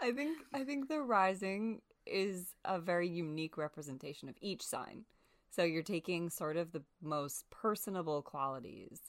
I 0.00 0.12
think 0.12 0.38
I 0.54 0.64
think 0.64 0.88
the 0.88 1.00
rising 1.00 1.80
is 2.06 2.54
a 2.64 2.78
very 2.80 3.08
unique 3.08 3.56
representation 3.56 4.28
of 4.28 4.36
each 4.40 4.62
sign. 4.62 5.04
So 5.50 5.62
you're 5.64 5.82
taking 5.82 6.30
sort 6.30 6.56
of 6.56 6.72
the 6.72 6.82
most 7.02 7.44
personable 7.50 8.22
qualities 8.22 9.00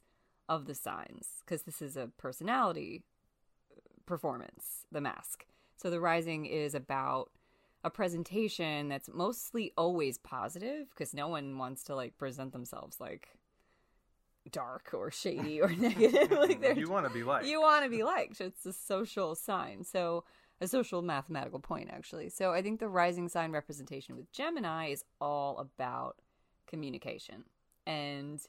of 0.47 0.65
the 0.65 0.75
signs 0.75 1.27
because 1.45 1.63
this 1.63 1.81
is 1.81 1.95
a 1.95 2.09
personality 2.17 3.03
uh, 3.71 3.79
performance, 4.05 4.85
the 4.91 5.01
mask. 5.01 5.45
So 5.77 5.89
the 5.89 5.99
rising 5.99 6.45
is 6.45 6.75
about 6.75 7.29
a 7.83 7.89
presentation 7.89 8.89
that's 8.89 9.09
mostly 9.11 9.71
always 9.77 10.17
positive 10.17 10.89
because 10.89 11.13
no 11.13 11.27
one 11.27 11.57
wants 11.57 11.83
to 11.83 11.95
like 11.95 12.17
present 12.17 12.51
themselves 12.51 12.99
like 12.99 13.29
dark 14.51 14.89
or 14.93 15.11
shady 15.11 15.61
or 15.61 15.69
negative. 15.77 16.31
like 16.31 16.77
you 16.77 16.89
want 16.89 17.07
to 17.07 17.13
be 17.13 17.23
liked. 17.23 17.45
you 17.45 17.61
want 17.61 17.83
to 17.83 17.89
be 17.89 18.03
liked. 18.03 18.41
It's 18.41 18.65
a 18.65 18.73
social 18.73 19.35
sign. 19.35 19.83
So 19.83 20.25
a 20.61 20.67
social 20.67 21.01
mathematical 21.01 21.59
point 21.59 21.89
actually. 21.91 22.29
So 22.29 22.51
I 22.51 22.61
think 22.61 22.79
the 22.79 22.89
rising 22.89 23.29
sign 23.29 23.51
representation 23.51 24.15
with 24.15 24.31
Gemini 24.31 24.89
is 24.89 25.03
all 25.21 25.57
about 25.57 26.17
communication. 26.67 27.45
And 27.87 28.41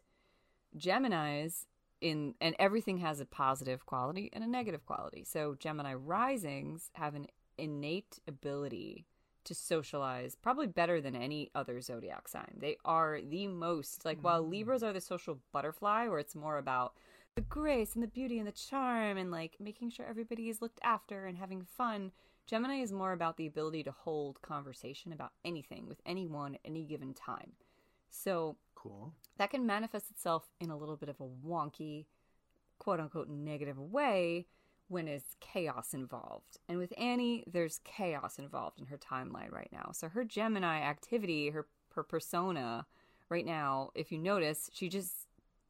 Gemini's 0.76 1.66
in 2.00 2.34
and 2.40 2.56
everything 2.58 2.98
has 2.98 3.20
a 3.20 3.26
positive 3.26 3.86
quality 3.86 4.30
and 4.32 4.42
a 4.42 4.46
negative 4.48 4.84
quality. 4.86 5.22
So 5.24 5.54
Gemini 5.58 5.94
risings 5.94 6.90
have 6.94 7.14
an 7.14 7.26
innate 7.58 8.18
ability 8.26 9.06
to 9.44 9.54
socialize 9.54 10.34
probably 10.34 10.66
better 10.66 11.00
than 11.00 11.16
any 11.16 11.50
other 11.54 11.80
zodiac 11.80 12.28
sign. 12.28 12.56
They 12.58 12.76
are 12.84 13.20
the 13.22 13.46
most 13.46 14.04
like 14.04 14.18
while 14.22 14.44
mm. 14.44 14.50
Libras 14.50 14.82
are 14.82 14.92
the 14.92 15.00
social 15.00 15.40
butterfly 15.52 16.08
where 16.08 16.18
it's 16.18 16.34
more 16.34 16.58
about 16.58 16.94
the 17.34 17.40
grace 17.42 17.94
and 17.94 18.02
the 18.02 18.08
beauty 18.08 18.38
and 18.38 18.46
the 18.46 18.52
charm 18.52 19.16
and 19.16 19.30
like 19.30 19.56
making 19.60 19.90
sure 19.90 20.06
everybody 20.06 20.48
is 20.48 20.60
looked 20.60 20.80
after 20.82 21.26
and 21.26 21.38
having 21.38 21.62
fun. 21.62 22.12
Gemini 22.46 22.80
is 22.80 22.92
more 22.92 23.12
about 23.12 23.36
the 23.36 23.46
ability 23.46 23.84
to 23.84 23.92
hold 23.92 24.42
conversation 24.42 25.12
about 25.12 25.32
anything 25.44 25.86
with 25.86 26.00
anyone 26.04 26.54
at 26.56 26.60
any 26.64 26.84
given 26.84 27.14
time. 27.14 27.52
So 28.10 28.56
cool. 28.74 29.12
that 29.38 29.50
can 29.50 29.66
manifest 29.66 30.10
itself 30.10 30.48
in 30.60 30.70
a 30.70 30.76
little 30.76 30.96
bit 30.96 31.08
of 31.08 31.20
a 31.20 31.46
wonky, 31.46 32.06
quote 32.78 32.98
unquote, 32.98 33.28
negative 33.28 33.78
way 33.78 34.46
when 34.90 35.06
it's 35.08 35.36
chaos 35.40 35.94
involved. 35.94 36.58
And 36.68 36.76
with 36.78 36.92
Annie, 36.98 37.44
there's 37.46 37.80
chaos 37.84 38.38
involved 38.38 38.80
in 38.80 38.86
her 38.86 38.98
timeline 38.98 39.52
right 39.52 39.70
now. 39.72 39.90
So 39.94 40.08
her 40.08 40.24
Gemini 40.24 40.80
activity, 40.80 41.50
her 41.50 41.66
her 41.94 42.02
persona 42.02 42.86
right 43.28 43.46
now, 43.46 43.90
if 43.94 44.10
you 44.12 44.18
notice, 44.18 44.68
she 44.72 44.88
just 44.88 45.26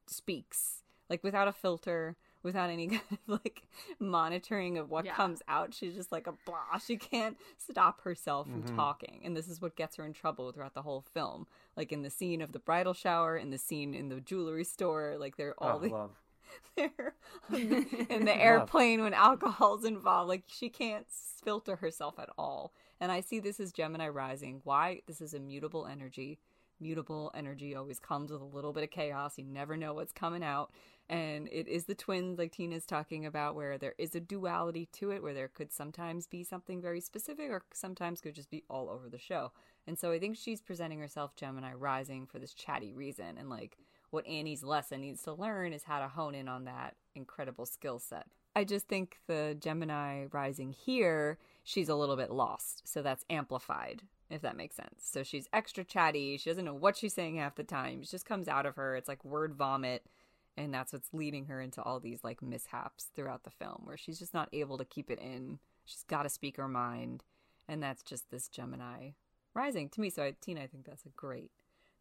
speaks 0.06 0.82
like 1.08 1.22
without 1.24 1.48
a 1.48 1.52
filter, 1.52 2.16
without 2.42 2.70
any 2.70 2.86
kind 2.88 3.02
of 3.28 3.40
like 3.44 3.62
monitoring 3.98 4.78
of 4.78 4.88
what 4.90 5.04
Yeah. 5.04 5.14
comes 5.14 5.42
out. 5.48 5.74
She's 5.74 5.94
just 5.94 6.12
like 6.12 6.26
a 6.26 6.32
blah. 6.46 6.78
She 6.78 6.96
can't 6.96 7.36
stop 7.58 8.02
herself 8.02 8.48
from 8.48 8.62
Mhm. 8.62 8.76
talking. 8.76 9.20
And 9.24 9.36
this 9.36 9.48
is 9.48 9.60
what 9.60 9.76
gets 9.76 9.96
her 9.96 10.04
in 10.06 10.12
trouble 10.12 10.50
throughout 10.52 10.74
the 10.74 10.82
whole 10.82 11.02
film. 11.02 11.46
Like 11.76 11.92
in 11.92 12.02
the 12.02 12.10
scene 12.10 12.40
of 12.40 12.52
the 12.52 12.58
bridal 12.58 12.94
shower, 12.94 13.36
in 13.36 13.50
the 13.50 13.58
scene 13.58 13.92
in 13.92 14.08
the 14.08 14.20
jewelry 14.20 14.64
store, 14.64 15.16
like 15.18 15.36
they're 15.36 15.54
all 15.58 15.76
Oh, 15.76 15.80
the 15.80 15.88
love. 15.88 16.19
there 16.76 17.14
in 17.52 18.24
the 18.24 18.36
airplane 18.42 19.02
when 19.02 19.14
alcohol's 19.14 19.84
involved. 19.84 20.28
Like 20.28 20.44
she 20.46 20.68
can't 20.68 21.06
filter 21.42 21.76
herself 21.76 22.18
at 22.18 22.30
all. 22.38 22.72
And 23.00 23.10
I 23.10 23.20
see 23.20 23.40
this 23.40 23.60
as 23.60 23.72
Gemini 23.72 24.08
rising. 24.08 24.60
Why? 24.64 25.00
This 25.06 25.20
is 25.20 25.34
immutable 25.34 25.86
energy. 25.86 26.38
Mutable 26.80 27.30
energy 27.34 27.74
always 27.74 27.98
comes 27.98 28.30
with 28.30 28.40
a 28.40 28.44
little 28.56 28.72
bit 28.72 28.84
of 28.84 28.90
chaos. 28.90 29.36
You 29.36 29.44
never 29.44 29.76
know 29.76 29.94
what's 29.94 30.12
coming 30.12 30.42
out. 30.42 30.70
And 31.10 31.48
it 31.50 31.66
is 31.66 31.86
the 31.86 31.94
twins, 31.94 32.38
like 32.38 32.52
Tina's 32.52 32.86
talking 32.86 33.26
about, 33.26 33.56
where 33.56 33.76
there 33.76 33.94
is 33.98 34.14
a 34.14 34.20
duality 34.20 34.88
to 34.92 35.10
it, 35.10 35.22
where 35.22 35.34
there 35.34 35.48
could 35.48 35.72
sometimes 35.72 36.26
be 36.26 36.44
something 36.44 36.80
very 36.80 37.00
specific 37.00 37.50
or 37.50 37.64
sometimes 37.74 38.20
could 38.20 38.34
just 38.34 38.50
be 38.50 38.62
all 38.70 38.88
over 38.88 39.08
the 39.08 39.18
show. 39.18 39.50
And 39.86 39.98
so 39.98 40.12
I 40.12 40.20
think 40.20 40.36
she's 40.36 40.62
presenting 40.62 41.00
herself 41.00 41.34
Gemini 41.34 41.74
rising 41.74 42.26
for 42.26 42.38
this 42.38 42.54
chatty 42.54 42.92
reason. 42.92 43.36
And 43.38 43.50
like 43.50 43.76
what 44.10 44.26
Annie's 44.26 44.62
lesson 44.62 45.00
needs 45.00 45.22
to 45.22 45.32
learn 45.32 45.72
is 45.72 45.84
how 45.84 46.00
to 46.00 46.08
hone 46.08 46.34
in 46.34 46.48
on 46.48 46.64
that 46.64 46.96
incredible 47.14 47.66
skill 47.66 47.98
set. 47.98 48.26
I 48.56 48.64
just 48.64 48.88
think 48.88 49.18
the 49.26 49.56
Gemini 49.58 50.26
rising 50.32 50.72
here, 50.72 51.38
she's 51.62 51.88
a 51.88 51.94
little 51.94 52.16
bit 52.16 52.30
lost. 52.30 52.88
So 52.88 53.02
that's 53.02 53.24
amplified 53.30 54.02
if 54.30 54.42
that 54.42 54.56
makes 54.56 54.76
sense. 54.76 55.02
So 55.02 55.22
she's 55.22 55.48
extra 55.52 55.84
chatty. 55.84 56.38
She 56.38 56.48
doesn't 56.48 56.64
know 56.64 56.74
what 56.74 56.96
she's 56.96 57.12
saying 57.12 57.36
half 57.36 57.56
the 57.56 57.64
time. 57.64 58.00
It 58.02 58.10
just 58.10 58.24
comes 58.24 58.48
out 58.48 58.64
of 58.64 58.76
her. 58.76 58.94
It's 58.96 59.08
like 59.08 59.24
word 59.24 59.54
vomit. 59.54 60.06
And 60.56 60.72
that's 60.72 60.92
what's 60.92 61.12
leading 61.12 61.46
her 61.46 61.60
into 61.60 61.82
all 61.82 62.00
these 62.00 62.22
like 62.22 62.42
mishaps 62.42 63.08
throughout 63.14 63.42
the 63.42 63.50
film 63.50 63.82
where 63.84 63.96
she's 63.96 64.18
just 64.18 64.34
not 64.34 64.48
able 64.52 64.78
to 64.78 64.84
keep 64.84 65.10
it 65.10 65.18
in. 65.18 65.58
She's 65.84 66.04
got 66.04 66.22
to 66.22 66.28
speak 66.28 66.56
her 66.56 66.68
mind. 66.68 67.24
And 67.68 67.82
that's 67.82 68.02
just 68.02 68.30
this 68.30 68.48
Gemini 68.48 69.10
rising 69.54 69.88
to 69.90 70.00
me. 70.00 70.10
So, 70.10 70.22
I, 70.22 70.34
Tina, 70.40 70.62
I 70.62 70.66
think 70.66 70.86
that's 70.86 71.06
a 71.06 71.10
great, 71.10 71.50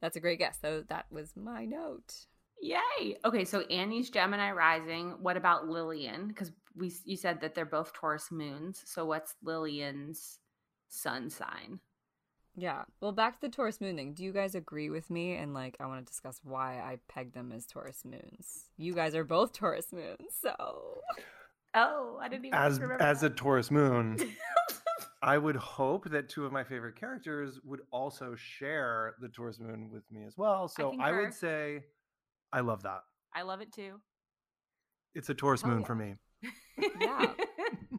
that's 0.01 0.15
a 0.15 0.19
great 0.19 0.39
guess. 0.39 0.57
So 0.61 0.83
that 0.89 1.05
was 1.11 1.33
my 1.35 1.65
note. 1.65 2.13
Yay. 2.61 3.17
Okay, 3.23 3.45
so 3.45 3.61
Annie's 3.61 4.09
Gemini 4.09 4.51
rising. 4.51 5.15
What 5.21 5.37
about 5.37 5.67
Lillian? 5.67 6.27
Because 6.27 6.51
we 6.75 6.91
you 7.05 7.15
said 7.15 7.41
that 7.41 7.55
they're 7.55 7.65
both 7.65 7.93
Taurus 7.93 8.31
moons. 8.31 8.81
So 8.85 9.05
what's 9.05 9.35
Lillian's 9.43 10.39
sun 10.89 11.29
sign? 11.29 11.79
Yeah. 12.55 12.83
Well, 12.99 13.13
back 13.13 13.39
to 13.39 13.47
the 13.47 13.53
Taurus 13.55 13.79
moon 13.79 13.95
thing. 13.95 14.13
Do 14.13 14.23
you 14.23 14.33
guys 14.33 14.55
agree 14.55 14.89
with 14.89 15.09
me? 15.09 15.35
And 15.35 15.53
like, 15.53 15.77
I 15.79 15.85
want 15.85 16.05
to 16.05 16.11
discuss 16.11 16.41
why 16.43 16.73
I 16.79 16.97
pegged 17.07 17.33
them 17.33 17.53
as 17.53 17.65
Taurus 17.65 18.03
moons. 18.03 18.65
You 18.77 18.93
guys 18.93 19.15
are 19.15 19.23
both 19.23 19.53
Taurus 19.53 19.93
moons, 19.93 20.35
so. 20.41 20.99
Oh, 21.73 22.19
I 22.21 22.27
didn't 22.27 22.45
even 22.45 22.59
as 22.59 22.79
remember. 22.79 23.01
as 23.01 23.23
a. 23.23 23.29
Taurus 23.29 23.71
moon, 23.71 24.17
I 25.21 25.37
would 25.37 25.55
hope 25.57 26.09
that 26.11 26.29
two 26.29 26.45
of 26.45 26.51
my 26.51 26.63
favorite 26.63 26.95
characters 26.95 27.59
would 27.65 27.81
also 27.91 28.35
share 28.35 29.15
the 29.19 29.27
Taurus 29.27 29.59
moon 29.59 29.89
with 29.91 30.09
me 30.11 30.23
as 30.25 30.37
well. 30.37 30.67
So 30.67 30.91
I, 30.99 31.09
concur. 31.09 31.21
would 31.25 31.33
say 31.33 31.83
I 32.53 32.61
love 32.61 32.83
that. 32.83 33.01
I 33.33 33.41
love 33.41 33.59
it 33.61 33.71
too. 33.73 33.99
It's 35.13 35.29
a 35.29 35.33
Taurus 35.33 35.61
Oh, 35.65 35.67
moon 35.67 35.81
yeah. 35.81 35.85
for 35.85 35.95
me. 35.95 36.15
Yeah. 37.01 37.33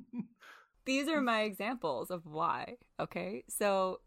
These 0.87 1.09
are 1.09 1.20
my 1.20 1.42
examples 1.42 2.11
of 2.11 2.24
why. 2.26 2.76
Okay. 2.98 3.44
So, 3.48 4.00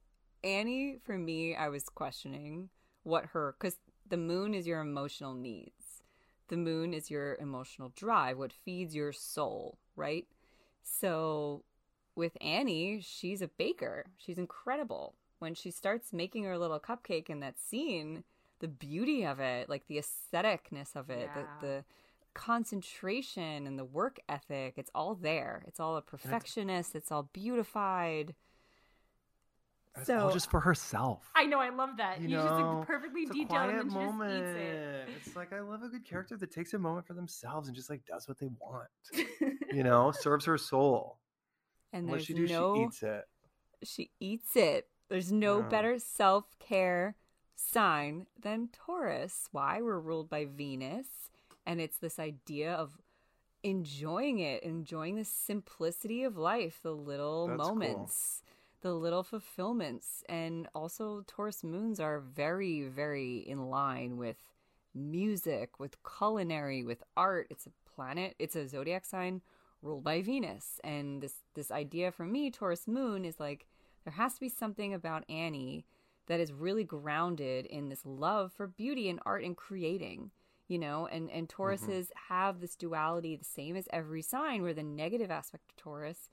Annie, 0.44 0.98
for 1.04 1.18
me, 1.18 1.56
I 1.56 1.70
was 1.70 1.84
questioning 1.84 2.70
what 3.04 3.26
her, 3.28 3.56
because 3.60 3.78
the 4.08 4.18
moon 4.18 4.54
is 4.54 4.66
your 4.66 4.80
emotional 4.82 5.34
needs, 5.36 6.02
the 6.48 6.58
moon 6.58 6.94
is 6.94 7.12
your 7.12 7.36
emotional 7.40 7.94
drive, 7.96 8.38
what 8.38 8.52
feeds 8.52 8.96
your 8.96 9.12
soul, 9.14 9.78
right? 9.96 10.26
So, 10.82 11.64
with 12.16 12.38
Annie, 12.42 13.02
she's 13.02 13.42
a 13.42 13.48
baker. 13.48 14.06
She's 14.18 14.38
incredible. 14.38 15.16
When 15.40 15.56
she 15.56 15.72
starts 15.72 16.14
making 16.14 16.44
her 16.46 16.58
little 16.58 16.80
cupcake 16.80 17.30
in 17.30 17.40
that 17.42 17.60
scene, 17.60 18.24
the 18.60 18.68
beauty 18.68 19.26
of 19.26 19.40
it, 19.40 19.68
like 19.70 19.88
the 19.88 19.98
aestheticness 20.00 20.96
of 20.96 21.10
it, 21.10 21.30
Yeah. 21.36 21.44
the, 21.60 21.68
the 21.68 21.84
concentration 22.34 23.68
and 23.68 23.78
the 23.78 23.86
work 23.86 24.20
ethic, 24.30 24.76
it's 24.78 24.92
all 24.96 25.16
there. 25.16 25.64
It's 25.68 25.80
all 25.80 25.98
a 25.98 26.02
perfectionist, 26.02 26.96
it's 26.96 27.12
all 27.12 27.30
beautified. 27.34 28.36
It's 29.96 30.08
So- 30.08 30.18
all 30.28 30.32
just 30.32 30.50
for 30.50 30.62
herself. 30.62 31.30
I 31.36 31.46
know, 31.46 31.60
I 31.60 31.70
love 31.70 31.98
that. 31.98 32.20
You 32.22 32.30
You, 32.30 32.36
just 32.38 32.50
know, 32.50 32.78
like, 32.80 32.88
perfectly 32.88 33.22
It's 33.24 33.32
a 33.32 33.34
detailed 33.34 33.52
and 33.70 33.70
quiet 33.70 33.78
then 33.84 33.90
she 33.90 33.96
moment. 33.96 34.46
just 34.46 35.18
eats 35.18 35.28
It's 35.28 35.36
like 35.36 35.54
I 35.54 35.60
love 35.60 35.84
a 35.84 35.90
good 35.90 36.06
character 36.06 36.36
that 36.38 36.52
takes 36.52 36.74
a 36.74 36.80
moment 36.80 37.06
for 37.06 37.14
themselves 37.14 37.68
and 37.68 37.76
just 37.76 37.90
like 37.90 38.04
does 38.06 38.28
what 38.28 38.40
they 38.40 38.48
want. 38.60 38.88
You 39.74 39.82
know, 39.84 40.12
serves 40.12 40.46
her 40.46 40.58
soul. 40.58 41.18
And 41.94 42.08
what 42.08 42.14
there's 42.16 42.26
she 42.26 42.34
do, 42.34 42.48
no 42.48 42.76
she 42.76 42.82
eats 42.84 43.04
it. 43.04 43.26
she 43.84 44.12
eats 44.20 44.56
it. 44.56 44.88
There's 45.10 45.32
no 45.32 45.60
Yeah. 45.60 45.70
better 45.70 46.00
self 46.00 46.58
care 46.60 47.16
sign 47.56 48.26
than 48.38 48.70
Taurus. 48.74 49.48
Why? 49.52 49.82
We're 49.82 50.00
ruled 50.00 50.30
by 50.30 50.46
Venus. 50.46 51.30
And 51.66 51.80
it's 51.80 51.98
this 52.00 52.20
idea 52.20 52.74
of 52.74 52.98
enjoying 53.64 54.40
it, 54.40 54.64
enjoying 54.64 55.16
the 55.16 55.24
simplicity 55.24 56.24
of 56.24 56.36
life, 56.38 56.80
the 56.82 56.94
little 56.96 57.48
That's 57.48 57.62
cool. 57.62 57.76
moments, 57.76 58.44
the 58.82 58.94
little 58.94 59.24
fulfillments. 59.24 60.24
And 60.28 60.68
also, 60.76 61.24
Taurus 61.28 61.64
moons 61.64 62.00
are 62.00 62.20
very, 62.20 62.82
very 62.82 63.38
in 63.38 63.70
line 63.70 64.18
with 64.18 64.36
music, 64.94 65.80
with 65.80 65.98
culinary, 66.04 66.84
with 66.84 67.04
art. 67.16 67.48
It's 67.50 67.66
a 67.66 67.72
planet, 67.96 68.36
it's 68.40 68.56
a 68.56 68.68
zodiac 68.68 69.06
sign 69.06 69.42
ruled 69.84 70.04
by 70.04 70.22
Venus. 70.22 70.80
And 70.84 71.22
this 71.22 71.36
this 71.54 71.72
idea 71.72 72.12
for 72.12 72.26
me, 72.26 72.50
Taurus 72.50 72.88
moon, 72.88 73.26
is 73.26 73.40
like 73.40 73.68
there 74.04 74.14
has 74.14 74.36
to 74.36 74.40
be 74.40 74.50
something 74.50 74.94
about 74.94 75.30
Annie 75.30 75.86
that 76.28 76.40
is 76.40 76.54
really 76.54 76.84
grounded 76.84 77.66
in 77.66 77.90
this 77.90 78.06
love 78.06 78.54
for 78.54 78.68
beauty 78.68 79.10
and 79.10 79.20
art 79.26 79.44
and 79.44 79.56
creating. 79.56 80.32
You 80.68 80.80
know, 80.80 81.08
and 81.08 81.30
and 81.30 81.48
mm-hmm. 81.48 81.62
Tauruses 81.62 82.08
have 82.30 82.62
this 82.62 82.76
duality, 82.76 83.36
the 83.36 83.44
same 83.44 83.76
as 83.76 83.88
every 83.92 84.22
sign, 84.22 84.64
where 84.64 84.74
the 84.74 84.84
negative 84.84 85.30
aspect 85.30 85.70
of 85.70 85.76
Taurus, 85.76 86.30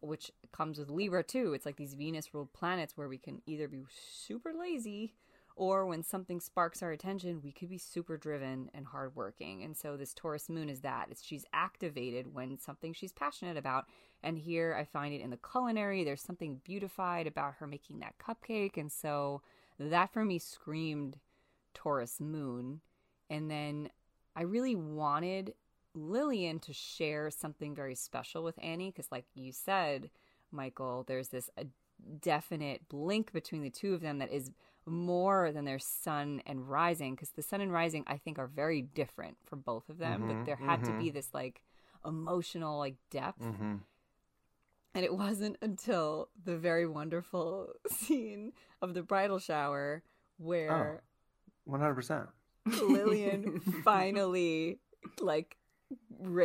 which 0.00 0.30
comes 0.52 0.78
with 0.78 0.90
Libra 0.90 1.22
too, 1.22 1.54
it's 1.54 1.66
like 1.66 1.76
these 1.76 1.94
Venus 1.94 2.34
ruled 2.34 2.52
planets 2.52 2.96
where 2.96 3.08
we 3.08 3.18
can 3.18 3.40
either 3.46 3.68
be 3.68 3.84
super 3.90 4.52
lazy 4.52 5.14
or 5.62 5.86
when 5.86 6.02
something 6.02 6.40
sparks 6.40 6.82
our 6.82 6.90
attention, 6.90 7.40
we 7.40 7.52
could 7.52 7.70
be 7.70 7.78
super 7.78 8.16
driven 8.16 8.68
and 8.74 8.84
hardworking. 8.84 9.62
And 9.62 9.76
so 9.76 9.96
this 9.96 10.12
Taurus 10.12 10.48
moon 10.48 10.68
is 10.68 10.80
that. 10.80 11.06
It's 11.08 11.22
she's 11.22 11.44
activated 11.52 12.34
when 12.34 12.58
something 12.58 12.92
she's 12.92 13.12
passionate 13.12 13.56
about. 13.56 13.84
And 14.24 14.36
here 14.36 14.74
I 14.76 14.84
find 14.84 15.14
it 15.14 15.20
in 15.20 15.30
the 15.30 15.38
culinary. 15.38 16.02
There's 16.02 16.20
something 16.20 16.60
beautified 16.64 17.28
about 17.28 17.54
her 17.60 17.68
making 17.68 18.00
that 18.00 18.16
cupcake. 18.18 18.76
And 18.76 18.90
so 18.90 19.40
that 19.78 20.12
for 20.12 20.24
me 20.24 20.40
screamed 20.40 21.20
Taurus 21.74 22.18
moon. 22.18 22.80
And 23.30 23.48
then 23.48 23.88
I 24.34 24.42
really 24.42 24.74
wanted 24.74 25.54
Lillian 25.94 26.58
to 26.58 26.72
share 26.72 27.30
something 27.30 27.72
very 27.72 27.94
special 27.94 28.42
with 28.42 28.58
Annie 28.60 28.90
because, 28.90 29.12
like 29.12 29.26
you 29.36 29.52
said, 29.52 30.10
Michael, 30.50 31.04
there's 31.06 31.28
this 31.28 31.50
a 31.56 31.66
definite 32.20 32.82
link 32.92 33.32
between 33.32 33.62
the 33.62 33.70
two 33.70 33.94
of 33.94 34.00
them 34.00 34.18
that 34.18 34.32
is 34.32 34.50
more 34.86 35.52
than 35.52 35.64
their 35.64 35.78
sun 35.78 36.42
and 36.46 36.68
rising 36.68 37.14
because 37.14 37.30
the 37.30 37.42
sun 37.42 37.60
and 37.60 37.72
rising 37.72 38.04
I 38.06 38.18
think 38.18 38.38
are 38.38 38.46
very 38.48 38.82
different 38.82 39.36
for 39.46 39.56
both 39.56 39.88
of 39.88 39.98
them. 39.98 40.24
but 40.26 40.38
Mhm, 40.38 40.46
there 40.46 40.56
had 40.56 40.84
to 40.84 40.92
mhm. 40.92 40.98
be 40.98 41.10
this 41.10 41.28
like 41.34 41.62
emotional 42.04 42.78
like 42.78 42.96
depth 43.10 43.40
Mm-hmm. 43.42 43.76
and 44.94 45.04
it 45.04 45.14
wasn't 45.14 45.56
until 45.62 46.28
the 46.44 46.56
very 46.56 46.86
wonderful 46.86 47.72
scene 47.90 48.52
of 48.80 48.94
the 48.94 49.02
bridal 49.02 49.38
shower 49.38 50.02
where 50.38 51.02
hundred 51.68 51.94
percent. 51.94 52.28
Lillian 52.66 53.52
finally 53.84 54.78
like 55.20 55.56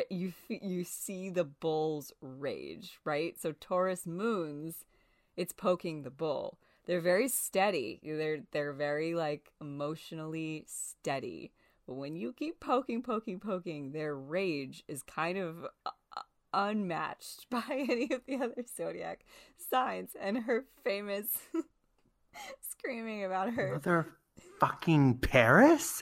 you 0.10 0.34
you 0.50 0.84
see 0.84 1.30
the 1.30 1.44
bull's 1.44 2.12
rage, 2.22 3.00
right? 3.06 3.40
So 3.40 3.54
Taurus 3.54 4.06
moons, 4.06 4.86
it's 5.36 5.54
poking 5.54 6.04
the 6.04 6.10
bull. 6.12 6.60
They're 6.88 7.02
very 7.02 7.28
steady. 7.28 8.00
They're 8.02 8.40
they're 8.52 8.74
very 8.74 9.14
like 9.14 9.52
emotionally 9.60 10.64
steady. 10.68 11.52
But 11.86 11.96
when 11.96 12.16
you 12.16 12.34
keep 12.34 12.60
poking, 12.62 13.04
poking, 13.04 13.40
poking, 13.40 13.92
their 13.92 14.16
rage 14.16 14.84
is 14.88 15.04
kind 15.04 15.38
of 15.38 15.66
uh, 15.86 15.92
uh, 16.16 16.22
unmatched 16.54 17.48
by 17.52 17.64
any 17.70 18.10
of 18.14 18.22
the 18.26 18.38
other 18.38 18.64
zodiac 18.76 19.26
signs. 19.58 20.12
And 20.20 20.38
her 20.40 20.66
famous 20.84 21.28
screaming 22.62 23.26
about 23.26 23.52
her 23.54 23.74
Mother 23.74 24.08
fucking 24.60 25.18
Paris. 25.18 26.02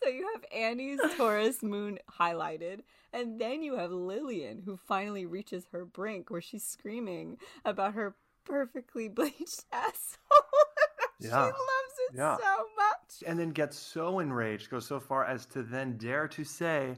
so 0.00 0.08
you 0.08 0.30
have 0.34 0.44
Annie's 0.50 1.00
Taurus 1.16 1.62
moon 1.62 1.98
highlighted, 2.18 2.80
and 3.12 3.40
then 3.40 3.62
you 3.62 3.76
have 3.76 3.90
Lillian, 3.90 4.62
who 4.64 4.76
finally 4.76 5.26
reaches 5.26 5.66
her 5.72 5.84
brink 5.84 6.30
where 6.30 6.40
she's 6.40 6.64
screaming 6.64 7.38
about 7.64 7.94
her 7.94 8.16
perfectly 8.44 9.08
bleached 9.08 9.64
asshole. 9.72 10.18
she 11.20 11.28
Yeah. 11.28 11.44
loves 11.44 11.94
it 12.08 12.16
Yeah. 12.16 12.36
so 12.36 12.64
much. 12.76 13.22
and 13.26 13.38
then 13.38 13.50
gets 13.50 13.76
so 13.78 14.18
enraged, 14.20 14.70
goes 14.70 14.86
so 14.86 15.00
far 15.00 15.24
as 15.24 15.46
to 15.46 15.62
then 15.62 15.96
dare 15.96 16.28
to 16.28 16.44
say, 16.44 16.96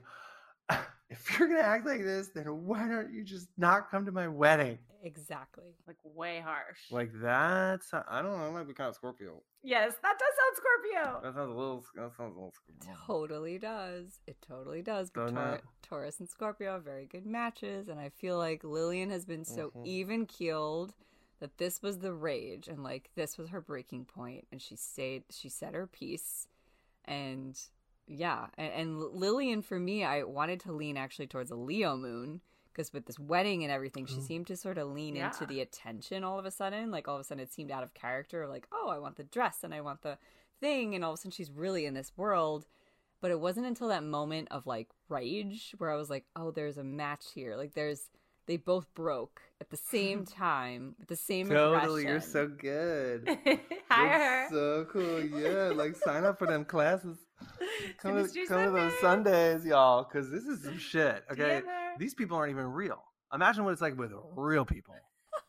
"If 1.10 1.38
you're 1.38 1.48
gonna 1.48 1.60
act 1.60 1.86
like 1.86 2.02
this, 2.02 2.28
then 2.28 2.46
why 2.66 2.88
don't 2.88 3.12
you 3.12 3.24
just 3.24 3.48
not 3.56 3.90
come 3.90 4.04
to 4.06 4.12
my 4.12 4.28
wedding?" 4.28 4.78
Exactly. 5.02 5.74
like 5.86 5.96
way 6.04 6.40
harsh. 6.44 6.78
Like 6.90 7.10
that's 7.14 7.92
I 7.92 8.22
don't 8.22 8.38
know. 8.38 8.44
That 8.46 8.52
might 8.52 8.66
be 8.68 8.74
kind 8.74 8.88
of 8.88 8.94
Scorpio. 8.94 9.42
yes, 9.62 9.94
that 10.02 10.18
does 10.18 10.34
sound 10.36 10.56
Scorpio. 10.56 11.20
That 11.22 11.34
sounds 11.34 11.50
a 11.50 11.54
little. 11.58 11.84
That 11.96 12.10
sounds 12.16 12.36
a 12.36 12.38
little. 12.38 12.52
Scorpio. 12.54 12.96
Totally 13.06 13.58
does. 13.58 14.20
It 14.26 14.36
totally 14.46 14.82
does. 14.82 15.10
But 15.10 15.20
Doesn't 15.22 15.36
Tor- 15.36 15.60
Taurus 15.82 16.20
and 16.20 16.28
Scorpio 16.28 16.72
are 16.72 16.80
very 16.80 17.06
good 17.06 17.26
matches, 17.26 17.88
and 17.88 17.98
I 17.98 18.08
feel 18.10 18.36
like 18.36 18.62
Lillian 18.64 19.10
has 19.10 19.24
been 19.24 19.44
so 19.44 19.70
Mhm. 19.70 19.86
even 19.86 20.26
keeled 20.26 20.94
that 21.38 21.56
this 21.56 21.80
was 21.80 22.00
the 22.00 22.12
rage, 22.12 22.68
and 22.68 22.82
like 22.82 23.10
this 23.14 23.38
was 23.38 23.48
her 23.48 23.60
breaking 23.60 24.04
point, 24.04 24.46
and 24.52 24.60
she 24.60 24.76
stayed. 24.76 25.24
She 25.30 25.48
said 25.48 25.74
her 25.74 25.86
piece, 25.86 26.46
and 27.06 27.58
yeah, 28.06 28.48
and, 28.58 28.72
and 28.72 29.00
Lillian 29.00 29.62
for 29.62 29.78
me, 29.78 30.04
I 30.04 30.24
wanted 30.24 30.60
to 30.60 30.72
lean 30.72 30.96
actually 30.96 31.28
towards 31.28 31.50
a 31.50 31.56
Leo 31.56 31.96
moon. 31.96 32.40
Because 32.80 32.94
with 32.94 33.04
this 33.04 33.18
wedding 33.18 33.62
and 33.62 33.70
everything, 33.70 34.06
she 34.06 34.16
Ooh. 34.16 34.22
seemed 34.22 34.46
to 34.46 34.56
sort 34.56 34.78
of 34.78 34.88
lean 34.88 35.16
into 35.16 35.44
the 35.44 35.60
attention 35.60 36.24
all 36.24 36.38
of 36.38 36.46
a 36.46 36.50
sudden. 36.50 36.90
Like 36.90 37.08
all 37.08 37.16
of 37.16 37.20
a 37.20 37.24
sudden, 37.24 37.42
it 37.42 37.52
seemed 37.52 37.70
out 37.70 37.82
of 37.82 37.92
character. 37.92 38.46
Like, 38.46 38.66
oh, 38.72 38.88
I 38.88 38.98
want 38.98 39.16
the 39.16 39.24
dress 39.24 39.58
and 39.62 39.74
I 39.74 39.82
want 39.82 40.00
the 40.00 40.16
thing, 40.60 40.94
and 40.94 41.04
all 41.04 41.12
of 41.12 41.14
a 41.14 41.16
sudden, 41.18 41.30
she's 41.30 41.50
really 41.50 41.84
in 41.84 41.94
this 41.94 42.12
world 42.16 42.66
but 43.20 43.30
it 43.30 43.40
wasn't 43.40 43.66
until 43.66 43.88
that 43.88 44.02
moment 44.02 44.48
of 44.50 44.66
like 44.66 44.88
rage 45.08 45.74
where 45.78 45.90
I 45.90 45.96
was 45.96 46.10
like, 46.10 46.24
oh, 46.34 46.50
there's 46.50 46.78
a 46.78 46.84
match 46.84 47.26
here. 47.34 47.56
Like 47.56 47.74
there's 47.74 48.08
they 48.50 48.56
both 48.56 48.92
broke 48.94 49.40
at 49.60 49.70
the 49.70 49.76
same 49.76 50.24
time 50.26 50.96
with 50.98 51.06
the 51.06 51.14
same 51.14 51.48
Totally, 51.48 52.02
aggression. 52.02 52.08
you're 52.08 52.20
so 52.20 52.48
good. 52.48 53.28
Hire 53.88 54.18
That's 54.18 54.52
so 54.52 54.86
cool. 54.92 55.20
Yeah, 55.24 55.70
like 55.72 55.94
sign 55.94 56.24
up 56.24 56.36
for 56.36 56.46
them 56.48 56.64
classes. 56.64 57.16
Come, 57.98 58.16
to, 58.16 58.22
Synastry 58.24 58.48
come 58.48 58.64
to 58.64 58.70
those 58.72 58.92
Sundays, 59.00 59.64
y'all, 59.64 60.02
because 60.04 60.30
this 60.30 60.44
is 60.44 60.64
some 60.64 60.78
shit. 60.78 61.24
Okay, 61.30 61.62
these 61.98 62.12
people 62.12 62.36
aren't 62.36 62.50
even 62.50 62.64
real. 62.66 63.02
Imagine 63.32 63.64
what 63.64 63.72
it's 63.72 63.80
like 63.80 63.96
with 63.96 64.12
real 64.34 64.64
people. 64.64 64.94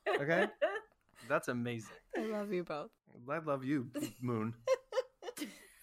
Okay, 0.07 0.45
that's 1.27 1.47
amazing. 1.47 1.89
I 2.15 2.21
love 2.27 2.53
you 2.53 2.63
both. 2.63 2.91
I 3.29 3.39
love 3.39 3.63
you, 3.65 3.89
Moon. 4.21 4.53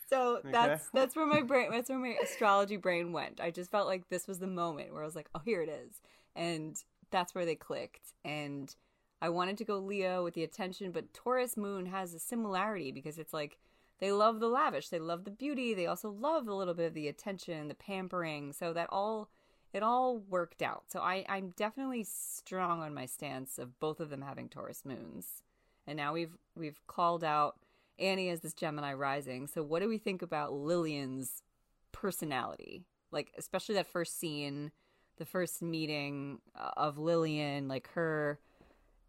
So 0.09 0.37
Okay. 0.39 0.51
that's 0.51 0.89
that's 0.95 1.17
where 1.17 1.27
my 1.27 1.43
brain 1.43 1.71
that's 1.71 1.91
where 1.91 1.99
my 1.99 2.17
astrology 2.23 2.77
brain 2.77 3.13
went. 3.13 3.41
I 3.41 3.51
just 3.51 3.71
felt 3.71 3.87
like 3.87 4.09
this 4.09 4.27
was 4.27 4.39
the 4.39 4.47
moment 4.47 4.93
where 4.93 5.03
I 5.03 5.05
was 5.07 5.17
like, 5.17 5.29
oh, 5.35 5.41
here 5.45 5.61
it 5.63 5.69
is, 5.69 6.01
and 6.35 6.77
that's 7.11 7.35
where 7.35 7.47
they 7.47 7.55
clicked. 7.55 8.13
And 8.25 8.75
I 9.21 9.29
wanted 9.29 9.59
to 9.59 9.65
go 9.65 9.79
Leo 9.79 10.23
with 10.23 10.35
the 10.35 10.45
attention, 10.45 10.93
but 10.93 11.13
Taurus 11.13 11.57
Moon 11.57 11.87
has 11.87 12.15
a 12.15 12.19
similarity 12.19 12.93
because 12.93 13.19
it's 13.19 13.33
like 13.33 13.59
they 13.99 14.13
love 14.13 14.39
the 14.39 14.49
lavish, 14.49 14.89
they 14.89 15.01
love 15.01 15.25
the 15.25 15.31
beauty, 15.31 15.75
they 15.75 15.87
also 15.87 16.11
love 16.11 16.47
a 16.47 16.55
little 16.55 16.75
bit 16.75 16.87
of 16.87 16.95
the 16.95 17.09
attention, 17.09 17.69
the 17.69 17.75
pampering. 17.75 18.53
So 18.53 18.73
that 18.73 18.89
all 18.91 19.29
it 19.73 19.83
all 19.83 20.19
worked 20.19 20.63
out. 20.63 20.85
So 20.89 21.01
I 21.01 21.25
I'm 21.29 21.51
definitely 21.57 22.05
strong 22.05 22.81
on 22.81 22.95
my 22.95 23.07
stance 23.07 23.59
of 23.59 23.79
both 23.81 24.01
of 24.01 24.11
them 24.11 24.23
having 24.23 24.49
Taurus 24.49 24.85
moons. 24.85 25.43
And 25.87 25.97
now 25.97 26.13
we've 26.13 26.37
we've 26.55 26.81
called 26.87 27.25
out 27.25 27.57
Annie 27.99 28.31
as 28.31 28.41
this 28.41 28.55
Gemini 28.55 28.93
rising. 28.95 29.49
So 29.49 29.63
what 29.63 29.83
do 29.83 29.89
we 29.89 29.99
think 29.99 30.23
about 30.23 30.53
Lillian's 30.53 31.43
personality? 31.91 32.85
Like 33.11 33.33
especially 33.37 33.75
that 33.77 33.87
first 33.87 34.19
scene, 34.19 34.71
the 35.19 35.27
first 35.27 35.63
meeting 35.63 36.39
uh, 36.59 36.71
of 36.77 36.99
Lillian, 36.99 37.69
like 37.69 37.89
her 37.95 38.39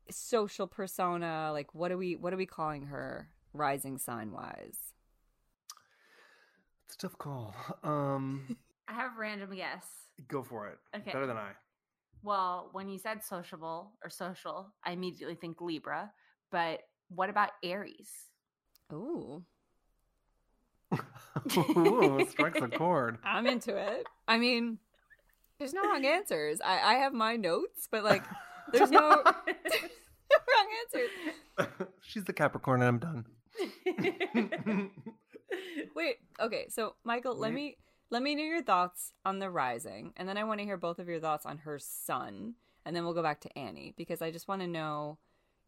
social 0.10 0.68
persona, 0.68 1.50
like 1.54 1.74
what 1.74 1.92
are 1.92 1.98
we 1.98 2.16
what 2.16 2.34
are 2.34 2.38
we 2.38 2.46
calling 2.46 2.88
her 2.88 3.30
rising 3.54 3.98
sign 3.98 4.32
wise? 4.32 4.94
It's 6.86 6.96
a 6.96 6.98
tough 6.98 7.18
call. 7.18 7.56
Um, 7.84 8.58
I 8.88 8.94
have 8.94 9.12
a 9.16 9.20
random 9.20 9.56
guess. 9.56 9.86
go 10.28 10.44
for 10.44 10.68
it. 10.68 10.80
Okay. 10.96 11.12
Better 11.12 11.28
than 11.28 11.38
I. 11.38 11.52
Well, 12.22 12.70
when 12.74 12.90
you 12.90 12.98
said 12.98 13.24
sociable 13.24 13.92
or 14.04 14.10
social, 14.10 14.74
I 14.84 14.92
immediately 14.92 15.36
think 15.36 15.62
Libra. 15.62 16.12
But 16.52 16.82
what 17.10 17.30
about 17.30 17.52
Aries? 17.64 18.12
Ooh, 18.92 19.44
Ooh, 21.58 22.26
strikes 22.30 22.62
a 22.62 22.68
chord. 22.68 23.18
I'm 23.24 23.48
into 23.48 23.76
it. 23.76 24.08
I 24.28 24.38
mean, 24.38 24.80
there's 25.60 25.74
no 25.74 25.82
wrong 25.84 26.06
answers. 26.18 26.60
I 26.62 26.80
I 26.80 26.94
have 26.96 27.14
my 27.14 27.36
notes, 27.36 27.88
but 27.92 28.04
like 28.04 28.24
there's 28.74 28.92
no 28.92 29.10
wrong 29.10 30.68
answers. 30.84 31.10
She's 32.02 32.24
the 32.24 32.34
Capricorn, 32.34 32.82
and 32.82 32.88
I'm 32.88 33.00
done. 33.00 33.26
Wait, 35.96 36.18
okay, 36.40 36.68
so 36.70 36.96
Michael, 37.04 37.36
let 37.36 37.52
me 37.52 37.78
let 38.12 38.22
me 38.22 38.36
know 38.36 38.44
your 38.44 38.62
thoughts 38.62 39.14
on 39.26 39.40
the 39.40 39.50
rising, 39.50 40.14
and 40.18 40.30
then 40.30 40.38
I 40.38 40.44
want 40.44 40.60
to 40.60 40.66
hear 40.66 40.78
both 40.78 41.00
of 41.00 41.08
your 41.08 41.20
thoughts 41.20 41.46
on 41.48 41.58
her 41.60 41.80
sun, 41.80 42.54
and 42.86 42.96
then 42.96 43.04
we'll 43.04 43.16
go 43.16 43.24
back 43.24 43.42
to 43.42 43.58
Annie 43.58 43.94
because 43.98 44.22
I 44.22 44.30
just 44.30 44.48
want 44.48 44.62
to 44.62 44.68
know 44.68 45.18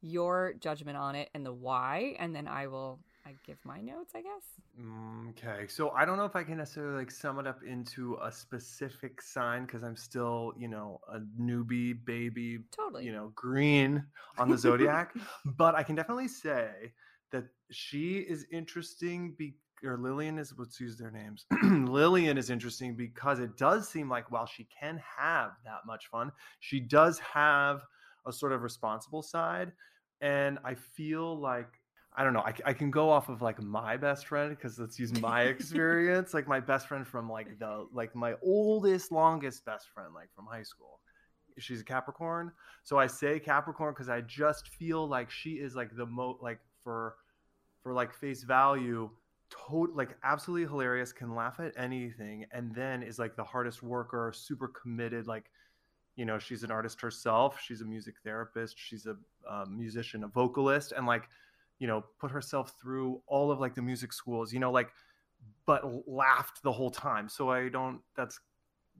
your 0.02 0.54
judgment 0.60 0.98
on 0.98 1.16
it 1.16 1.30
and 1.34 1.46
the 1.46 1.54
why, 1.54 2.16
and 2.20 2.36
then 2.36 2.48
I 2.48 2.68
will 2.68 3.00
I 3.32 3.36
give 3.46 3.58
my 3.64 3.80
notes, 3.80 4.14
I 4.16 4.22
guess. 4.22 4.44
Mm, 4.80 5.30
Okay, 5.30 5.68
so 5.68 5.92
I 5.92 6.04
don't 6.06 6.18
know 6.18 6.26
if 6.26 6.36
I 6.36 6.44
can 6.44 6.58
necessarily 6.58 6.98
like 7.00 7.12
sum 7.12 7.40
it 7.40 7.48
up 7.48 7.64
into 7.64 8.18
a 8.22 8.32
specific 8.32 9.22
sign 9.22 9.66
because 9.66 9.84
I'm 9.84 9.96
still, 9.96 10.54
you 10.58 10.68
know, 10.68 11.00
a 11.08 11.20
newbie 11.40 11.94
baby, 12.06 12.60
Totally. 12.76 13.06
you 13.06 13.14
know, 13.14 13.32
green 13.36 14.04
on 14.38 14.50
the 14.50 14.58
zodiac. 14.58 15.14
but 15.46 15.76
I 15.76 15.84
can 15.84 15.96
definitely 15.96 16.28
say 16.28 16.94
that 17.32 17.46
she 17.72 18.18
is 18.18 18.46
interesting. 18.52 19.34
Be 19.38 19.56
or 19.84 19.98
Lillian 19.98 20.38
is 20.38 20.54
let's 20.58 20.80
use 20.80 20.98
their 20.98 21.10
names. 21.12 21.46
Lillian 21.64 22.38
is 22.38 22.50
interesting 22.50 22.96
because 22.96 23.40
it 23.40 23.58
does 23.58 23.88
seem 23.90 24.10
like 24.10 24.30
while 24.30 24.46
she 24.46 24.68
can 24.80 25.02
have 25.18 25.52
that 25.64 25.80
much 25.88 26.08
fun, 26.08 26.32
she 26.60 26.80
does 26.82 27.18
have 27.20 27.82
a 28.28 28.34
sort 28.34 28.52
of 28.52 28.62
responsible 28.62 29.24
side, 29.24 29.72
and 30.20 30.60
I 30.64 30.76
feel 30.76 31.40
like 31.40 31.81
I 32.14 32.24
don't 32.26 32.34
know. 32.34 32.42
I, 32.42 32.54
I 32.66 32.74
can 32.74 32.92
go 32.92 33.10
off 33.10 33.30
of 33.30 33.42
like 33.42 33.62
my 33.62 33.96
best 33.96 34.28
friend 34.28 34.50
because 34.50 34.78
let's 34.78 35.00
use 35.00 35.14
my 35.22 35.44
experience. 35.44 36.34
like 36.34 36.48
my 36.48 36.60
best 36.60 36.88
friend 36.88 37.08
from 37.08 37.30
like 37.30 37.58
the 37.60 37.88
like 37.94 38.16
my 38.16 38.36
oldest, 38.44 39.12
longest 39.12 39.66
best 39.66 39.90
friend, 39.90 40.14
like 40.14 40.30
from 40.36 40.46
high 40.46 40.64
school. 40.64 41.00
She's 41.58 41.82
a 41.82 41.84
Capricorn. 41.84 42.52
So 42.84 42.98
I 42.98 43.08
say 43.08 43.40
Capricorn 43.40 43.94
because 43.94 44.10
I 44.10 44.22
just 44.22 44.70
feel 44.70 45.08
like 45.08 45.30
she 45.30 45.52
is 45.52 45.76
like 45.76 45.96
the 45.96 46.06
mo 46.06 46.38
like 46.42 46.60
for 46.84 47.16
for 47.82 47.94
like 47.94 48.14
face 48.14 48.44
value, 48.44 49.10
tot 49.50 49.96
like 49.96 50.18
absolutely 50.24 50.68
hilarious, 50.68 51.14
can 51.14 51.34
laugh 51.34 51.60
at 51.60 51.74
anything, 51.78 52.46
and 52.52 52.76
then 52.76 53.04
is 53.04 53.20
like 53.20 53.36
the 53.36 53.44
hardest 53.44 53.84
worker, 53.84 54.34
super 54.36 54.68
committed, 54.68 55.28
like 55.28 55.46
you 56.18 56.26
know 56.26 56.38
she's 56.38 56.64
an 56.64 56.72
artist 56.72 57.00
herself 57.00 57.58
she's 57.66 57.80
a 57.80 57.86
music 57.86 58.16
therapist 58.24 58.78
she's 58.78 59.06
a 59.06 59.16
um, 59.50 59.78
musician 59.78 60.26
a 60.26 60.28
vocalist 60.28 60.92
and 60.92 61.08
like 61.08 61.30
you 61.82 61.88
know 61.88 62.06
put 62.20 62.30
herself 62.30 62.74
through 62.80 63.20
all 63.26 63.52
of 63.52 63.60
like 63.60 63.74
the 63.74 63.82
music 63.82 64.14
schools 64.14 64.54
you 64.54 64.60
know 64.60 64.72
like 64.72 64.90
but 65.66 65.82
laughed 66.08 66.62
the 66.62 66.72
whole 66.72 66.92
time 66.92 67.28
so 67.28 67.50
i 67.50 67.68
don't 67.68 68.00
that's 68.16 68.40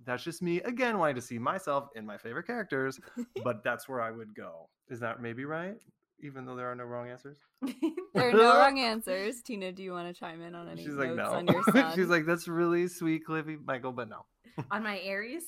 that's 0.04 0.24
just 0.24 0.42
me 0.42 0.60
again 0.62 0.98
wanting 0.98 1.16
to 1.16 1.22
see 1.22 1.38
myself 1.38 1.88
in 1.96 2.04
my 2.06 2.18
favorite 2.18 2.48
characters 2.48 3.00
but 3.44 3.64
that's 3.64 3.88
where 3.88 4.02
i 4.02 4.10
would 4.10 4.34
go 4.34 4.68
is 4.90 5.00
that 5.00 5.22
maybe 5.22 5.46
right 5.46 5.78
even 6.24 6.44
though 6.44 6.56
there 6.56 6.72
are 6.72 6.76
no 6.76 6.84
wrong 6.84 7.08
answers 7.08 7.38
There 8.14 8.30
are 8.30 8.34
no 8.34 8.58
wrong 8.60 8.78
answers. 8.78 9.42
Tina, 9.42 9.72
do 9.72 9.82
you 9.82 9.94
want 9.94 10.14
to 10.14 10.20
chime 10.20 10.42
in 10.42 10.54
on 10.54 10.68
any 10.68 10.84
she's 10.84 10.96
like 10.96 11.16
no 11.16 11.32
on 11.32 11.48
your 11.48 11.64
sun? 11.64 11.96
she's 11.96 12.08
like 12.08 12.26
that's 12.26 12.48
really 12.48 12.88
sweet 12.88 13.26
cliffy 13.26 13.58
michael 13.64 13.94
but 13.94 14.10
no 14.10 14.26
on 14.70 14.84
my 14.84 15.00
Aries? 15.00 15.46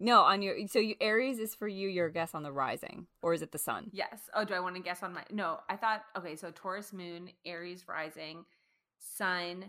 No, 0.00 0.20
on 0.22 0.42
your 0.42 0.66
so 0.68 0.78
you, 0.78 0.94
Aries 1.00 1.38
is 1.38 1.54
for 1.54 1.68
you 1.68 1.88
your 1.88 2.08
guess 2.10 2.34
on 2.34 2.42
the 2.42 2.52
rising, 2.52 3.06
or 3.22 3.32
is 3.34 3.42
it 3.42 3.52
the 3.52 3.58
sun? 3.58 3.90
Yes. 3.92 4.28
Oh, 4.34 4.44
do 4.44 4.54
I 4.54 4.60
want 4.60 4.76
to 4.76 4.82
guess 4.82 5.02
on 5.02 5.12
my? 5.14 5.22
No, 5.30 5.60
I 5.68 5.76
thought. 5.76 6.04
Okay, 6.16 6.36
so 6.36 6.50
Taurus 6.50 6.92
Moon, 6.92 7.30
Aries 7.46 7.84
rising, 7.88 8.44
Sun. 8.98 9.66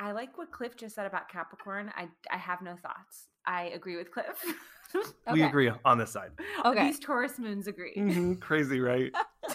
I 0.00 0.12
like 0.12 0.38
what 0.38 0.52
Cliff 0.52 0.76
just 0.76 0.94
said 0.94 1.06
about 1.06 1.28
Capricorn. 1.28 1.90
I 1.96 2.08
I 2.30 2.36
have 2.36 2.62
no 2.62 2.76
thoughts. 2.76 3.28
I 3.46 3.64
agree 3.74 3.96
with 3.96 4.10
Cliff. 4.12 4.44
we 5.32 5.42
agree 5.42 5.70
on 5.84 5.98
this 5.98 6.10
side 6.10 6.30
Okay. 6.64 6.86
These 6.86 6.98
Taurus 6.98 7.38
moons 7.38 7.66
agree. 7.66 7.94
Mhm, 7.96 8.40
crazy 8.40 8.80
right 8.80 9.12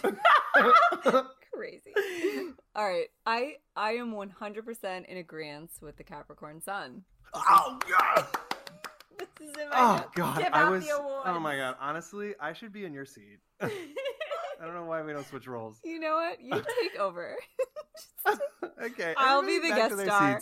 Crazy. 1.52 1.92
All 2.76 2.88
right, 2.88 3.06
I 3.26 3.54
I 3.76 3.92
am 3.92 4.12
100% 4.12 5.04
in 5.06 5.16
agreement 5.16 5.70
with 5.80 5.96
the 5.96 6.04
Capricorn 6.04 6.60
sun. 6.60 7.04
oh 7.34 7.78
god 7.88 8.26
This 9.38 9.48
is 9.50 9.56
in 9.56 9.68
my 9.70 9.76
Oh 9.76 9.96
notes. 9.96 10.10
god, 10.14 10.38
Give 10.38 10.52
I 10.52 10.70
was. 10.70 10.86
Oh 10.90 11.38
my 11.40 11.56
god, 11.56 11.76
honestly, 11.80 12.34
I 12.40 12.52
should 12.52 12.72
be 12.72 12.84
in 12.84 12.92
your 12.92 13.04
seat. 13.04 13.38
I 13.60 13.68
don't 14.60 14.74
know 14.74 14.84
why 14.84 15.02
we 15.02 15.12
don't 15.12 15.26
switch 15.26 15.46
roles. 15.46 15.78
You 15.84 15.98
know 15.98 16.14
what? 16.14 16.40
You 16.40 16.52
take 16.82 16.98
over. 16.98 17.36
okay, 18.82 19.14
I'll 19.16 19.42
be 19.44 19.58
the 19.58 19.68
guest 19.68 19.98
star. 20.00 20.40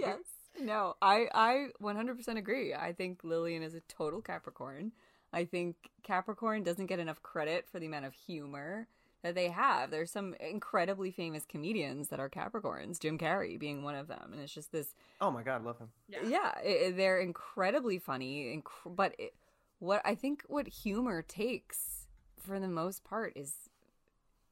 yes. 0.00 0.18
No, 0.60 0.94
I 1.00 1.26
I 1.34 1.68
100% 1.82 2.36
agree. 2.36 2.74
I 2.74 2.92
think 2.92 3.24
Lillian 3.24 3.62
is 3.62 3.74
a 3.74 3.80
total 3.88 4.20
Capricorn. 4.20 4.92
I 5.32 5.46
think 5.46 5.76
Capricorn 6.02 6.62
doesn't 6.62 6.86
get 6.86 6.98
enough 6.98 7.22
credit 7.22 7.66
for 7.70 7.80
the 7.80 7.86
amount 7.86 8.04
of 8.04 8.12
humor 8.14 8.86
that 9.22 9.34
they 9.34 9.48
have. 9.50 9.90
There's 9.90 10.10
some 10.10 10.34
incredibly 10.40 11.10
famous 11.10 11.44
comedians 11.44 12.08
that 12.08 12.20
are 12.20 12.28
Capricorns, 12.28 12.98
Jim 13.00 13.18
Carrey 13.18 13.58
being 13.58 13.82
one 13.82 13.94
of 13.94 14.08
them, 14.08 14.30
and 14.32 14.40
it's 14.40 14.52
just 14.54 14.72
this 14.72 14.94
Oh 15.20 15.30
my 15.30 15.42
god, 15.42 15.64
love 15.64 15.78
him. 15.78 15.88
yeah, 16.08 16.52
i 16.56 16.86
i- 16.86 16.90
they're 16.90 17.20
incredibly 17.20 17.98
funny 17.98 18.56
inc- 18.60 18.94
but 18.96 19.14
it, 19.18 19.34
what 19.78 20.00
i 20.04 20.14
think 20.14 20.42
what 20.48 20.66
humor 20.68 21.22
takes 21.22 22.06
for 22.36 22.58
the 22.60 22.68
most 22.68 23.02
part 23.04 23.32
is 23.36 23.54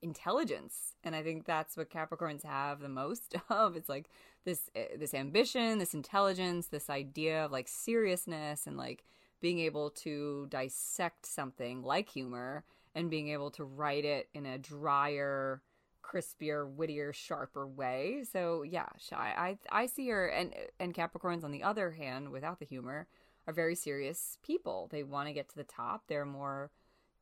intelligence 0.02 0.94
and 1.04 1.14
i 1.14 1.22
think 1.22 1.44
that's 1.44 1.76
what 1.76 1.90
capricorns 1.90 2.42
have 2.42 2.80
the 2.80 2.88
most 2.88 3.34
of 3.50 3.76
it's 3.76 3.88
like 3.88 4.08
this 4.44 4.70
eh, 4.74 4.86
this 4.98 5.12
ambition 5.12 5.78
this 5.78 5.92
intelligence 5.92 6.68
this 6.68 6.88
idea 6.88 7.44
of 7.44 7.52
like 7.52 7.68
seriousness 7.68 8.66
and 8.66 8.76
like 8.78 9.04
being 9.42 9.58
able 9.58 9.90
to 9.90 10.46
dissect 10.48 11.26
something 11.26 11.82
like 11.82 12.08
humor 12.08 12.64
and 12.94 13.10
being 13.10 13.28
able 13.28 13.50
to 13.52 13.64
write 13.64 14.04
it 14.04 14.28
in 14.34 14.46
a 14.46 14.58
drier 14.58 15.62
crispier, 16.02 16.68
wittier, 16.68 17.12
sharper 17.12 17.66
way. 17.66 18.24
So 18.30 18.62
yeah, 18.62 18.86
sh- 18.98 19.12
I 19.12 19.58
I, 19.70 19.82
I 19.82 19.86
see 19.86 20.08
her 20.08 20.26
and 20.26 20.54
and 20.78 20.94
Capricorns 20.94 21.44
on 21.44 21.52
the 21.52 21.62
other 21.62 21.92
hand, 21.92 22.30
without 22.30 22.58
the 22.58 22.66
humor, 22.66 23.06
are 23.46 23.52
very 23.52 23.74
serious 23.74 24.38
people. 24.42 24.88
They 24.90 25.02
want 25.02 25.28
to 25.28 25.34
get 25.34 25.48
to 25.50 25.56
the 25.56 25.64
top. 25.64 26.04
They're 26.06 26.24
more 26.24 26.70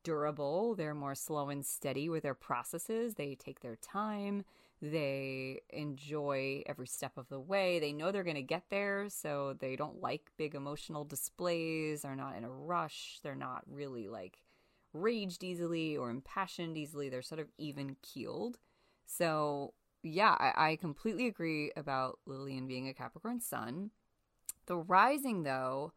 durable. 0.04 0.74
They're 0.74 0.94
more 0.94 1.14
slow 1.14 1.48
and 1.48 1.64
steady 1.64 2.08
with 2.08 2.22
their 2.22 2.34
processes. 2.34 3.14
They 3.14 3.34
take 3.34 3.60
their 3.60 3.76
time. 3.76 4.44
They 4.80 5.62
enjoy 5.70 6.62
every 6.66 6.86
step 6.86 7.18
of 7.18 7.28
the 7.28 7.40
way. 7.40 7.80
They 7.80 7.92
know 7.92 8.12
they're 8.12 8.22
going 8.22 8.36
to 8.36 8.42
get 8.42 8.70
there, 8.70 9.08
so 9.08 9.56
they 9.58 9.74
don't 9.74 10.00
like 10.00 10.30
big 10.36 10.54
emotional 10.54 11.04
displays. 11.04 12.02
They're 12.02 12.14
not 12.14 12.36
in 12.36 12.44
a 12.44 12.50
rush. 12.50 13.18
They're 13.24 13.34
not 13.34 13.64
really 13.66 14.06
like 14.06 14.38
raged 14.92 15.44
easily 15.44 15.96
or 15.96 16.10
impassioned 16.10 16.76
easily. 16.76 17.08
They're 17.08 17.22
sort 17.22 17.40
of 17.40 17.48
even 17.58 17.96
keeled. 18.02 18.58
So, 19.06 19.74
yeah, 20.02 20.36
I, 20.38 20.70
I 20.70 20.76
completely 20.76 21.26
agree 21.26 21.72
about 21.76 22.18
Lillian 22.26 22.66
being 22.66 22.88
a 22.88 22.94
Capricorn 22.94 23.40
sun. 23.40 23.90
The 24.66 24.76
rising, 24.76 25.44
though, 25.44 25.92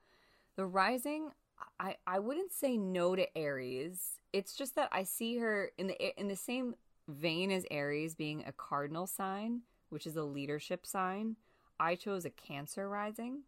the 0.56 0.66
rising, 0.66 1.32
I, 1.80 1.98
I 2.08 2.20
wouldn't 2.20 2.54
say 2.54 2.78
no 2.78 3.16
to 3.16 3.38
Aries. 3.38 4.20
It's 4.34 4.56
just 4.56 4.76
that 4.76 4.90
I 4.92 5.04
see 5.04 5.38
her 5.38 5.72
in 5.78 5.88
the 5.88 6.20
in 6.20 6.28
the 6.28 6.36
same 6.36 6.76
vein 7.08 7.52
as 7.52 7.66
Aries 7.70 8.16
being 8.16 8.44
a 8.46 8.52
cardinal 8.52 9.08
sign, 9.08 9.62
which 9.90 10.08
is 10.08 10.16
a 10.16 10.24
leadership 10.24 10.86
sign. 10.86 11.36
I 11.80 11.96
chose 11.96 12.26
a 12.26 12.30
Cancer 12.30 12.88
rising. 12.88 13.42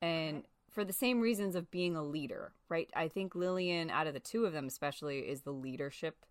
And 0.00 0.44
for 0.70 0.84
the 0.84 0.92
same 0.92 1.20
reasons 1.20 1.54
of 1.54 1.70
being 1.70 1.96
a 1.96 2.02
leader, 2.02 2.52
right? 2.68 2.90
I 2.94 3.08
think 3.08 3.34
Lillian, 3.34 3.90
out 3.90 4.06
of 4.06 4.14
the 4.14 4.20
two 4.20 4.44
of 4.44 4.52
them 4.52 4.66
especially, 4.66 5.20
is 5.20 5.42
the 5.42 5.52
leadership 5.52 6.24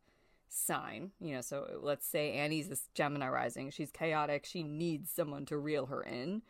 sign. 0.49 1.11
You 1.19 1.35
know, 1.35 1.41
so 1.41 1.79
let's 1.81 2.07
say 2.07 2.33
Annie's 2.33 2.69
this 2.69 2.87
Gemini 2.93 3.27
rising. 3.27 3.69
She's 3.71 3.91
chaotic. 3.91 4.45
She 4.45 4.63
needs 4.63 5.11
someone 5.11 5.45
to 5.47 5.57
reel 5.57 5.87
her 5.87 6.01
in. 6.01 6.41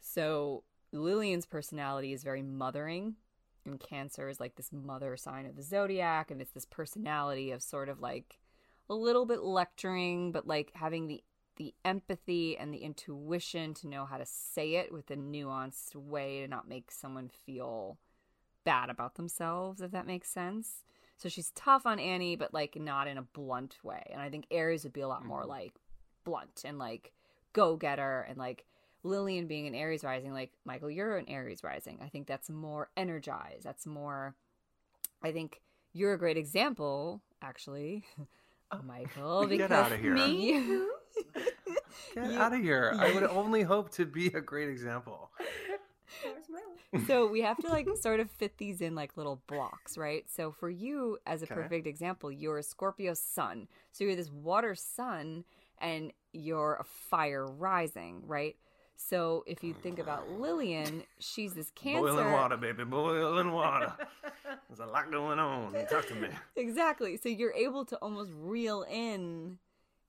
So 0.00 0.64
Lillian's 0.92 1.46
personality 1.46 2.12
is 2.12 2.22
very 2.22 2.42
mothering. 2.42 3.16
And 3.66 3.78
Cancer 3.78 4.28
is 4.28 4.40
like 4.40 4.56
this 4.56 4.72
mother 4.72 5.16
sign 5.16 5.46
of 5.46 5.56
the 5.56 5.62
zodiac. 5.62 6.30
And 6.30 6.40
it's 6.40 6.52
this 6.52 6.64
personality 6.64 7.50
of 7.50 7.62
sort 7.62 7.88
of 7.88 8.00
like 8.00 8.38
a 8.88 8.94
little 8.94 9.26
bit 9.26 9.42
lecturing, 9.42 10.32
but 10.32 10.46
like 10.46 10.72
having 10.74 11.06
the 11.06 11.22
the 11.56 11.74
empathy 11.84 12.56
and 12.56 12.72
the 12.72 12.78
intuition 12.78 13.74
to 13.74 13.88
know 13.88 14.04
how 14.06 14.16
to 14.16 14.24
say 14.26 14.76
it 14.76 14.92
with 14.92 15.10
a 15.10 15.16
nuanced 15.16 15.94
way 15.94 16.40
to 16.40 16.48
not 16.48 16.68
make 16.68 16.90
someone 16.90 17.28
feel 17.28 17.98
bad 18.64 18.88
about 18.90 19.14
themselves, 19.16 19.80
if 19.80 19.90
that 19.90 20.06
makes 20.06 20.30
sense. 20.30 20.84
So 21.16 21.28
she's 21.28 21.50
tough 21.54 21.84
on 21.86 21.98
Annie, 21.98 22.36
but 22.36 22.54
like 22.54 22.76
not 22.76 23.06
in 23.08 23.18
a 23.18 23.22
blunt 23.22 23.78
way. 23.82 24.02
And 24.10 24.22
I 24.22 24.30
think 24.30 24.46
Aries 24.50 24.84
would 24.84 24.92
be 24.92 25.00
a 25.02 25.08
lot 25.08 25.24
more 25.24 25.44
Mhm. 25.44 25.48
like 25.48 25.74
blunt 26.24 26.62
and 26.64 26.78
like 26.78 27.12
go 27.52 27.76
getter 27.76 28.22
and 28.22 28.38
like 28.38 28.64
Lillian 29.02 29.46
being 29.46 29.66
an 29.66 29.74
Aries 29.74 30.04
rising, 30.04 30.32
like 30.32 30.52
Michael, 30.64 30.90
you're 30.90 31.16
an 31.16 31.28
Aries 31.28 31.62
rising. 31.64 31.98
I 32.02 32.08
think 32.08 32.26
that's 32.26 32.48
more 32.50 32.90
energized. 32.96 33.64
That's 33.64 33.86
more 33.86 34.34
I 35.22 35.32
think 35.32 35.60
you're 35.92 36.14
a 36.14 36.18
great 36.18 36.36
example, 36.38 37.20
actually, 37.42 38.04
Michael. 38.84 39.46
because 39.46 39.58
Get 39.58 39.68
because 39.70 39.92
outta 39.92 39.96
here. 39.96 40.16
you- 40.16 40.94
Get 42.14 42.30
You- 42.30 42.38
out 42.38 42.52
of 42.52 42.60
here. 42.60 42.94
I 42.98 43.12
would 43.12 43.22
only 43.30 43.62
hope 43.62 43.90
to 43.92 44.06
be 44.06 44.26
a 44.28 44.40
great 44.40 44.68
example. 44.68 45.30
so 47.06 47.26
we 47.28 47.40
have 47.42 47.56
to 47.58 47.68
like 47.68 47.88
sort 48.00 48.20
of 48.20 48.30
fit 48.30 48.56
these 48.58 48.80
in 48.80 48.94
like 48.94 49.16
little 49.16 49.40
blocks, 49.46 49.96
right? 49.96 50.24
So 50.28 50.50
for 50.52 50.68
you, 50.70 51.18
as 51.26 51.42
a 51.42 51.44
Okay. 51.46 51.54
perfect 51.54 51.86
example, 51.86 52.30
you're 52.32 52.58
a 52.58 52.62
Scorpio 52.62 53.14
sun. 53.14 53.68
So 53.92 54.04
you're 54.04 54.16
this 54.16 54.30
water 54.30 54.74
sun 54.74 55.44
and 55.78 56.12
you're 56.32 56.76
a 56.80 56.84
fire 56.84 57.46
rising, 57.46 58.22
right? 58.26 58.56
So 58.96 59.44
if 59.46 59.64
you 59.64 59.72
think 59.72 59.98
about 59.98 60.30
Lillian, 60.30 61.04
she's 61.18 61.54
this 61.54 61.70
cancer. 61.74 62.02
Boiling 62.02 62.32
water, 62.32 62.56
baby. 62.58 62.84
Boiling 62.84 63.50
water. 63.52 63.94
There's 64.68 64.80
a 64.80 64.86
lot 64.92 65.10
going 65.10 65.38
on. 65.38 65.72
Talk 65.90 66.06
to 66.08 66.14
me. 66.14 66.28
Exactly. 66.56 67.16
So 67.16 67.30
you're 67.30 67.54
able 67.54 67.86
to 67.86 67.96
almost 67.96 68.30
reel 68.36 68.82
in 68.90 69.56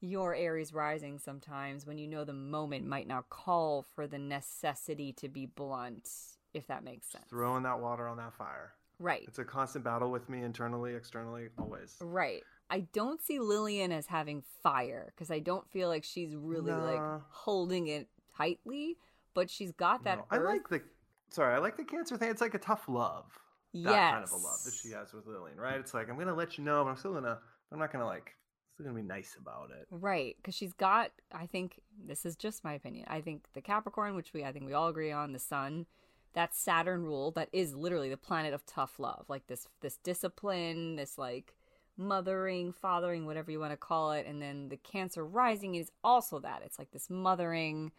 your 0.02 0.36
Aries 0.36 0.74
rising 0.74 1.20
sometimes 1.20 1.86
when 1.86 1.98
you 1.98 2.08
know 2.08 2.24
the 2.24 2.34
moment 2.34 2.86
might 2.86 3.08
not 3.08 3.30
call 3.30 3.84
for 3.96 4.08
the 4.08 4.18
necessity 4.18 5.14
to 5.14 5.30
be 5.30 5.46
blunt, 5.46 6.10
if 6.54 6.68
that 6.68 6.84
makes 6.84 7.08
sense. 7.08 7.26
Throwing 7.30 7.64
that 7.64 7.80
water 7.80 8.08
on 8.08 8.18
that 8.18 8.34
fire. 8.34 8.74
Right. 9.00 9.24
It's 9.28 9.40
a 9.40 9.46
constant 9.46 9.84
battle 9.84 10.12
with 10.12 10.30
me 10.30 10.44
internally, 10.44 10.94
externally, 10.96 11.48
always. 11.58 11.96
Right. 12.02 12.44
I 12.70 12.82
don't 12.94 13.22
see 13.22 13.40
Lillian 13.40 13.92
as 13.92 14.06
having 14.08 14.44
fire 14.64 15.12
because 15.14 15.32
I 15.32 15.40
don't 15.40 15.68
feel 15.72 15.88
like 15.90 16.04
she's 16.04 16.36
really 16.36 16.72
like 16.72 17.22
holding 17.30 17.88
it 17.88 18.08
tightly, 18.38 18.98
but 19.34 19.50
she's 19.50 19.72
got 19.72 20.04
that. 20.06 20.20
No, 20.20 20.26
I 20.30 20.38
like 20.38 20.70
the. 20.70 20.82
Sorry, 21.30 21.54
I 21.56 21.60
like 21.60 21.78
the 21.78 21.84
cancer 21.84 22.18
thing. 22.18 22.30
It's 22.30 22.42
like 22.42 22.54
a 22.54 22.60
tough 22.60 22.88
love. 22.88 23.26
yes. 23.74 23.92
That 23.94 24.12
kind 24.12 24.24
of 24.24 24.32
a 24.32 24.36
love 24.36 24.64
that 24.66 24.74
she 24.74 24.92
has 24.92 25.14
with 25.14 25.26
Lillian, 25.28 25.58
right? 25.58 25.80
It's 25.80 25.94
like 25.94 26.10
I'm 26.10 26.18
gonna 26.18 26.34
let 26.36 26.58
you 26.58 26.64
know, 26.64 26.84
but 26.84 26.92
I'm 26.92 26.98
still 26.98 27.14
gonna. 27.14 27.40
I'm 27.72 27.80
not 27.80 27.92
gonna 27.92 28.06
like. 28.06 28.36
Still 28.74 28.86
gonna 28.86 28.96
be 28.96 29.08
nice 29.08 29.36
about 29.40 29.70
it. 29.72 29.88
Right, 29.90 30.36
because 30.38 30.56
she's 30.56 30.74
got. 30.74 31.12
I 31.34 31.46
think 31.46 31.82
this 32.08 32.26
is 32.26 32.36
just 32.36 32.64
my 32.64 32.74
opinion. 32.74 33.06
I 33.10 33.22
think 33.22 33.44
the 33.54 33.62
Capricorn, 33.62 34.16
which 34.16 34.34
we 34.34 34.44
I 34.44 34.52
think 34.52 34.66
we 34.66 34.74
all 34.74 34.88
agree 34.88 35.12
on, 35.12 35.34
the 35.34 35.40
Sun, 35.40 35.86
that 36.34 36.56
Saturn 36.56 37.04
rule 37.04 37.32
that 37.32 37.50
is 37.52 37.76
literally 37.76 38.10
the 38.10 38.18
planet 38.18 38.54
of 38.54 38.66
tough 38.66 39.00
love, 39.00 39.26
like 39.28 39.48
this 39.48 39.68
this 39.82 39.98
discipline, 39.98 40.96
this 40.96 41.18
like 41.18 41.56
mothering, 41.98 42.72
fathering, 42.72 43.26
whatever 43.26 43.52
you 43.52 43.60
want 43.60 43.74
to 43.74 43.78
call 43.78 44.14
it, 44.14 44.26
and 44.26 44.42
then 44.42 44.70
the 44.70 44.78
Cancer 44.78 45.26
rising 45.26 45.76
is 45.76 45.92
also 46.04 46.40
that. 46.40 46.62
It's 46.66 46.80
like 46.80 46.92
this 46.92 47.10
mothering, 47.10 47.92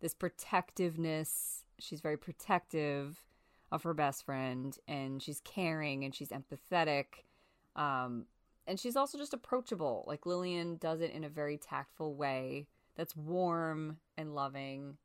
this 0.00 0.14
protectiveness. 0.14 1.64
She's 1.78 2.00
very 2.00 2.16
protective 2.16 3.18
of 3.72 3.82
her 3.82 3.94
best 3.94 4.24
friend, 4.24 4.76
and 4.86 5.22
she's 5.22 5.40
caring 5.44 6.04
and 6.04 6.14
she's 6.14 6.30
empathetic. 6.30 7.24
Um, 7.76 8.26
and 8.70 8.78
she's 8.78 8.94
also 8.94 9.18
just 9.18 9.34
approachable. 9.34 10.04
Like 10.06 10.26
Lillian 10.26 10.76
does 10.76 11.00
it 11.00 11.10
in 11.10 11.24
a 11.24 11.28
very 11.28 11.58
tactful 11.58 12.14
way 12.14 12.68
that's 12.96 13.16
warm 13.16 13.96
and 14.16 14.32
loving. 14.32 14.96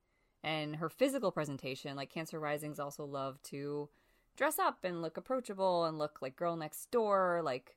And 0.43 0.75
her 0.75 0.87
physical 0.87 1.31
presentation, 1.31 1.95
like 1.95 2.11
Cancer 2.11 2.39
Risings, 2.39 2.79
also 2.79 3.05
love 3.05 3.41
to 3.45 3.89
dress 4.37 4.59
up 4.59 4.83
and 4.83 5.01
look 5.01 5.17
approachable 5.17 5.85
and 5.85 5.97
look 5.97 6.19
like 6.21 6.35
girl 6.35 6.55
next 6.55 6.91
door, 6.91 7.41
like 7.43 7.75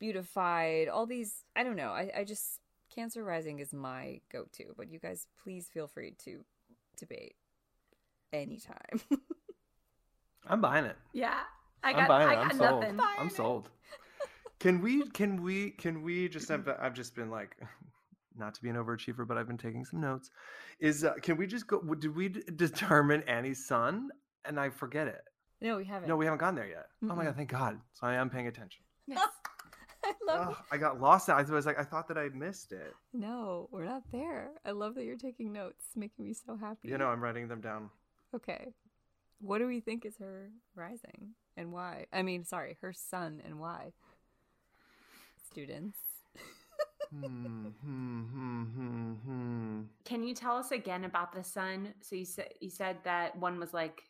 beautified. 0.00 0.88
All 0.88 1.06
these, 1.06 1.44
I 1.54 1.62
don't 1.62 1.76
know. 1.76 1.90
I, 1.90 2.10
I 2.18 2.24
just 2.24 2.58
Cancer 2.92 3.22
Rising 3.22 3.60
is 3.60 3.72
my 3.72 4.20
go-to. 4.32 4.74
But 4.76 4.90
you 4.90 4.98
guys, 4.98 5.28
please 5.40 5.68
feel 5.72 5.86
free 5.86 6.16
to 6.24 6.44
debate 6.96 7.36
anytime. 8.32 9.00
I'm 10.48 10.60
buying 10.60 10.84
it. 10.84 10.96
Yeah. 11.12 11.38
I 11.84 11.90
I'm 11.90 11.96
got, 11.96 12.08
buying 12.08 12.28
I 12.28 12.32
it. 12.32 12.34
got 12.34 12.44
I'm 12.50 12.58
sold. 12.58 12.80
nothing. 12.80 13.00
I'm 13.20 13.30
sold. 13.30 13.70
Can 14.58 14.80
we? 14.80 15.08
Can 15.10 15.42
we? 15.42 15.70
Can 15.70 16.02
we 16.02 16.28
just? 16.28 16.48
Have, 16.48 16.68
I've 16.80 16.94
just 16.94 17.14
been 17.14 17.30
like, 17.30 17.56
not 18.36 18.54
to 18.54 18.62
be 18.62 18.68
an 18.68 18.76
overachiever, 18.76 19.26
but 19.26 19.38
I've 19.38 19.46
been 19.46 19.58
taking 19.58 19.84
some 19.84 20.00
notes. 20.00 20.30
Is 20.80 21.04
uh, 21.04 21.14
can 21.22 21.36
we 21.36 21.46
just 21.46 21.66
go? 21.66 21.80
Did 21.80 22.14
we 22.14 22.28
determine 22.28 23.22
Annie's 23.22 23.66
sun? 23.66 24.10
And 24.44 24.58
I 24.58 24.70
forget 24.70 25.08
it. 25.08 25.22
no, 25.60 25.76
we 25.76 25.84
haven't. 25.84 26.08
No, 26.08 26.16
we 26.16 26.24
haven't 26.24 26.40
gone 26.40 26.54
there 26.54 26.68
yet. 26.68 26.86
Oh 27.02 27.14
my 27.14 27.24
god! 27.24 27.36
Thank 27.36 27.50
God. 27.50 27.78
So 27.92 28.06
I 28.06 28.14
am 28.14 28.30
paying 28.30 28.46
attention. 28.46 28.82
Yes. 29.06 29.20
I 30.04 30.12
love 30.26 30.48
Ugh, 30.50 30.56
I 30.70 30.76
got 30.76 31.00
lost. 31.00 31.28
I 31.28 31.42
was 31.42 31.66
like, 31.66 31.78
I 31.78 31.82
thought 31.82 32.08
that 32.08 32.18
I 32.18 32.28
missed 32.28 32.72
it. 32.72 32.94
No, 33.12 33.68
we're 33.70 33.84
not 33.84 34.02
there. 34.12 34.50
I 34.64 34.70
love 34.70 34.94
that 34.94 35.04
you're 35.04 35.16
taking 35.16 35.52
notes, 35.52 35.84
making 35.96 36.24
me 36.24 36.34
so 36.34 36.56
happy. 36.56 36.88
You 36.88 36.98
know, 36.98 37.08
I'm 37.08 37.20
writing 37.22 37.48
them 37.48 37.60
down. 37.60 37.90
Okay. 38.34 38.68
What 39.40 39.58
do 39.58 39.66
we 39.66 39.80
think 39.80 40.04
is 40.04 40.16
her 40.18 40.50
rising 40.74 41.30
and 41.56 41.72
why? 41.72 42.06
I 42.12 42.22
mean, 42.22 42.44
sorry, 42.44 42.76
her 42.80 42.92
sun 42.92 43.40
and 43.44 43.58
why? 43.58 43.92
Students. 45.50 45.98
hmm, 47.10 47.68
hmm, 47.82 48.22
hmm, 48.22 48.62
hmm, 48.64 49.12
hmm. 49.24 49.80
Can 50.04 50.22
you 50.22 50.34
tell 50.34 50.56
us 50.56 50.70
again 50.72 51.04
about 51.04 51.32
the 51.32 51.42
sun? 51.42 51.94
So 52.00 52.16
you 52.16 52.24
said 52.24 52.50
you 52.60 52.70
said 52.70 52.98
that 53.04 53.36
one 53.36 53.58
was 53.58 53.72
like 53.72 54.02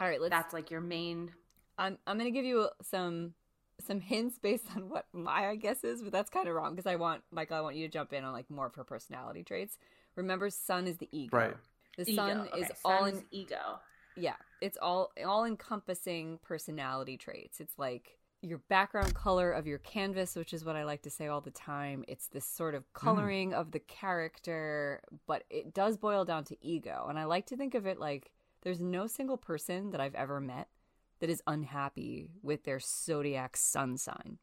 All 0.00 0.08
right, 0.08 0.20
let's 0.20 0.30
that's 0.30 0.52
like 0.52 0.70
your 0.70 0.80
main. 0.80 1.32
I'm 1.78 1.98
I'm 2.06 2.18
going 2.18 2.32
to 2.32 2.36
give 2.36 2.44
you 2.44 2.68
some 2.82 3.34
some 3.80 4.00
hints 4.00 4.38
based 4.38 4.66
on 4.76 4.88
what 4.88 5.06
my 5.12 5.56
guess 5.56 5.82
is, 5.84 6.02
but 6.02 6.12
that's 6.12 6.30
kind 6.30 6.48
of 6.48 6.54
wrong 6.54 6.74
because 6.74 6.90
I 6.90 6.96
want 6.96 7.22
Michael, 7.32 7.56
I 7.56 7.60
want 7.60 7.76
you 7.76 7.86
to 7.86 7.92
jump 7.92 8.12
in 8.12 8.24
on 8.24 8.32
like 8.32 8.48
more 8.50 8.66
of 8.66 8.74
her 8.76 8.84
personality 8.84 9.42
traits. 9.42 9.78
Remember 10.16 10.48
sun 10.50 10.86
is 10.86 10.98
the 10.98 11.08
ego. 11.12 11.36
Right. 11.36 11.56
The 11.96 12.10
ego. 12.10 12.22
sun 12.22 12.48
Okay, 12.52 12.60
is 12.62 12.70
all 12.84 13.04
sun 13.04 13.14
in 13.14 13.24
ego. 13.30 13.80
yeah 14.16 14.36
it's 14.60 14.78
all 14.80 15.12
all 15.26 15.44
encompassing 15.44 16.38
personality 16.42 17.16
traits 17.16 17.60
it's 17.60 17.78
like 17.78 18.18
your 18.44 18.58
background 18.68 19.14
color 19.14 19.50
of 19.50 19.66
your 19.66 19.78
canvas 19.78 20.36
which 20.36 20.52
is 20.52 20.64
what 20.64 20.76
i 20.76 20.84
like 20.84 21.02
to 21.02 21.10
say 21.10 21.26
all 21.28 21.40
the 21.40 21.50
time 21.50 22.04
it's 22.06 22.26
this 22.28 22.44
sort 22.44 22.74
of 22.74 22.84
hmm. 22.94 23.06
coloring 23.06 23.54
of 23.54 23.70
the 23.72 23.78
character 23.78 25.00
but 25.26 25.44
it 25.50 25.72
does 25.72 25.96
boil 25.96 26.24
down 26.24 26.44
to 26.44 26.56
ego 26.64 27.06
and 27.08 27.18
i 27.18 27.24
like 27.24 27.46
to 27.46 27.56
think 27.56 27.74
of 27.74 27.86
it 27.86 27.98
like 27.98 28.30
there's 28.62 28.80
no 28.80 29.06
single 29.06 29.36
person 29.36 29.90
that 29.90 30.00
i've 30.00 30.14
ever 30.14 30.40
met 30.40 30.68
that 31.20 31.30
is 31.30 31.42
unhappy 31.46 32.28
with 32.42 32.64
their 32.64 32.78
zodiac 32.80 33.56
sun 33.56 33.96
sign 33.96 34.38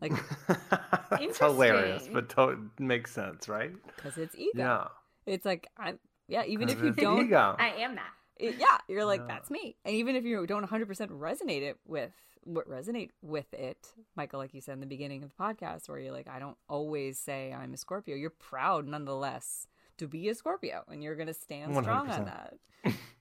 like 0.00 0.12
That's 1.10 1.38
hilarious, 1.38 2.08
but 2.12 2.28
to- 2.30 2.70
makes 2.78 3.12
sense, 3.12 3.48
right? 3.48 3.72
because 3.96 4.16
it's 4.16 4.34
ego 4.36 4.50
Yeah. 4.54 4.84
it's 5.26 5.44
like 5.44 5.68
i'm 5.76 5.98
yeah 6.28 6.44
even 6.44 6.68
if 6.68 6.80
you 6.80 6.92
don't 6.92 7.26
ego. 7.26 7.56
I 7.58 7.70
am 7.78 7.96
that. 7.96 8.12
it- 8.36 8.56
yeah, 8.58 8.78
you're 8.88 9.04
like, 9.04 9.20
Yeah. 9.20 9.26
that's 9.26 9.50
me. 9.50 9.76
And 9.84 9.94
even 9.94 10.14
if 10.14 10.24
you 10.24 10.46
don't 10.46 10.68
100% 10.68 10.86
resonate 11.08 11.62
it 11.62 11.78
with 11.86 12.12
what 12.44 12.68
resonate 12.68 13.10
with 13.22 13.52
it, 13.54 13.92
Michael, 14.16 14.38
like 14.38 14.54
you 14.54 14.60
said 14.60 14.74
in 14.74 14.80
the 14.80 14.86
beginning 14.86 15.22
of 15.22 15.30
the 15.30 15.42
podcast, 15.42 15.88
where 15.88 15.98
you're 15.98 16.12
like, 16.12 16.28
I 16.28 16.38
don't 16.38 16.56
always 16.68 17.18
say 17.18 17.52
I'm 17.52 17.74
a 17.74 17.76
Scorpio. 17.76 18.16
You're 18.16 18.30
proud 18.30 18.86
nonetheless 18.86 19.66
to 19.98 20.06
be 20.06 20.28
a 20.28 20.34
Scorpio, 20.34 20.84
and 20.88 21.02
you're 21.02 21.16
gonna 21.16 21.34
stand 21.34 21.76
strong 21.76 22.10
on 22.10 22.24
that. 22.24 22.54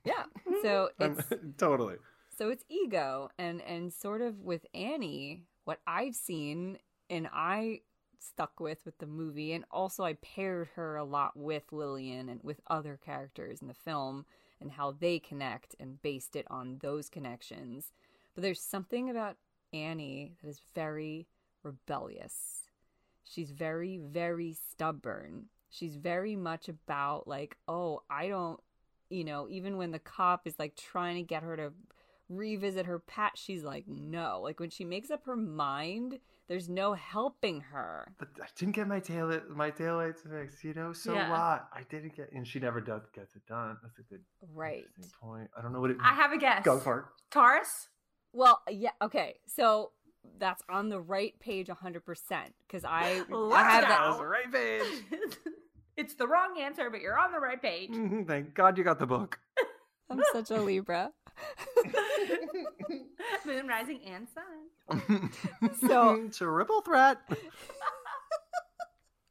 yeah. 0.05 0.23
So 0.61 0.89
it's 0.99 1.21
totally. 1.57 1.95
so 2.37 2.49
it's 2.49 2.63
ego 2.69 3.29
and 3.37 3.61
and 3.61 3.91
sort 3.91 4.21
of 4.21 4.39
with 4.41 4.65
Annie, 4.73 5.43
what 5.65 5.79
I've 5.85 6.15
seen 6.15 6.77
and 7.09 7.27
I 7.31 7.81
stuck 8.19 8.59
with 8.59 8.83
with 8.85 8.97
the 8.97 9.05
movie 9.05 9.53
and 9.53 9.63
also 9.71 10.03
I 10.03 10.13
paired 10.13 10.69
her 10.75 10.95
a 10.95 11.03
lot 11.03 11.37
with 11.37 11.71
Lillian 11.71 12.29
and 12.29 12.41
with 12.43 12.61
other 12.67 12.99
characters 13.03 13.61
in 13.61 13.67
the 13.67 13.73
film 13.73 14.25
and 14.59 14.71
how 14.71 14.91
they 14.91 15.19
connect 15.19 15.75
and 15.79 16.01
based 16.01 16.35
it 16.35 16.45
on 16.49 16.79
those 16.81 17.09
connections. 17.09 17.93
But 18.37 18.43
there's 18.43 18.61
something 18.61 19.09
about 19.09 19.35
Annie 19.73 20.33
that 20.43 20.47
is 20.47 20.61
very 20.75 21.25
rebellious. 21.63 22.69
She's 23.23 23.49
very 23.49 23.97
very 23.97 24.53
stubborn. 24.53 25.45
She's 25.71 25.95
very 25.95 26.35
much 26.35 26.69
about 26.69 27.27
like, 27.27 27.57
"Oh, 27.67 28.03
I 28.11 28.27
don't 28.27 28.59
you 29.09 29.23
know, 29.23 29.47
even 29.49 29.77
when 29.77 29.89
the 29.89 29.97
cop 29.97 30.45
is 30.45 30.53
like 30.59 30.75
trying 30.75 31.15
to 31.15 31.23
get 31.23 31.41
her 31.41 31.57
to 31.57 31.73
revisit 32.29 32.85
her 32.85 32.99
pat, 32.99 33.31
she's 33.35 33.63
like, 33.63 33.87
no. 33.87 34.41
Like 34.43 34.59
when 34.59 34.69
she 34.69 34.85
makes 34.85 35.09
up 35.09 35.25
her 35.25 35.35
mind, 35.37 36.19
there's 36.47 36.69
no 36.69 36.93
helping 36.93 37.61
her. 37.61 38.13
But 38.19 38.27
I 38.39 38.47
didn't 38.55 38.75
get 38.75 38.87
my 38.87 38.99
tail 38.99 39.31
it 39.31 39.49
my 39.49 39.71
taillights 39.71 40.29
fixed, 40.29 40.63
you 40.63 40.75
know. 40.75 40.93
So 40.93 41.13
Yeah. 41.15 41.31
what? 41.31 41.67
I 41.73 41.83
didn't 41.89 42.15
get, 42.15 42.31
and 42.33 42.45
she 42.47 42.59
never 42.59 42.81
does 42.81 43.01
gets 43.15 43.35
it 43.35 43.47
done. 43.47 43.77
That's 43.81 43.97
a 43.97 44.03
good 44.03 44.23
Right. 44.53 44.85
point. 45.19 45.49
I 45.57 45.63
don't 45.63 45.73
know 45.73 45.81
what 45.81 45.89
it. 45.89 45.97
I 45.99 46.13
have 46.13 46.33
a 46.33 46.37
guess. 46.37 46.63
Go 46.63 46.79
for 46.79 46.99
it. 46.99 47.05
Taurus. 47.31 47.89
Well, 48.33 48.61
yeah, 48.69 48.91
okay. 49.01 49.39
So 49.47 49.91
that's 50.39 50.61
on 50.69 50.89
the 50.89 50.99
right 50.99 51.37
page 51.39 51.67
100% 51.67 52.01
because 52.67 52.83
I, 52.85 53.23
Let's 53.29 53.55
I 53.55 53.63
have 53.71 53.81
that. 53.81 53.89
That 53.89 54.07
was 54.09 54.17
the 54.19 54.25
right 54.27 54.51
page. 54.51 55.21
it's 55.97 56.13
the 56.15 56.27
wrong 56.27 56.59
answer, 56.59 56.89
but 56.89 57.01
you're 57.01 57.17
on 57.17 57.31
the 57.31 57.39
right 57.39 57.61
page. 57.61 57.89
Mhm, 57.91 58.27
Thank 58.27 58.53
God 58.53 58.77
you 58.77 58.83
got 58.83 58.99
the 58.99 59.07
book. 59.07 59.39
I'm 60.09 60.21
such 60.31 60.51
a 60.51 60.61
Libra. 60.61 61.11
Moon, 63.45 63.67
rising, 63.67 63.99
and 64.05 64.27
sun. 64.29 65.31
So- 65.87 66.29
triple 66.31 66.81
threat. 66.81 67.19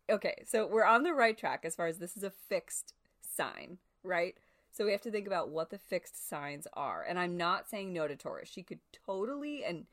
Okay, 0.09 0.45
so 0.47 0.67
we're 0.69 0.85
on 0.85 1.03
the 1.03 1.13
right 1.13 1.37
track 1.37 1.63
as 1.65 1.75
far 1.75 1.87
as 1.89 1.99
this 1.99 2.17
is 2.17 2.23
a 2.23 2.31
fixed 2.31 2.95
sign, 3.21 3.79
right? 4.05 4.37
So 4.77 4.85
we 4.85 4.93
have 4.93 5.01
to 5.03 5.11
think 5.11 5.27
about 5.27 5.49
what 5.49 5.71
the 5.71 5.79
fixed 5.79 6.29
signs 6.29 6.67
are. 6.75 7.03
And 7.09 7.19
I'm 7.19 7.39
not 7.39 7.67
saying 7.67 7.95
no 7.95 8.07
to 8.07 8.15
Taurus. 8.15 8.51
She 8.51 8.63
could 8.63 8.81
totally 9.07 9.65
and 9.65 9.87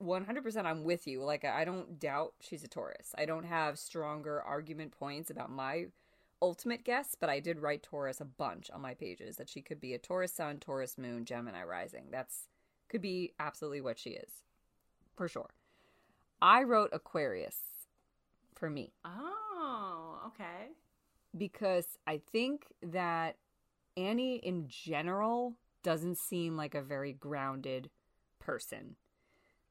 100% 0.00 0.64
I'm 0.64 0.84
with 0.84 1.08
you. 1.08 1.22
Like 1.24 1.44
I 1.44 1.64
don't 1.64 1.98
doubt 1.98 2.34
she's 2.40 2.62
a 2.62 2.68
Taurus. 2.68 3.12
I 3.18 3.24
don't 3.24 3.44
have 3.44 3.80
stronger 3.80 4.40
argument 4.40 4.92
points 4.92 5.30
about 5.30 5.50
my 5.50 5.86
ultimate 6.40 6.84
guess, 6.84 7.16
but 7.18 7.28
I 7.28 7.40
did 7.40 7.58
write 7.58 7.82
Taurus 7.82 8.20
a 8.20 8.24
bunch 8.24 8.70
on 8.70 8.80
my 8.80 8.94
pages 8.94 9.36
that 9.36 9.48
she 9.48 9.60
could 9.62 9.80
be 9.80 9.94
a 9.94 9.98
Taurus 9.98 10.32
sun, 10.32 10.58
Taurus 10.58 10.96
moon, 10.96 11.24
Gemini 11.24 11.64
rising. 11.64 12.04
That's 12.12 12.46
could 12.88 13.02
be 13.02 13.32
absolutely 13.40 13.80
what 13.80 13.98
she 13.98 14.10
is. 14.10 14.30
For 15.16 15.26
sure. 15.26 15.50
I 16.40 16.62
wrote 16.62 16.90
Aquarius 16.92 17.56
for 18.54 18.70
me 18.70 18.92
Oh, 19.04 20.20
okay. 20.28 20.70
because 21.36 21.98
I 22.06 22.20
think 22.30 22.66
that 22.82 23.36
Annie 23.96 24.36
in 24.36 24.68
general 24.68 25.54
doesn't 25.82 26.16
seem 26.18 26.56
like 26.56 26.74
a 26.74 26.82
very 26.82 27.12
grounded 27.12 27.90
person. 28.38 28.96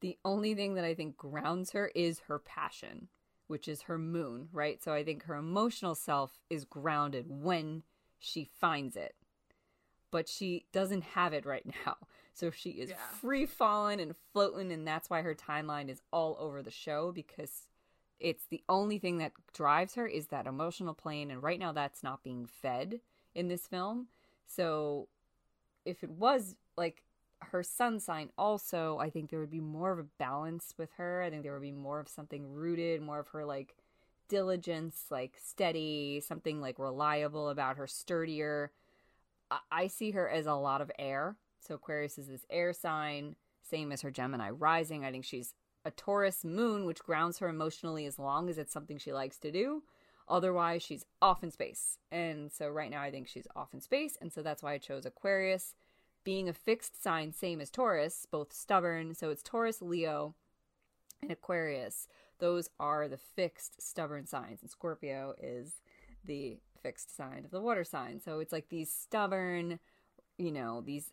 The 0.02 0.18
only 0.26 0.56
thing 0.56 0.76
that 0.76 0.86
I 0.86 0.94
think 0.94 1.18
grounds 1.18 1.72
her 1.72 1.92
is 1.96 2.20
her 2.28 2.40
passion, 2.40 3.08
which 3.48 3.68
is 3.68 3.84
her 3.84 3.98
moon, 3.98 4.50
right? 4.52 4.82
So 4.82 4.94
I 4.94 5.04
think 5.04 5.24
her 5.24 5.36
emotional 5.36 5.96
self 5.96 6.40
is 6.50 6.66
grounded 6.66 7.26
when 7.30 7.84
she 8.20 8.50
finds 8.60 8.96
it. 8.96 9.16
But 10.10 10.28
she 10.28 10.66
doesn't 10.74 11.04
have 11.04 11.34
it 11.34 11.46
right 11.46 11.66
now. 11.86 11.98
So 12.34 12.52
she 12.52 12.72
is 12.72 12.90
Yeah. 12.90 12.96
free 13.20 13.46
falling 13.46 14.00
and 14.00 14.16
floating, 14.34 14.72
and 14.72 14.88
that's 14.88 15.10
why 15.10 15.22
her 15.22 15.36
timeline 15.36 15.90
is 15.90 16.02
all 16.12 16.36
over 16.40 16.62
the 16.62 16.72
show 16.72 17.12
because 17.12 17.68
it's 18.20 18.46
the 18.46 18.64
only 18.70 19.00
thing 19.00 19.18
that 19.18 19.34
drives 19.54 19.96
her 19.96 20.08
is 20.08 20.28
that 20.28 20.48
emotional 20.48 20.94
plane 20.94 21.32
and 21.32 21.42
right 21.42 21.60
now 21.60 21.72
that's 21.72 22.04
not 22.04 22.24
being 22.24 22.46
fed 22.46 23.02
in 23.36 23.48
this 23.48 23.68
film. 23.68 24.08
So 24.48 25.08
if 25.86 26.04
it 26.04 26.10
was 26.10 26.56
like 26.78 27.04
her 27.46 27.64
sun 27.64 28.00
sign 28.00 28.30
also 28.38 29.00
i 29.00 29.10
think 29.10 29.32
there 29.32 29.40
would 29.40 29.50
be 29.50 29.60
more 29.60 29.92
of 29.92 29.98
a 29.98 30.06
balance 30.20 30.76
with 30.78 30.92
her. 30.98 31.24
I 31.24 31.32
think 31.32 31.42
there 31.42 31.54
would 31.54 31.62
be 31.64 31.72
more 31.72 32.00
of 32.00 32.08
something 32.08 32.52
rooted 32.52 33.02
more 33.02 33.20
of 33.20 33.30
her 33.30 33.46
like 33.46 33.76
diligence 34.30 35.06
like 35.10 35.38
steady 35.44 36.22
something 36.26 36.62
like 36.62 36.80
reliable 36.80 37.50
about 37.50 37.78
her 37.78 37.88
sturdier. 37.88 38.72
I, 39.50 39.60
I 39.72 39.88
see 39.88 40.12
her 40.12 40.30
as 40.30 40.46
a 40.46 40.54
lot 40.54 40.82
of 40.82 40.92
air. 41.00 41.36
So 41.60 41.76
aquarius 41.76 42.18
is 42.18 42.28
this 42.28 42.46
air 42.50 42.74
sign 42.74 43.36
same 43.64 43.92
as 43.92 44.02
her 44.02 44.12
gemini 44.12 44.50
rising. 44.50 45.04
I 45.04 45.12
think 45.12 45.26
she's 45.26 45.54
a 45.84 45.92
Taurus 45.92 46.44
moon, 46.44 46.86
which 46.86 47.00
grounds 47.00 47.40
her 47.40 47.50
emotionally 47.50 48.06
as 48.06 48.20
long 48.20 48.50
as 48.50 48.58
it's 48.58 48.74
something 48.74 48.98
she 48.98 49.14
likes 49.14 49.38
to 49.40 49.52
do. 49.52 49.84
Otherwise, 50.28 50.82
she's 50.84 51.06
off 51.22 51.44
in 51.44 51.52
space. 51.52 51.98
And 52.12 52.52
so 52.52 52.70
right 52.70 52.90
now, 52.90 53.02
I 53.02 53.12
think 53.12 53.28
she's 53.28 53.48
off 53.56 53.74
in 53.74 53.82
space. 53.82 54.18
And 54.22 54.32
so 54.32 54.42
that's 54.42 54.64
why 54.64 54.74
I 54.74 54.78
chose 54.78 55.06
Aquarius. 55.06 55.76
Being 56.24 56.48
a 56.48 56.54
fixed 56.54 57.02
sign, 57.02 57.34
same 57.34 57.60
as 57.60 57.70
Taurus, 57.70 58.28
both 58.30 58.54
stubborn. 58.54 59.16
So 59.16 59.30
it's 59.30 59.44
Taurus, 59.44 59.82
Leo, 59.82 60.36
and 61.22 61.32
Aquarius. 61.32 62.08
Those 62.40 62.70
are 62.80 63.08
the 63.08 63.18
fixed, 63.18 63.82
stubborn 63.82 64.26
signs. 64.26 64.62
And 64.62 64.70
Scorpio 64.70 65.36
is 65.42 65.82
the 66.24 66.60
fixed 66.82 67.16
sign 67.16 67.44
of 67.46 67.52
the 67.52 67.62
water 67.62 67.84
sign. 67.84 68.20
So 68.20 68.40
it's 68.40 68.52
like 68.52 68.70
these 68.70 68.92
stubborn, 68.92 69.80
you 70.38 70.52
know, 70.52 70.82
these. 70.82 71.12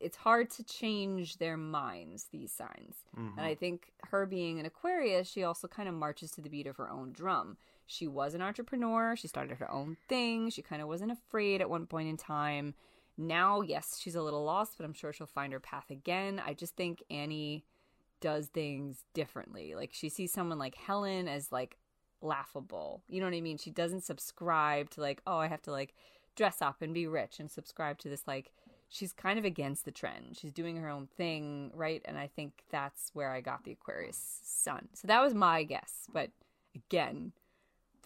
It's 0.00 0.16
hard 0.16 0.50
to 0.50 0.62
change 0.62 1.38
their 1.38 1.56
minds, 1.56 2.26
these 2.30 2.52
signs. 2.52 3.04
Mhm. 3.16 3.36
And 3.36 3.40
I 3.40 3.56
think 3.56 3.92
her 4.10 4.26
being 4.26 4.60
an 4.60 4.66
Aquarius, 4.66 5.28
she 5.28 5.42
also 5.42 5.66
kind 5.66 5.88
of 5.88 5.94
marches 5.96 6.30
to 6.32 6.40
the 6.40 6.48
beat 6.48 6.68
of 6.68 6.76
her 6.76 6.88
own 6.88 7.12
drum. 7.12 7.56
She 7.90 8.06
was 8.06 8.34
an 8.34 8.42
entrepreneur. 8.42 9.16
She 9.16 9.28
started 9.28 9.56
her 9.56 9.70
own 9.70 9.96
thing. 10.08 10.50
She 10.50 10.60
kind 10.60 10.82
of 10.82 10.88
wasn't 10.88 11.10
afraid 11.10 11.62
at 11.62 11.70
one 11.70 11.86
point 11.86 12.08
in 12.08 12.18
time. 12.18 12.74
Now, 13.16 13.62
yes, 13.62 13.98
she's 14.00 14.14
a 14.14 14.22
little 14.22 14.44
lost, 14.44 14.74
but 14.76 14.84
I'm 14.84 14.92
sure 14.92 15.12
she'll 15.12 15.26
find 15.26 15.54
her 15.54 15.58
path 15.58 15.90
again. 15.90 16.40
I 16.44 16.52
just 16.52 16.76
think 16.76 17.02
Annie 17.10 17.64
does 18.20 18.48
things 18.48 19.04
differently. 19.14 19.74
Like 19.74 19.90
she 19.94 20.10
sees 20.10 20.32
someone 20.32 20.58
like 20.58 20.74
Helen 20.74 21.28
as 21.28 21.50
like 21.50 21.78
laughable. 22.20 23.02
You 23.08 23.20
know 23.20 23.26
what 23.26 23.34
I 23.34 23.40
mean? 23.40 23.56
She 23.56 23.70
doesn't 23.70 24.04
subscribe 24.04 24.90
to 24.90 25.00
like, 25.00 25.22
oh, 25.26 25.38
I 25.38 25.48
have 25.48 25.62
to 25.62 25.72
like 25.72 25.94
dress 26.36 26.60
up 26.60 26.82
and 26.82 26.92
be 26.92 27.06
rich 27.06 27.40
and 27.40 27.50
subscribe 27.50 27.98
to 27.98 28.10
this 28.10 28.22
like 28.26 28.52
she's 28.90 29.12
kind 29.12 29.38
of 29.38 29.46
against 29.46 29.86
the 29.86 29.90
trend. 29.90 30.36
She's 30.38 30.52
doing 30.52 30.76
her 30.76 30.90
own 30.90 31.08
thing, 31.16 31.70
right? 31.74 32.02
And 32.04 32.18
I 32.18 32.26
think 32.26 32.64
that's 32.70 33.10
where 33.14 33.32
I 33.32 33.40
got 33.40 33.64
the 33.64 33.72
Aquarius 33.72 34.40
sun. 34.44 34.88
So 34.92 35.08
that 35.08 35.22
was 35.22 35.32
my 35.32 35.62
guess. 35.62 36.06
But 36.12 36.30
again, 36.74 37.32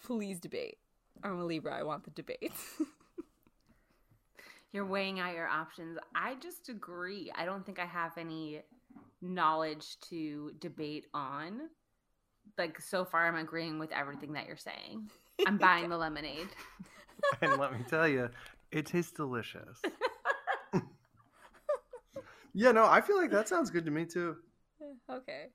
please 0.03 0.39
debate. 0.39 0.77
I'm 1.23 1.39
a 1.39 1.45
Libra. 1.45 1.73
I 1.73 1.83
want 1.83 2.03
the 2.03 2.11
debate. 2.11 2.53
You're 4.71 4.85
weighing 4.85 5.19
out 5.19 5.35
your 5.35 5.47
options. 5.47 5.97
I 6.15 6.35
just 6.35 6.69
agree. 6.69 7.31
I 7.35 7.45
don't 7.45 7.65
think 7.65 7.79
I 7.79 7.85
have 7.85 8.17
any 8.17 8.61
knowledge 9.21 9.99
to 10.09 10.51
debate 10.59 11.05
on. 11.13 11.69
Like 12.57 12.81
so 12.81 13.05
far, 13.05 13.27
I'm 13.27 13.35
agreeing 13.35 13.79
with 13.79 13.91
everything 13.91 14.33
that 14.33 14.47
you're 14.47 14.57
saying. 14.57 15.09
I'm 15.47 15.57
buying 15.59 15.89
the 15.89 15.97
lemonade. 15.97 16.49
and 17.41 17.57
let 17.57 17.71
me 17.71 17.85
tell 17.87 18.07
you, 18.07 18.29
it 18.71 18.87
tastes 18.87 19.11
delicious. 19.11 19.79
yeah, 22.53 22.71
no, 22.71 22.85
I 22.85 22.99
feel 22.99 23.17
like 23.17 23.31
that 23.31 23.47
sounds 23.47 23.69
good 23.69 23.85
to 23.85 23.91
me 23.91 24.05
too. 24.05 24.37
okay. 25.09 25.49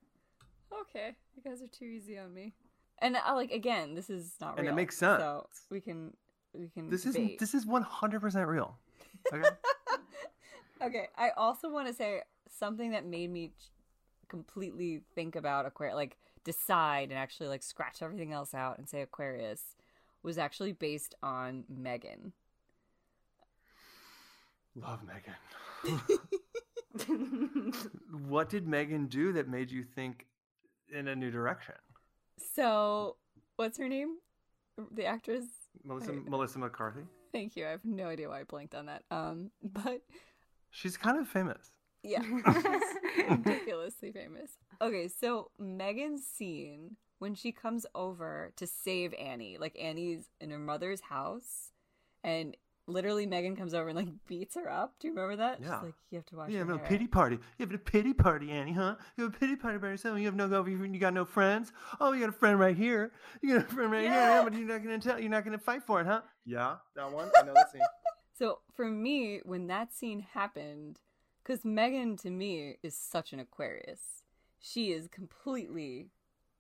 Okay. 0.81 1.17
You 1.37 1.43
guys 1.43 1.61
are 1.61 1.67
too 1.67 1.87
easy 1.87 2.19
on 2.19 2.33
me. 2.33 2.55
And 3.01 3.17
uh, 3.17 3.35
like 3.35 3.53
again, 3.53 3.95
this 3.95 4.11
is 4.11 4.35
not 4.41 4.57
real. 4.57 4.61
And 4.61 4.69
it 4.69 4.75
makes 4.75 4.97
sense. 4.97 5.21
So 5.21 5.49
we 5.71 5.81
can 5.81 6.13
we 6.53 6.69
can 6.69 6.91
This 6.91 7.07
is 7.07 7.15
debate. 7.15 7.39
this 7.39 7.55
is 7.55 7.67
one 7.67 7.83
hundred 7.83 8.21
percent 8.21 8.49
real. 8.49 8.77
Okay. 9.33 9.49
Okay, 10.81 11.09
I 11.17 11.31
also 11.31 11.69
want 11.69 11.89
to 11.89 11.93
say 11.93 12.23
something 12.49 12.93
that 12.93 13.05
made 13.05 13.33
me 13.33 13.51
completely 14.29 15.01
think 15.15 15.35
about 15.35 15.67
Aquarius, 15.67 15.97
like 15.97 16.17
decide 16.45 17.09
and 17.11 17.19
actually 17.19 17.49
like 17.49 17.65
scratch 17.65 18.01
everything 18.01 18.33
else 18.33 18.55
out 18.55 18.79
and 18.79 18.89
say 18.89 19.03
Aquarius 19.03 19.61
was 20.23 20.39
actually 20.39 20.73
based 20.73 21.15
on 21.23 21.65
Megan. 21.69 22.33
Love 24.77 25.01
Megan. 25.05 25.35
what 28.29 28.49
did 28.49 28.69
Megan 28.69 29.07
do 29.07 29.33
that 29.33 29.49
made 29.49 29.71
you 29.71 29.83
think 29.83 30.27
in 30.97 31.09
a 31.09 31.17
new 31.17 31.31
direction? 31.31 31.75
So, 32.55 33.17
what's 33.57 33.79
her 33.79 33.89
name? 33.89 34.17
The 34.93 35.07
actress? 35.07 35.45
Melissa. 35.85 36.13
Melissa 36.13 36.59
McCarthy. 36.59 37.03
Thank 37.33 37.57
you. 37.57 37.67
I 37.67 37.71
have 37.71 37.85
no 37.85 38.07
idea 38.07 38.29
why 38.29 38.41
I 38.41 38.45
blanked 38.45 38.75
on 38.75 38.87
that. 38.87 39.03
Um, 39.11 39.51
but 39.63 40.03
She's 40.71 40.97
kind 40.97 41.19
of 41.19 41.29
famous. 41.29 41.73
Yeah. 42.03 42.23
Ridiculously 43.31 44.13
famous. 44.13 44.53
Okay, 44.81 45.09
so 45.09 45.51
Megan's 45.59 46.25
scene 46.25 46.97
when 47.19 47.35
she 47.35 47.53
comes 47.53 47.85
over 47.95 48.53
to 48.57 48.67
save 48.67 49.13
Annie, 49.15 49.59
like 49.59 49.77
Annie's 49.81 50.29
in 50.41 50.51
her 50.51 50.59
mother's 50.59 51.01
house, 51.01 51.73
and 52.23 52.57
literally 52.89 53.27
Megan 53.27 53.55
comes 53.55 53.75
over 53.75 53.89
and 53.89 53.97
like 53.97 54.09
beats 54.27 54.55
her 54.57 54.69
up. 54.71 54.95
Do 54.99 55.09
you 55.09 55.15
remember 55.15 55.37
that? 55.37 55.61
Yeah. 55.61 55.77
She's 55.79 55.85
like, 55.85 55.95
you 56.11 56.17
have 56.19 56.27
to 56.27 56.37
watch. 56.37 56.49
You 56.49 56.57
your 56.57 56.67
have 56.67 56.75
a 56.75 56.79
hair." 56.79 56.87
pity 56.89 57.07
party. 57.07 57.37
You 57.59 57.67
have 57.67 57.73
a 57.75 57.79
pity 57.79 58.13
party, 58.15 58.51
Annie, 58.51 58.73
huh? 58.73 58.97
You 59.17 59.25
have 59.25 59.35
a 59.35 59.39
pity 59.39 59.55
party 59.57 59.79
by 59.79 59.89
yourself. 59.89 60.19
You 60.19 60.25
have 60.27 60.35
no 60.35 60.49
girlfriend. 60.49 60.95
You 60.95 61.01
got 61.01 61.15
no 61.15 61.25
friends. 61.25 61.73
Oh, 62.01 62.13
you 62.13 62.21
got 62.21 62.31
a 62.31 62.33
friend 62.33 62.59
right 62.59 62.77
here. 62.77 63.13
You 63.43 63.55
got 63.59 63.67
a 63.71 63.75
friend 63.75 63.93
right 63.93 64.05
Yeah. 64.05 64.35
here. 64.35 64.45
But 64.51 64.59
you're 64.59 64.67
not 64.69 64.83
gonna 64.83 64.99
tell. 64.99 65.21
You're 65.21 65.31
not 65.31 65.45
gonna 65.45 65.59
fight 65.59 65.83
for 65.85 66.01
it, 66.01 66.07
huh? 66.07 66.23
Yeah, 66.45 66.77
that 66.97 67.13
one. 67.13 67.31
I 67.39 67.43
know 67.43 67.55
that 67.55 67.71
scene. 67.71 67.81
So 68.39 68.61
for 68.73 68.89
me, 68.89 69.41
when 69.45 69.67
that 69.67 69.93
scene 69.93 70.21
happened, 70.21 71.01
because 71.43 71.65
Megan 71.65 72.17
to 72.19 72.31
me 72.31 72.77
is 72.85 72.97
such 72.97 73.33
an 73.33 73.41
Aquarius, 73.41 74.23
she 74.61 74.93
is 74.93 75.09
completely 75.09 76.11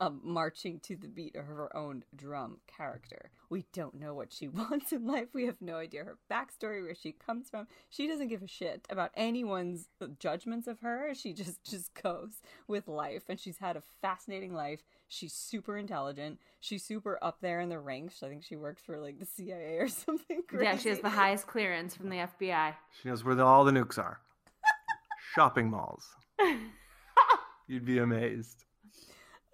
a 0.00 0.10
marching 0.10 0.78
to 0.80 0.96
the 0.96 1.08
beat 1.08 1.34
of 1.34 1.46
her 1.46 1.74
own 1.76 2.04
drum 2.14 2.58
character. 2.66 3.30
We 3.50 3.64
don't 3.72 3.94
know 3.98 4.14
what 4.14 4.32
she 4.32 4.46
wants 4.48 4.92
in 4.92 5.06
life. 5.06 5.28
We 5.32 5.46
have 5.46 5.60
no 5.60 5.76
idea 5.76 6.04
her 6.04 6.18
backstory, 6.30 6.82
where 6.82 6.94
she 6.94 7.12
comes 7.12 7.50
from. 7.50 7.66
She 7.88 8.06
doesn't 8.06 8.28
give 8.28 8.42
a 8.42 8.46
shit 8.46 8.86
about 8.90 9.10
anyone's 9.14 9.88
judgments 10.18 10.68
of 10.68 10.80
her. 10.80 11.12
She 11.14 11.32
just 11.32 11.64
just 11.68 11.94
goes 12.00 12.40
with 12.66 12.86
life, 12.88 13.24
and 13.28 13.40
she's 13.40 13.58
had 13.58 13.76
a 13.76 13.82
fascinating 14.00 14.54
life. 14.54 14.80
She's 15.08 15.32
super 15.32 15.76
intelligent. 15.76 16.38
She's 16.60 16.84
super 16.84 17.18
up 17.22 17.38
there 17.40 17.60
in 17.60 17.68
the 17.68 17.78
ranks. 17.78 18.22
I 18.22 18.28
think 18.28 18.44
she 18.44 18.56
works 18.56 18.82
for 18.82 18.98
like 19.00 19.18
the 19.18 19.26
CIA 19.26 19.78
or 19.78 19.88
something. 19.88 20.42
Crazy. 20.48 20.64
yeah, 20.64 20.76
she 20.76 20.90
has 20.90 21.00
the 21.00 21.08
highest 21.08 21.46
clearance 21.46 21.94
from 21.96 22.10
the 22.10 22.16
FBI. 22.16 22.74
She 23.02 23.08
knows 23.08 23.24
where 23.24 23.34
the, 23.34 23.44
all 23.44 23.64
the 23.64 23.72
nukes 23.72 23.98
are. 23.98 24.20
Shopping 25.34 25.70
malls. 25.70 26.06
You'd 27.66 27.84
be 27.84 27.98
amazed. 27.98 28.64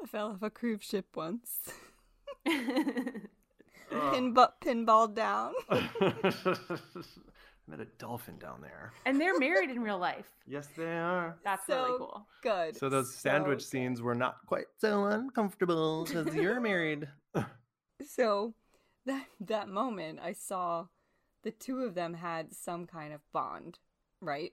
I 0.04 0.06
fell 0.06 0.28
off 0.32 0.42
a 0.42 0.50
cruise 0.50 0.82
ship 0.82 1.06
once. 1.16 1.70
Oh. 3.92 3.98
Ugh. 4.00 4.14
Pinball, 4.14 4.48
pinball 4.64 5.14
down. 5.14 5.52
I 5.70 5.82
met 7.68 7.80
a 7.80 7.84
dolphin 7.98 8.38
down 8.38 8.60
there. 8.62 8.92
and 9.04 9.20
they're 9.20 9.38
married 9.38 9.70
in 9.70 9.82
real 9.82 9.98
life. 9.98 10.24
Yes, 10.46 10.68
they 10.76 10.98
are. 10.98 11.36
That's 11.44 11.66
So 11.66 11.84
really 11.84 11.98
cool. 11.98 12.26
Good. 12.42 12.76
So 12.76 12.88
those 12.88 13.14
So 13.14 13.18
sandwich 13.20 13.58
good. 13.58 13.64
scenes 13.66 14.02
were 14.02 14.14
not 14.14 14.38
quite 14.46 14.64
so 14.78 15.04
uncomfortable 15.04 16.04
because 16.06 16.34
you're 16.34 16.60
married. 16.60 17.08
So 18.06 18.54
that 19.06 19.26
that 19.40 19.68
moment, 19.68 20.18
I 20.22 20.32
saw 20.32 20.86
the 21.42 21.52
two 21.52 21.80
of 21.80 21.94
them 21.94 22.14
had 22.14 22.52
some 22.52 22.86
kind 22.86 23.12
of 23.12 23.20
bond, 23.32 23.78
right? 24.20 24.52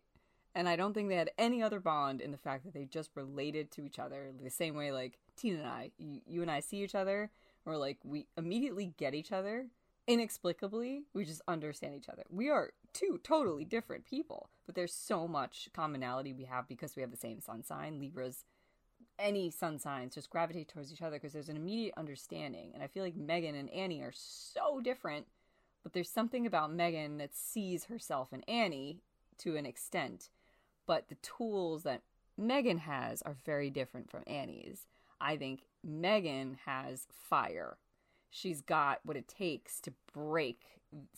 And 0.53 0.69
I 0.69 0.75
don't 0.75 0.93
think 0.93 1.09
they 1.09 1.15
had 1.15 1.31
any 1.37 1.63
other 1.63 1.79
bond 1.79 2.21
in 2.21 2.31
the 2.31 2.37
fact 2.37 2.65
that 2.65 2.73
they 2.73 2.85
just 2.85 3.09
related 3.15 3.71
to 3.71 3.85
each 3.85 3.97
other 3.97 4.31
the 4.41 4.49
same 4.51 4.75
way 4.75 4.91
like 4.91 5.17
And 5.49 5.65
I, 5.65 5.91
you, 5.97 6.21
you 6.27 6.41
and 6.41 6.51
I 6.51 6.59
see 6.59 6.83
each 6.83 6.95
other, 6.95 7.31
or 7.65 7.77
like 7.77 7.97
we 8.03 8.27
immediately 8.37 8.93
get 8.97 9.13
each 9.15 9.31
other 9.31 9.65
inexplicably. 10.07 11.03
We 11.13 11.25
just 11.25 11.41
understand 11.47 11.95
each 11.95 12.09
other. 12.09 12.23
We 12.29 12.49
are 12.49 12.71
two 12.93 13.19
totally 13.23 13.65
different 13.65 14.05
people, 14.05 14.49
but 14.65 14.75
there's 14.75 14.93
so 14.93 15.27
much 15.27 15.69
commonality 15.73 16.33
we 16.33 16.45
have 16.45 16.67
because 16.67 16.95
we 16.95 17.01
have 17.01 17.11
the 17.11 17.17
same 17.17 17.41
sun 17.41 17.63
sign. 17.63 17.99
Libras 17.99 18.45
any 19.21 19.51
sun 19.51 19.79
signs 19.79 20.15
just 20.15 20.29
gravitate 20.29 20.67
towards 20.67 20.91
each 20.91 21.01
other 21.01 21.17
because 21.17 21.33
there's 21.33 21.49
an 21.49 21.55
immediate 21.55 21.93
understanding. 21.95 22.71
And 22.73 22.83
I 22.83 22.87
feel 22.87 23.03
like 23.03 23.15
Megan 23.15 23.55
and 23.55 23.69
Annie 23.69 24.01
are 24.01 24.13
so 24.13 24.81
different, 24.81 25.27
but 25.83 25.93
there's 25.93 26.09
something 26.09 26.45
about 26.45 26.73
Megan 26.73 27.17
that 27.19 27.35
sees 27.35 27.85
herself 27.85 28.33
in 28.33 28.41
Annie 28.43 28.99
to 29.39 29.55
an 29.55 29.65
extent. 29.65 30.29
But 30.87 31.07
the 31.09 31.15
tools 31.15 31.83
that 31.83 32.01
Megan 32.37 32.79
has 32.79 33.21
are 33.21 33.35
very 33.45 33.69
different 33.69 34.09
from 34.09 34.23
Annie's. 34.25 34.87
I 35.21 35.37
think 35.37 35.61
Megan 35.83 36.57
has 36.65 37.07
fire. 37.29 37.77
She's 38.29 38.61
got 38.61 38.99
what 39.03 39.17
it 39.17 39.27
takes 39.27 39.79
to 39.81 39.93
break, 40.13 40.59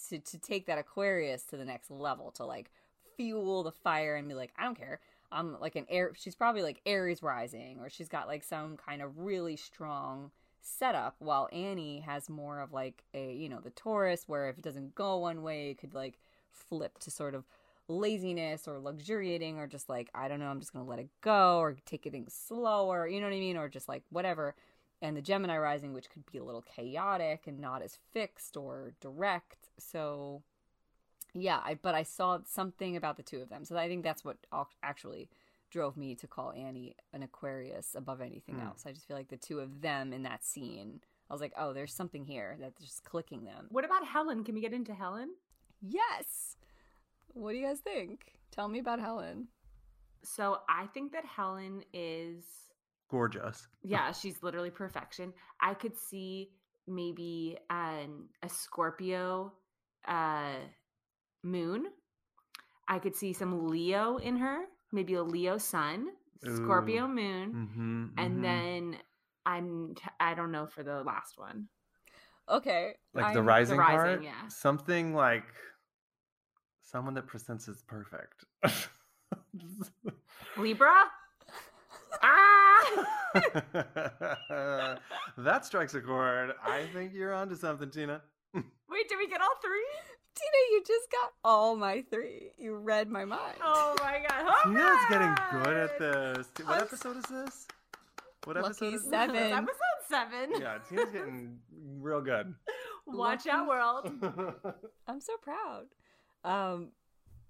to, 0.10 0.20
to 0.20 0.38
take 0.38 0.66
that 0.66 0.78
Aquarius 0.78 1.44
to 1.46 1.58
the 1.58 1.66
next 1.66 1.90
level, 1.90 2.32
to 2.32 2.46
like 2.46 2.72
fuel 3.16 3.64
the 3.64 3.72
fire 3.72 4.16
and 4.16 4.28
be 4.28 4.34
like, 4.34 4.52
I 4.58 4.64
don't 4.64 4.78
care. 4.78 5.00
I'm 5.32 5.60
like 5.60 5.76
an 5.76 5.86
air. 5.90 6.12
She's 6.16 6.36
probably 6.36 6.62
like 6.62 6.82
Aries 6.86 7.24
rising, 7.24 7.80
or 7.80 7.90
she's 7.90 8.10
got 8.10 8.28
like 8.28 8.44
some 8.44 8.78
kind 8.78 9.02
of 9.02 9.18
really 9.18 9.56
strong 9.56 10.32
setup. 10.62 11.16
While 11.20 11.50
Annie 11.52 12.02
has 12.02 12.30
more 12.30 12.60
of 12.60 12.72
like 12.72 13.04
a 13.14 13.34
you 13.34 13.50
know 13.50 13.60
the 13.60 13.72
Taurus, 13.72 14.26
where 14.28 14.50
if 14.50 14.58
it 14.58 14.64
doesn't 14.64 14.94
go 14.96 15.18
one 15.18 15.42
way, 15.42 15.72
it 15.72 15.80
could 15.80 15.94
like 15.96 16.20
flip 16.52 17.00
to 17.00 17.12
sort 17.12 17.34
of 17.34 17.46
laziness 17.88 18.68
or 18.68 18.80
luxuriating, 18.80 19.58
or 19.60 19.68
just 19.68 19.90
like 19.90 20.10
I 20.14 20.28
don't 20.28 20.40
know, 20.40 20.48
I'm 20.48 20.60
just 20.60 20.74
gonna 20.74 20.86
let 20.86 21.00
it 21.00 21.10
go, 21.22 21.60
or 21.60 21.76
take 21.86 22.06
it 22.06 22.12
things 22.12 22.34
slower. 22.34 23.08
You 23.08 23.20
know 23.22 23.28
what 23.28 23.36
I 23.36 23.40
mean, 23.40 23.58
or 23.58 23.70
just 23.70 23.88
like 23.90 24.04
whatever. 24.10 24.56
And 25.02 25.18
the 25.18 25.22
Gemini 25.22 25.58
rising, 25.58 25.92
which 25.94 26.10
could 26.10 26.26
be 26.32 26.38
a 26.38 26.44
little 26.46 26.62
chaotic 26.62 27.44
and 27.48 27.60
not 27.60 27.82
as 27.82 27.98
fixed 28.14 28.56
or 28.56 28.94
direct. 29.02 29.70
So 29.78 30.44
yeah 31.36 31.60
I, 31.66 31.74
but 31.74 31.96
i 31.96 32.04
saw 32.04 32.40
something 32.46 32.96
about 32.96 33.18
the 33.18 33.24
two 33.24 33.42
of 33.42 33.50
them 33.50 33.66
so 33.66 33.76
i 33.76 33.88
think 33.88 34.04
that's 34.04 34.24
what 34.24 34.38
actually 34.84 35.30
drove 35.72 35.98
me 35.98 36.14
to 36.14 36.28
call 36.28 36.52
annie 36.52 36.96
an 37.12 37.24
aquarius 37.24 37.96
above 37.96 38.22
anything 38.22 38.56
Hmm. 38.56 38.68
else 38.68 38.84
i 38.86 38.92
just 38.92 39.08
feel 39.08 39.18
like 39.18 39.30
the 39.30 39.38
two 39.38 39.60
of 39.60 39.82
them 39.82 40.14
in 40.14 40.22
that 40.24 40.44
scene 40.46 41.00
i 41.32 41.34
was 41.34 41.42
like 41.42 41.54
oh 41.58 41.74
there's 41.74 41.92
something 41.94 42.24
here 42.26 42.56
that's 42.60 42.80
just 42.80 43.04
clicking 43.04 43.46
them 43.46 43.66
What 43.70 43.84
about 43.84 44.06
Helen? 44.06 44.44
Can 44.44 44.54
we 44.54 44.62
get 44.62 44.74
into 44.74 44.94
Helen? 44.94 45.30
yes 45.82 46.56
what 47.34 47.52
do 47.52 47.58
you 47.58 47.66
guys 47.68 47.80
think 47.80 48.34
tell 48.52 48.68
me 48.68 48.80
about 48.80 49.00
helen 49.00 49.48
So 50.24 50.60
I 50.70 50.88
think 50.94 51.12
that 51.14 51.26
Helen 51.26 51.84
is 51.94 52.46
Gorgeous. 53.12 53.68
yeah, 53.84 54.12
she's 54.12 54.42
literally 54.42 54.72
perfection. 54.72 55.34
I 55.62 55.74
could 55.76 55.96
see 55.98 56.50
maybe 56.88 57.58
um, 57.70 58.30
a 58.42 58.50
Scorpio 58.50 59.52
uh, 60.08 60.56
moon. 61.44 61.88
I 62.88 63.00
could 63.00 63.16
see 63.16 63.34
some 63.34 63.68
Leo 63.68 64.18
in 64.18 64.38
her, 64.38 64.64
maybe 64.92 65.14
a 65.16 65.24
Leo 65.24 65.58
sun, 65.58 66.08
Scorpio 66.56 67.04
Ooh. 67.06 67.08
moon, 67.08 67.54
Mm-hmm, 67.54 68.06
and 68.18 68.44
then 68.44 68.98
I'm 69.46 69.94
t- 69.96 70.04
I 70.20 70.34
don't 70.34 70.52
know 70.52 70.66
for 70.68 70.84
the 70.84 71.04
last 71.04 71.38
one. 71.38 71.68
okay 72.50 72.94
like 73.14 73.34
the 73.34 73.40
I'm- 73.40 73.48
rising, 73.48 73.78
rising, 73.78 73.98
part, 73.98 74.24
yeah. 74.24 74.48
something 74.50 75.14
like 75.14 75.46
someone 76.94 77.16
that 77.16 77.26
presents 77.28 77.68
as 77.68 77.82
perfect. 77.82 78.46
Libra? 80.58 80.94
ah! 82.22 83.08
that 85.38 85.66
strikes 85.66 85.96
a 85.96 86.02
chord. 86.02 86.52
I 86.64 86.84
think 86.94 87.14
you're 87.14 87.34
onto 87.34 87.56
something, 87.56 87.90
Tina. 87.90 88.22
Wait, 88.54 89.10
did 89.10 89.18
we 89.18 89.28
get 89.28 89.42
all 89.42 89.56
three? 89.62 89.86
tina 90.36 90.58
you 90.72 90.82
just 90.88 91.12
got 91.12 91.32
all 91.44 91.76
my 91.76 92.04
three 92.10 92.50
you 92.58 92.76
read 92.76 93.08
my 93.08 93.24
mind 93.24 93.54
Oh 93.62 93.96
my 94.00 94.20
god. 94.28 94.52
Tina's 94.64 95.06
getting 95.08 95.36
good 95.52 95.78
at 95.78 96.00
this. 96.00 96.48
What 96.66 96.70
I'm- 96.74 96.82
episode 96.82 97.18
is 97.18 97.24
this? 97.26 97.68
What 98.46 98.56
Lucky 98.56 98.66
episode 98.68 98.94
is 98.96 99.04
seven. 99.10 99.36
It's 99.36 99.54
episode 99.56 100.02
seven. 100.10 100.60
Yeah, 100.60 100.78
Tina's 100.90 101.12
getting 101.14 101.60
real 102.00 102.20
good. 102.20 102.54
Watch 103.06 103.48
out, 103.48 103.68
world. 103.68 104.12
I'm 105.08 105.22
so 105.22 105.38
proud. 105.38 105.86
Um, 106.44 106.90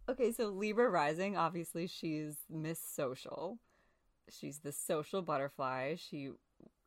okay, 0.07 0.31
so 0.31 0.49
Libra 0.49 0.89
rising, 0.89 1.35
obviously 1.35 1.87
she's 1.87 2.37
Miss 2.49 2.79
Social. 2.79 3.59
She's 4.29 4.59
the 4.59 4.71
social 4.71 5.21
butterfly. 5.21 5.95
She, 5.95 6.29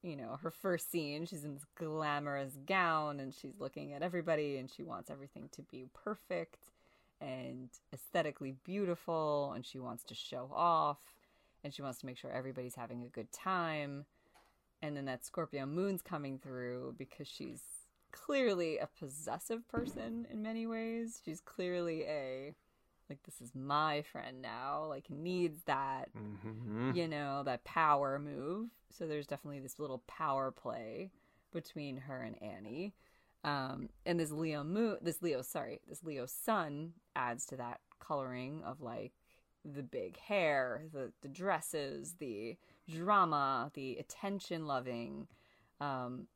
you 0.02 0.16
know, 0.16 0.38
her 0.42 0.50
first 0.50 0.90
scene, 0.90 1.26
she's 1.26 1.44
in 1.44 1.54
this 1.54 1.66
glamorous 1.76 2.58
gown 2.66 3.20
and 3.20 3.34
she's 3.34 3.58
looking 3.58 3.92
at 3.92 4.02
everybody 4.02 4.56
and 4.56 4.70
she 4.70 4.82
wants 4.82 5.10
everything 5.10 5.48
to 5.52 5.62
be 5.62 5.86
perfect 5.92 6.68
and 7.20 7.70
aesthetically 7.92 8.54
beautiful 8.64 9.52
and 9.54 9.64
she 9.64 9.78
wants 9.78 10.04
to 10.04 10.14
show 10.14 10.50
off 10.54 10.98
and 11.64 11.74
she 11.74 11.82
wants 11.82 11.98
to 12.00 12.06
make 12.06 12.16
sure 12.16 12.30
everybody's 12.30 12.74
having 12.74 13.02
a 13.02 13.08
good 13.08 13.32
time. 13.32 14.06
And 14.82 14.96
then 14.96 15.06
that 15.06 15.24
Scorpio 15.24 15.66
moon's 15.66 16.02
coming 16.02 16.38
through 16.38 16.94
because 16.98 17.26
she's 17.26 17.60
clearly 18.12 18.78
a 18.78 18.86
possessive 18.86 19.66
person 19.68 20.26
in 20.30 20.42
many 20.42 20.66
ways. 20.66 21.20
She's 21.24 21.40
clearly 21.40 22.04
a 22.04 22.54
like 23.08 23.22
this 23.22 23.40
is 23.40 23.54
my 23.54 24.02
friend 24.02 24.42
now, 24.42 24.84
like 24.86 25.08
needs 25.10 25.62
that, 25.64 26.10
Mhm. 26.12 26.94
you 26.96 27.06
know, 27.06 27.44
that 27.44 27.62
power 27.62 28.18
move. 28.18 28.70
So 28.90 29.06
there's 29.06 29.28
definitely 29.28 29.60
this 29.60 29.78
little 29.78 30.00
power 30.08 30.50
play 30.50 31.12
between 31.52 31.98
her 31.98 32.20
and 32.22 32.40
Annie. 32.42 32.94
Um, 33.44 33.90
and 34.04 34.18
this 34.18 34.32
Leo 34.32 34.64
moon, 34.64 34.98
this 35.02 35.22
Leo, 35.22 35.42
sorry, 35.42 35.80
this 35.86 36.02
Leo 36.02 36.26
sun 36.26 36.94
adds 37.14 37.46
to 37.46 37.56
that 37.58 37.80
coloring 38.00 38.64
of 38.64 38.80
like 38.80 39.12
the 39.64 39.84
big 39.84 40.16
hair, 40.18 40.82
the 40.92 41.12
the 41.20 41.28
dresses, 41.28 42.14
the 42.14 42.56
drama, 42.88 43.70
the 43.74 43.98
attention 43.98 44.66
loving. 44.66 45.28
Um, 45.80 46.26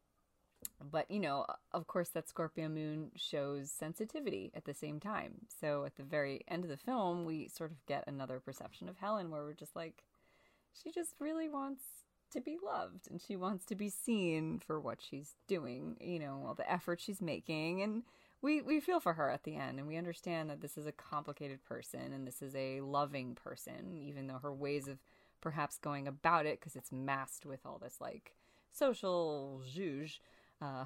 but 0.90 1.10
you 1.10 1.20
know, 1.20 1.46
of 1.72 1.86
course, 1.86 2.08
that 2.10 2.28
Scorpio 2.28 2.68
moon 2.68 3.10
shows 3.16 3.70
sensitivity 3.70 4.50
at 4.54 4.64
the 4.64 4.74
same 4.74 5.00
time. 5.00 5.46
So 5.60 5.84
at 5.84 5.96
the 5.96 6.02
very 6.02 6.42
end 6.48 6.64
of 6.64 6.70
the 6.70 6.76
film, 6.76 7.24
we 7.24 7.48
sort 7.48 7.70
of 7.70 7.84
get 7.86 8.04
another 8.06 8.40
perception 8.40 8.88
of 8.88 8.96
Helen 8.96 9.30
where 9.30 9.42
we're 9.42 9.52
just 9.52 9.76
like, 9.76 10.04
she 10.72 10.90
just 10.90 11.14
really 11.18 11.48
wants 11.48 11.82
to 12.32 12.40
be 12.40 12.58
loved 12.64 13.10
and 13.10 13.20
she 13.20 13.36
wants 13.36 13.64
to 13.66 13.74
be 13.74 13.90
seen 13.90 14.58
for 14.58 14.80
what 14.80 15.00
she's 15.00 15.34
doing, 15.48 15.96
you 16.00 16.18
know, 16.18 16.44
all 16.46 16.54
the 16.54 16.70
effort 16.70 17.00
she's 17.00 17.20
making. 17.20 17.82
And 17.82 18.02
we, 18.40 18.62
we 18.62 18.80
feel 18.80 19.00
for 19.00 19.14
her 19.14 19.30
at 19.30 19.44
the 19.44 19.56
end 19.56 19.78
and 19.78 19.88
we 19.88 19.96
understand 19.96 20.48
that 20.48 20.60
this 20.60 20.78
is 20.78 20.86
a 20.86 20.92
complicated 20.92 21.64
person 21.64 22.12
and 22.12 22.26
this 22.26 22.40
is 22.40 22.54
a 22.54 22.80
loving 22.80 23.34
person, 23.34 23.92
even 23.92 24.26
though 24.26 24.38
her 24.38 24.52
ways 24.52 24.88
of 24.88 24.98
perhaps 25.40 25.78
going 25.78 26.06
about 26.06 26.46
it, 26.46 26.60
because 26.60 26.76
it's 26.76 26.92
masked 26.92 27.44
with 27.44 27.60
all 27.66 27.78
this 27.78 27.96
like 28.00 28.34
social 28.72 29.62
zhuzh 29.74 30.18
uh, 30.60 30.84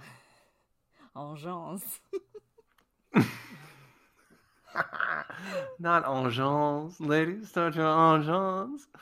engeance. 1.16 2.00
Not 5.78 6.04
engeance, 6.06 7.00
ladies. 7.00 7.52
Don't 7.52 7.74
you 7.76 7.82
engeance? 7.82 8.86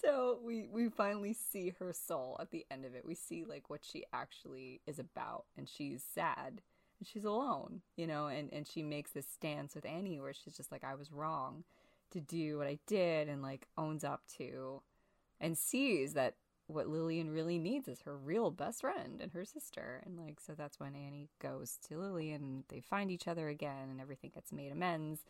So 0.00 0.38
we 0.44 0.66
we 0.70 0.90
finally 0.90 1.32
see 1.32 1.74
her 1.78 1.92
soul 1.94 2.36
at 2.38 2.50
the 2.50 2.66
end 2.70 2.84
of 2.84 2.94
it. 2.94 3.06
We 3.06 3.14
see 3.14 3.44
like 3.44 3.70
what 3.70 3.84
she 3.84 4.04
actually 4.12 4.82
is 4.86 4.98
about, 4.98 5.46
and 5.56 5.66
she's 5.66 6.04
sad 6.14 6.60
and 6.98 7.08
she's 7.08 7.24
alone, 7.24 7.80
you 7.96 8.06
know. 8.06 8.26
And 8.26 8.52
and 8.52 8.66
she 8.68 8.82
makes 8.82 9.12
this 9.12 9.26
stance 9.26 9.74
with 9.74 9.86
Annie 9.86 10.20
where 10.20 10.34
she's 10.34 10.56
just 10.56 10.70
like, 10.70 10.84
I 10.84 10.94
was 10.94 11.10
wrong 11.10 11.64
to 12.10 12.20
do 12.20 12.58
what 12.58 12.66
I 12.66 12.78
did, 12.86 13.28
and 13.28 13.42
like 13.42 13.66
owns 13.78 14.04
up 14.04 14.22
to, 14.36 14.82
and 15.40 15.56
sees 15.56 16.12
that 16.14 16.34
what 16.66 16.88
Lillian 16.88 17.30
really 17.30 17.58
needs 17.58 17.88
is 17.88 18.00
her 18.02 18.16
real 18.16 18.50
best 18.50 18.80
friend 18.80 19.20
and 19.20 19.32
her 19.32 19.44
sister. 19.44 20.02
And 20.04 20.16
like, 20.18 20.40
so 20.40 20.54
that's 20.54 20.80
when 20.80 20.94
Annie 20.94 21.28
goes 21.40 21.78
to 21.88 21.98
Lillian 21.98 22.42
and 22.42 22.64
they 22.68 22.80
find 22.80 23.10
each 23.10 23.28
other 23.28 23.48
again 23.48 23.90
and 23.90 24.00
everything 24.00 24.30
gets 24.34 24.52
made 24.52 24.72
amends. 24.72 25.20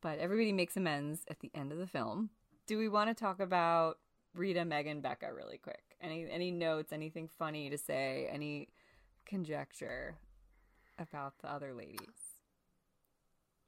But 0.00 0.18
everybody 0.18 0.52
makes 0.52 0.76
amends 0.76 1.22
at 1.28 1.40
the 1.40 1.50
end 1.54 1.72
of 1.72 1.78
the 1.78 1.86
film. 1.86 2.30
Do 2.66 2.78
we 2.78 2.88
want 2.88 3.10
to 3.10 3.14
talk 3.14 3.40
about 3.40 3.98
Rita, 4.34 4.64
Megan, 4.64 5.00
Becca 5.00 5.32
really 5.32 5.58
quick? 5.58 5.96
Any 6.00 6.26
any 6.30 6.50
notes, 6.50 6.92
anything 6.92 7.28
funny 7.28 7.70
to 7.70 7.78
say, 7.78 8.28
any 8.30 8.68
conjecture 9.24 10.16
about 10.98 11.38
the 11.40 11.50
other 11.50 11.72
ladies? 11.72 12.36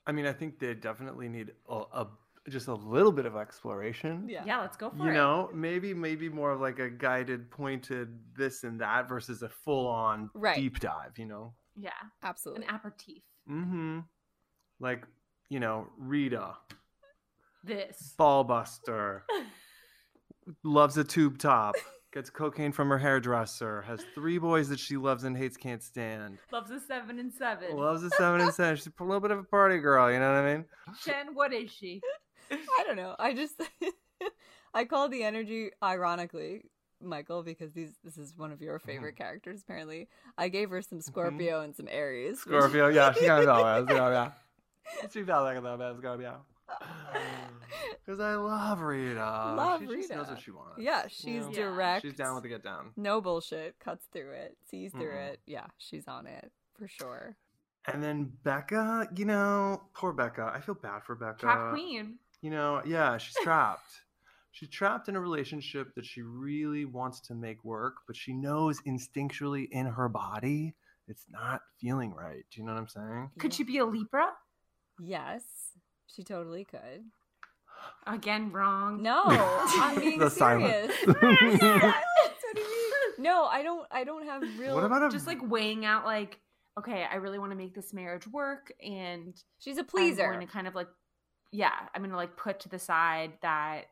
I 0.06 0.12
mean, 0.12 0.26
I 0.26 0.32
think 0.32 0.58
they 0.58 0.74
definitely 0.74 1.28
need 1.28 1.52
a, 1.68 1.82
a 1.92 2.06
just 2.48 2.68
a 2.68 2.74
little 2.74 3.12
bit 3.12 3.26
of 3.26 3.36
exploration. 3.36 4.26
Yeah. 4.28 4.42
Yeah, 4.46 4.60
let's 4.60 4.76
go 4.76 4.90
for 4.90 4.96
you 4.96 5.02
it. 5.04 5.06
You 5.08 5.12
know 5.14 5.50
maybe 5.54 5.94
maybe 5.94 6.28
more 6.28 6.50
of 6.52 6.60
like 6.60 6.78
a 6.78 6.88
guided 6.90 7.50
pointed 7.50 8.18
this 8.36 8.64
and 8.64 8.80
that 8.80 9.08
versus 9.08 9.42
a 9.42 9.48
full 9.48 9.86
on 9.86 10.30
Right. 10.34 10.56
deep 10.56 10.80
dive 10.80 11.18
you 11.18 11.26
know 11.26 11.54
Yeah, 11.76 11.90
Absolutely. 12.22 12.64
an 12.66 12.74
aperitif. 12.74 13.22
mm-hmm 13.50 14.00
like 14.80 15.04
you 15.50 15.60
know 15.60 15.88
rita 15.98 16.54
This. 17.64 18.14
Ballbuster. 18.18 19.22
loves 20.64 20.96
a 20.96 21.04
tube 21.04 21.38
top 21.38 21.74
gets 22.12 22.30
cocaine 22.30 22.72
from 22.72 22.88
her 22.88 22.96
hairdresser 22.98 23.82
has 23.82 24.02
three 24.14 24.38
boys 24.38 24.66
that 24.70 24.78
she 24.78 24.96
loves 24.96 25.24
and 25.24 25.36
hates 25.36 25.56
can't 25.58 25.82
stand 25.82 26.38
Loves 26.50 26.70
a 26.70 26.80
seven 26.80 27.18
and 27.18 27.30
seven. 27.32 27.76
loves 27.76 28.02
a 28.02 28.08
seven 28.10 28.40
and 28.40 28.54
seven 28.54 28.76
she's 28.82 28.86
a 28.98 29.04
little 29.04 29.20
bit 29.20 29.30
of 29.30 29.38
a 29.40 29.42
party 29.42 29.76
girl 29.78 30.10
you 30.10 30.18
know 30.18 30.32
what 30.32 30.38
i 30.44 30.54
mean 30.54 30.64
Chen, 31.04 31.34
what 31.34 31.52
is 31.52 31.70
she? 31.70 32.00
I 32.50 32.84
don't 32.86 32.96
know. 32.96 33.14
I 33.18 33.34
just 33.34 33.60
I 34.74 34.84
call 34.84 35.08
the 35.08 35.22
energy 35.22 35.70
ironically 35.82 36.64
Michael 37.00 37.42
because 37.42 37.72
these 37.72 37.92
this 38.04 38.18
is 38.18 38.34
one 38.36 38.52
of 38.52 38.60
your 38.60 38.78
mm-hmm. 38.78 38.86
favorite 38.86 39.16
characters 39.16 39.62
apparently. 39.62 40.08
I 40.36 40.48
gave 40.48 40.70
her 40.70 40.82
some 40.82 40.98
mm-hmm. 40.98 41.10
Scorpio 41.10 41.60
and 41.60 41.74
some 41.74 41.88
Aries. 41.90 42.44
which- 42.44 42.56
scorpio 42.56 42.88
yeah 42.88 43.12
she's 43.12 43.26
gonna 43.26 43.44
go 43.44 43.58
yeah, 43.58 43.84
Scorpio. 43.84 44.32
she 45.10 45.22
felt 45.22 45.44
like 45.44 45.56
a 45.56 45.60
little 45.60 45.76
bit 45.76 45.96
scorpio 45.98 46.40
because 48.04 48.20
i 48.20 48.34
love 48.34 48.80
rita 48.80 49.20
Love 49.56 49.80
she 49.80 49.86
just 49.86 50.10
knows 50.10 50.20
Rita. 50.20 50.32
what 50.32 50.42
she 50.42 50.50
wants 50.50 50.74
Yeah, 50.78 51.04
she's 51.08 51.44
know? 51.44 51.50
Yeah. 51.50 51.56
direct. 51.64 52.02
she's 52.02 52.14
down 52.14 52.34
with 52.34 52.42
the 52.42 52.48
get 52.50 52.62
down 52.62 52.90
no 52.96 53.20
bullshit. 53.20 53.78
Cuts 53.80 54.04
through 54.12 54.32
it, 54.32 54.56
sees 54.70 54.92
through 54.92 55.12
Mm-mm. 55.12 55.32
it. 55.32 55.40
Yeah, 55.46 55.66
she's 55.78 56.06
on 56.08 56.26
it 56.26 56.50
for 56.78 56.88
sure. 56.88 57.36
And 57.86 58.02
then 58.02 58.30
Becca, 58.44 59.08
you 59.16 59.24
know, 59.24 59.82
poor 59.94 60.12
Becca. 60.12 60.52
I 60.54 60.60
feel 60.60 60.74
bad 60.74 61.02
for 61.04 61.14
Becca. 61.14 61.38
Trap 61.40 61.70
queen. 61.72 62.18
You 62.42 62.50
know, 62.50 62.82
yeah, 62.86 63.18
she's 63.18 63.34
trapped. 63.42 63.90
she's 64.52 64.68
trapped 64.68 65.08
in 65.08 65.16
a 65.16 65.20
relationship 65.20 65.94
that 65.96 66.04
she 66.06 66.22
really 66.22 66.84
wants 66.84 67.20
to 67.22 67.34
make 67.34 67.64
work, 67.64 67.94
but 68.06 68.16
she 68.16 68.32
knows 68.32 68.80
instinctually 68.86 69.68
in 69.70 69.86
her 69.86 70.08
body 70.08 70.74
it's 71.10 71.24
not 71.30 71.62
feeling 71.80 72.12
right. 72.12 72.44
Do 72.52 72.60
you 72.60 72.66
know 72.66 72.74
what 72.74 72.80
I'm 72.80 72.88
saying? 72.88 73.30
Could 73.38 73.54
she 73.54 73.64
be 73.64 73.78
a 73.78 73.84
Libra? 73.86 74.26
Yes, 75.00 75.42
she 76.06 76.22
totally 76.22 76.64
could. 76.64 77.04
Again, 78.06 78.52
wrong. 78.52 79.02
No, 79.02 79.22
I'm 79.26 79.98
being 80.00 80.18
The 80.18 80.28
serious. 80.28 80.92
silence. 81.06 81.60
Silence. 81.60 81.94
no, 83.18 83.44
I 83.44 83.62
don't. 83.62 83.86
I 83.90 84.04
don't 84.04 84.26
have 84.26 84.42
real. 84.58 84.74
what 84.74 84.84
about 84.84 85.02
a 85.02 85.10
Just 85.10 85.26
like 85.26 85.38
weighing 85.42 85.84
out, 85.86 86.04
like, 86.04 86.40
okay, 86.78 87.06
I 87.10 87.16
really 87.16 87.38
want 87.38 87.52
to 87.52 87.56
make 87.56 87.74
this 87.74 87.92
marriage 87.94 88.26
work, 88.26 88.72
and 88.84 89.34
She's 89.58 89.76
a 89.78 89.80
I'm 89.80 89.86
pleaser. 89.86 90.26
going 90.28 90.46
to 90.46 90.52
kind 90.52 90.66
of 90.66 90.74
like, 90.74 90.88
yeah, 91.50 91.72
I'm 91.94 92.02
going 92.02 92.10
to 92.10 92.16
like 92.16 92.36
put 92.36 92.60
to 92.60 92.68
the 92.68 92.78
side 92.78 93.32
that 93.42 93.86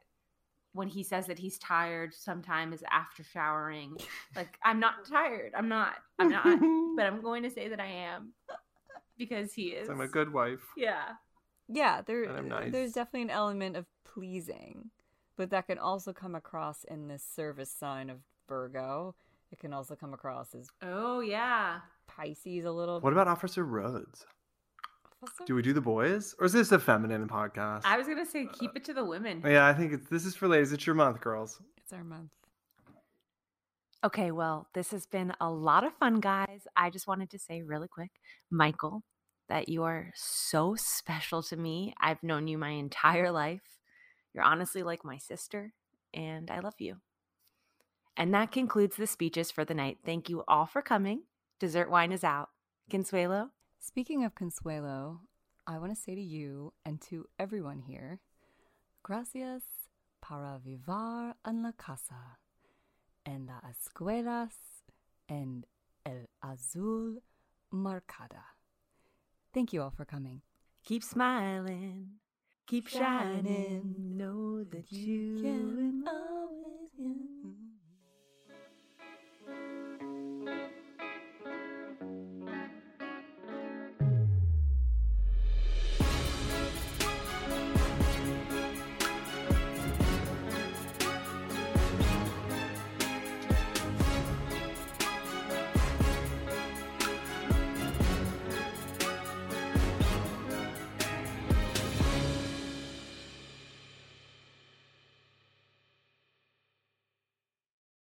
when 0.73 0.89
he 0.89 1.03
says 1.03 1.27
that 1.27 1.39
he's 1.39 1.59
tired, 1.59 2.15
sometimes 2.15 2.83
after 2.91 3.25
showering, 3.25 3.97
like 4.35 4.59
I'm 4.63 4.79
not 4.79 5.09
tired. 5.09 5.53
I'm 5.57 5.69
not. 5.69 5.95
I'm 6.19 6.29
not. 6.29 6.45
but 6.97 7.07
I'm 7.07 7.23
going 7.23 7.43
to 7.45 7.51
say 7.51 7.69
that 7.69 7.81
I 7.81 7.87
am 7.87 8.33
because 9.19 9.53
he 9.53 9.69
is. 9.69 9.89
I'm 9.89 10.01
a 10.01 10.09
good 10.09 10.33
wife. 10.33 10.61
Yeah. 10.77 11.13
Yeah, 11.69 12.03
there 12.03 12.25
And 12.25 12.37
I'm 12.37 12.49
nice. 12.49 12.73
there's 12.73 12.93
definitely 12.93 13.23
an 13.23 13.31
element 13.31 13.77
of 13.77 13.87
pleasing, 14.05 14.91
but 15.37 15.51
that 15.51 15.67
can 15.67 15.79
also 15.79 16.13
come 16.13 16.35
across 16.35 16.85
in 16.85 17.09
this 17.09 17.25
service 17.25 17.71
sign 17.73 18.09
of 18.09 18.19
Virgo. 18.49 19.15
It 19.51 19.59
can 19.59 19.73
also 19.73 19.97
come 19.97 20.13
across 20.15 20.55
as 20.55 20.69
Oh 20.83 21.21
yeah. 21.21 21.81
Pisces 22.07 22.65
a 22.65 22.71
little. 22.71 23.01
What 23.01 23.13
about 23.13 23.29
Officer 23.29 23.65
Rhodes? 23.65 24.27
What's 25.27 25.45
Do 25.47 25.55
we 25.55 25.63
do 25.63 25.73
the 25.73 25.81
boys? 25.81 26.35
Or 26.39 26.47
is 26.47 26.53
this 26.53 26.73
a 26.73 26.79
feminine 26.79 27.29
podcast? 27.29 27.83
I 27.85 27.99
was 27.99 28.07
gonna 28.07 28.27
say 28.27 28.49
keep 28.53 28.71
uh, 28.71 28.77
it 28.77 28.85
to 28.85 28.95
the 28.95 29.05
women. 29.05 29.43
yeah, 29.45 29.67
I 29.67 29.75
think 29.75 29.93
it's 29.93 30.09
this 30.09 30.25
is 30.25 30.37
for 30.37 30.49
ladies. 30.49 30.73
It's 30.73 30.87
your 30.87 30.95
month, 30.95 31.21
girls. 31.21 31.61
It's 31.79 31.93
our 31.93 32.05
month. 32.05 32.31
Okay, 34.05 34.31
well, 34.31 34.69
this 34.73 34.93
has 34.93 35.07
been 35.07 35.33
a 35.41 35.51
lot 35.51 35.83
of 35.83 35.93
fun, 35.95 36.21
guys. 36.21 36.67
I 36.77 36.91
just 36.91 37.09
wanted 37.09 37.31
to 37.31 37.39
say 37.39 37.63
really 37.63 37.89
quick, 37.89 38.11
Michael, 38.51 39.03
that 39.49 39.69
you 39.69 39.83
are 39.83 40.13
so 40.15 40.77
special 40.77 41.43
to 41.45 41.57
me. 41.57 41.93
I've 42.01 42.23
known 42.23 42.47
you 42.47 42.57
my 42.57 42.71
entire 42.71 43.33
life. 43.33 43.79
You're 44.33 44.45
honestly 44.45 44.83
like 44.83 45.05
my 45.05 45.19
sister, 45.19 45.73
and 46.15 46.51
I 46.51 46.61
love 46.61 46.75
you. 46.79 46.99
And 48.17 48.33
that 48.33 48.53
concludes 48.53 48.97
the 48.97 49.07
speeches 49.07 49.51
for 49.51 49.65
the 49.65 49.75
night. 49.75 49.99
Thank 50.05 50.29
you 50.29 50.45
all 50.47 50.67
for 50.67 50.83
coming. 50.83 51.23
Dessert 51.59 51.91
wine 51.91 52.13
is 52.13 52.23
out. 52.23 52.51
Consuelo? 52.89 53.51
Speaking 53.89 54.25
of 54.25 54.35
Consuelo, 54.35 55.21
I 55.65 55.79
want 55.79 55.95
to 55.95 56.01
say 56.01 56.17
to 56.17 56.21
you 56.21 56.73
and 56.85 57.01
to 57.03 57.29
everyone 57.39 57.79
here, 57.79 58.19
gracias 59.05 59.63
para 60.21 60.59
vivar 60.59 61.35
en 61.47 61.63
la 61.63 61.71
casa, 61.71 62.39
en 63.25 63.47
las 63.47 63.63
escuelas, 63.71 64.55
en 65.29 65.65
el 66.05 66.27
azul 66.43 67.23
marcada. 67.73 68.57
Thank 69.55 69.73
you 69.73 69.83
all 69.83 69.93
for 69.93 70.05
coming. 70.05 70.43
Keep 70.85 71.05
smiling. 71.05 72.19
Keep 72.67 72.89
shining. 72.89 73.95
Know 73.99 74.65
that 74.65 74.91
you 74.91 75.39
can 75.41 76.03
always 76.09 77.66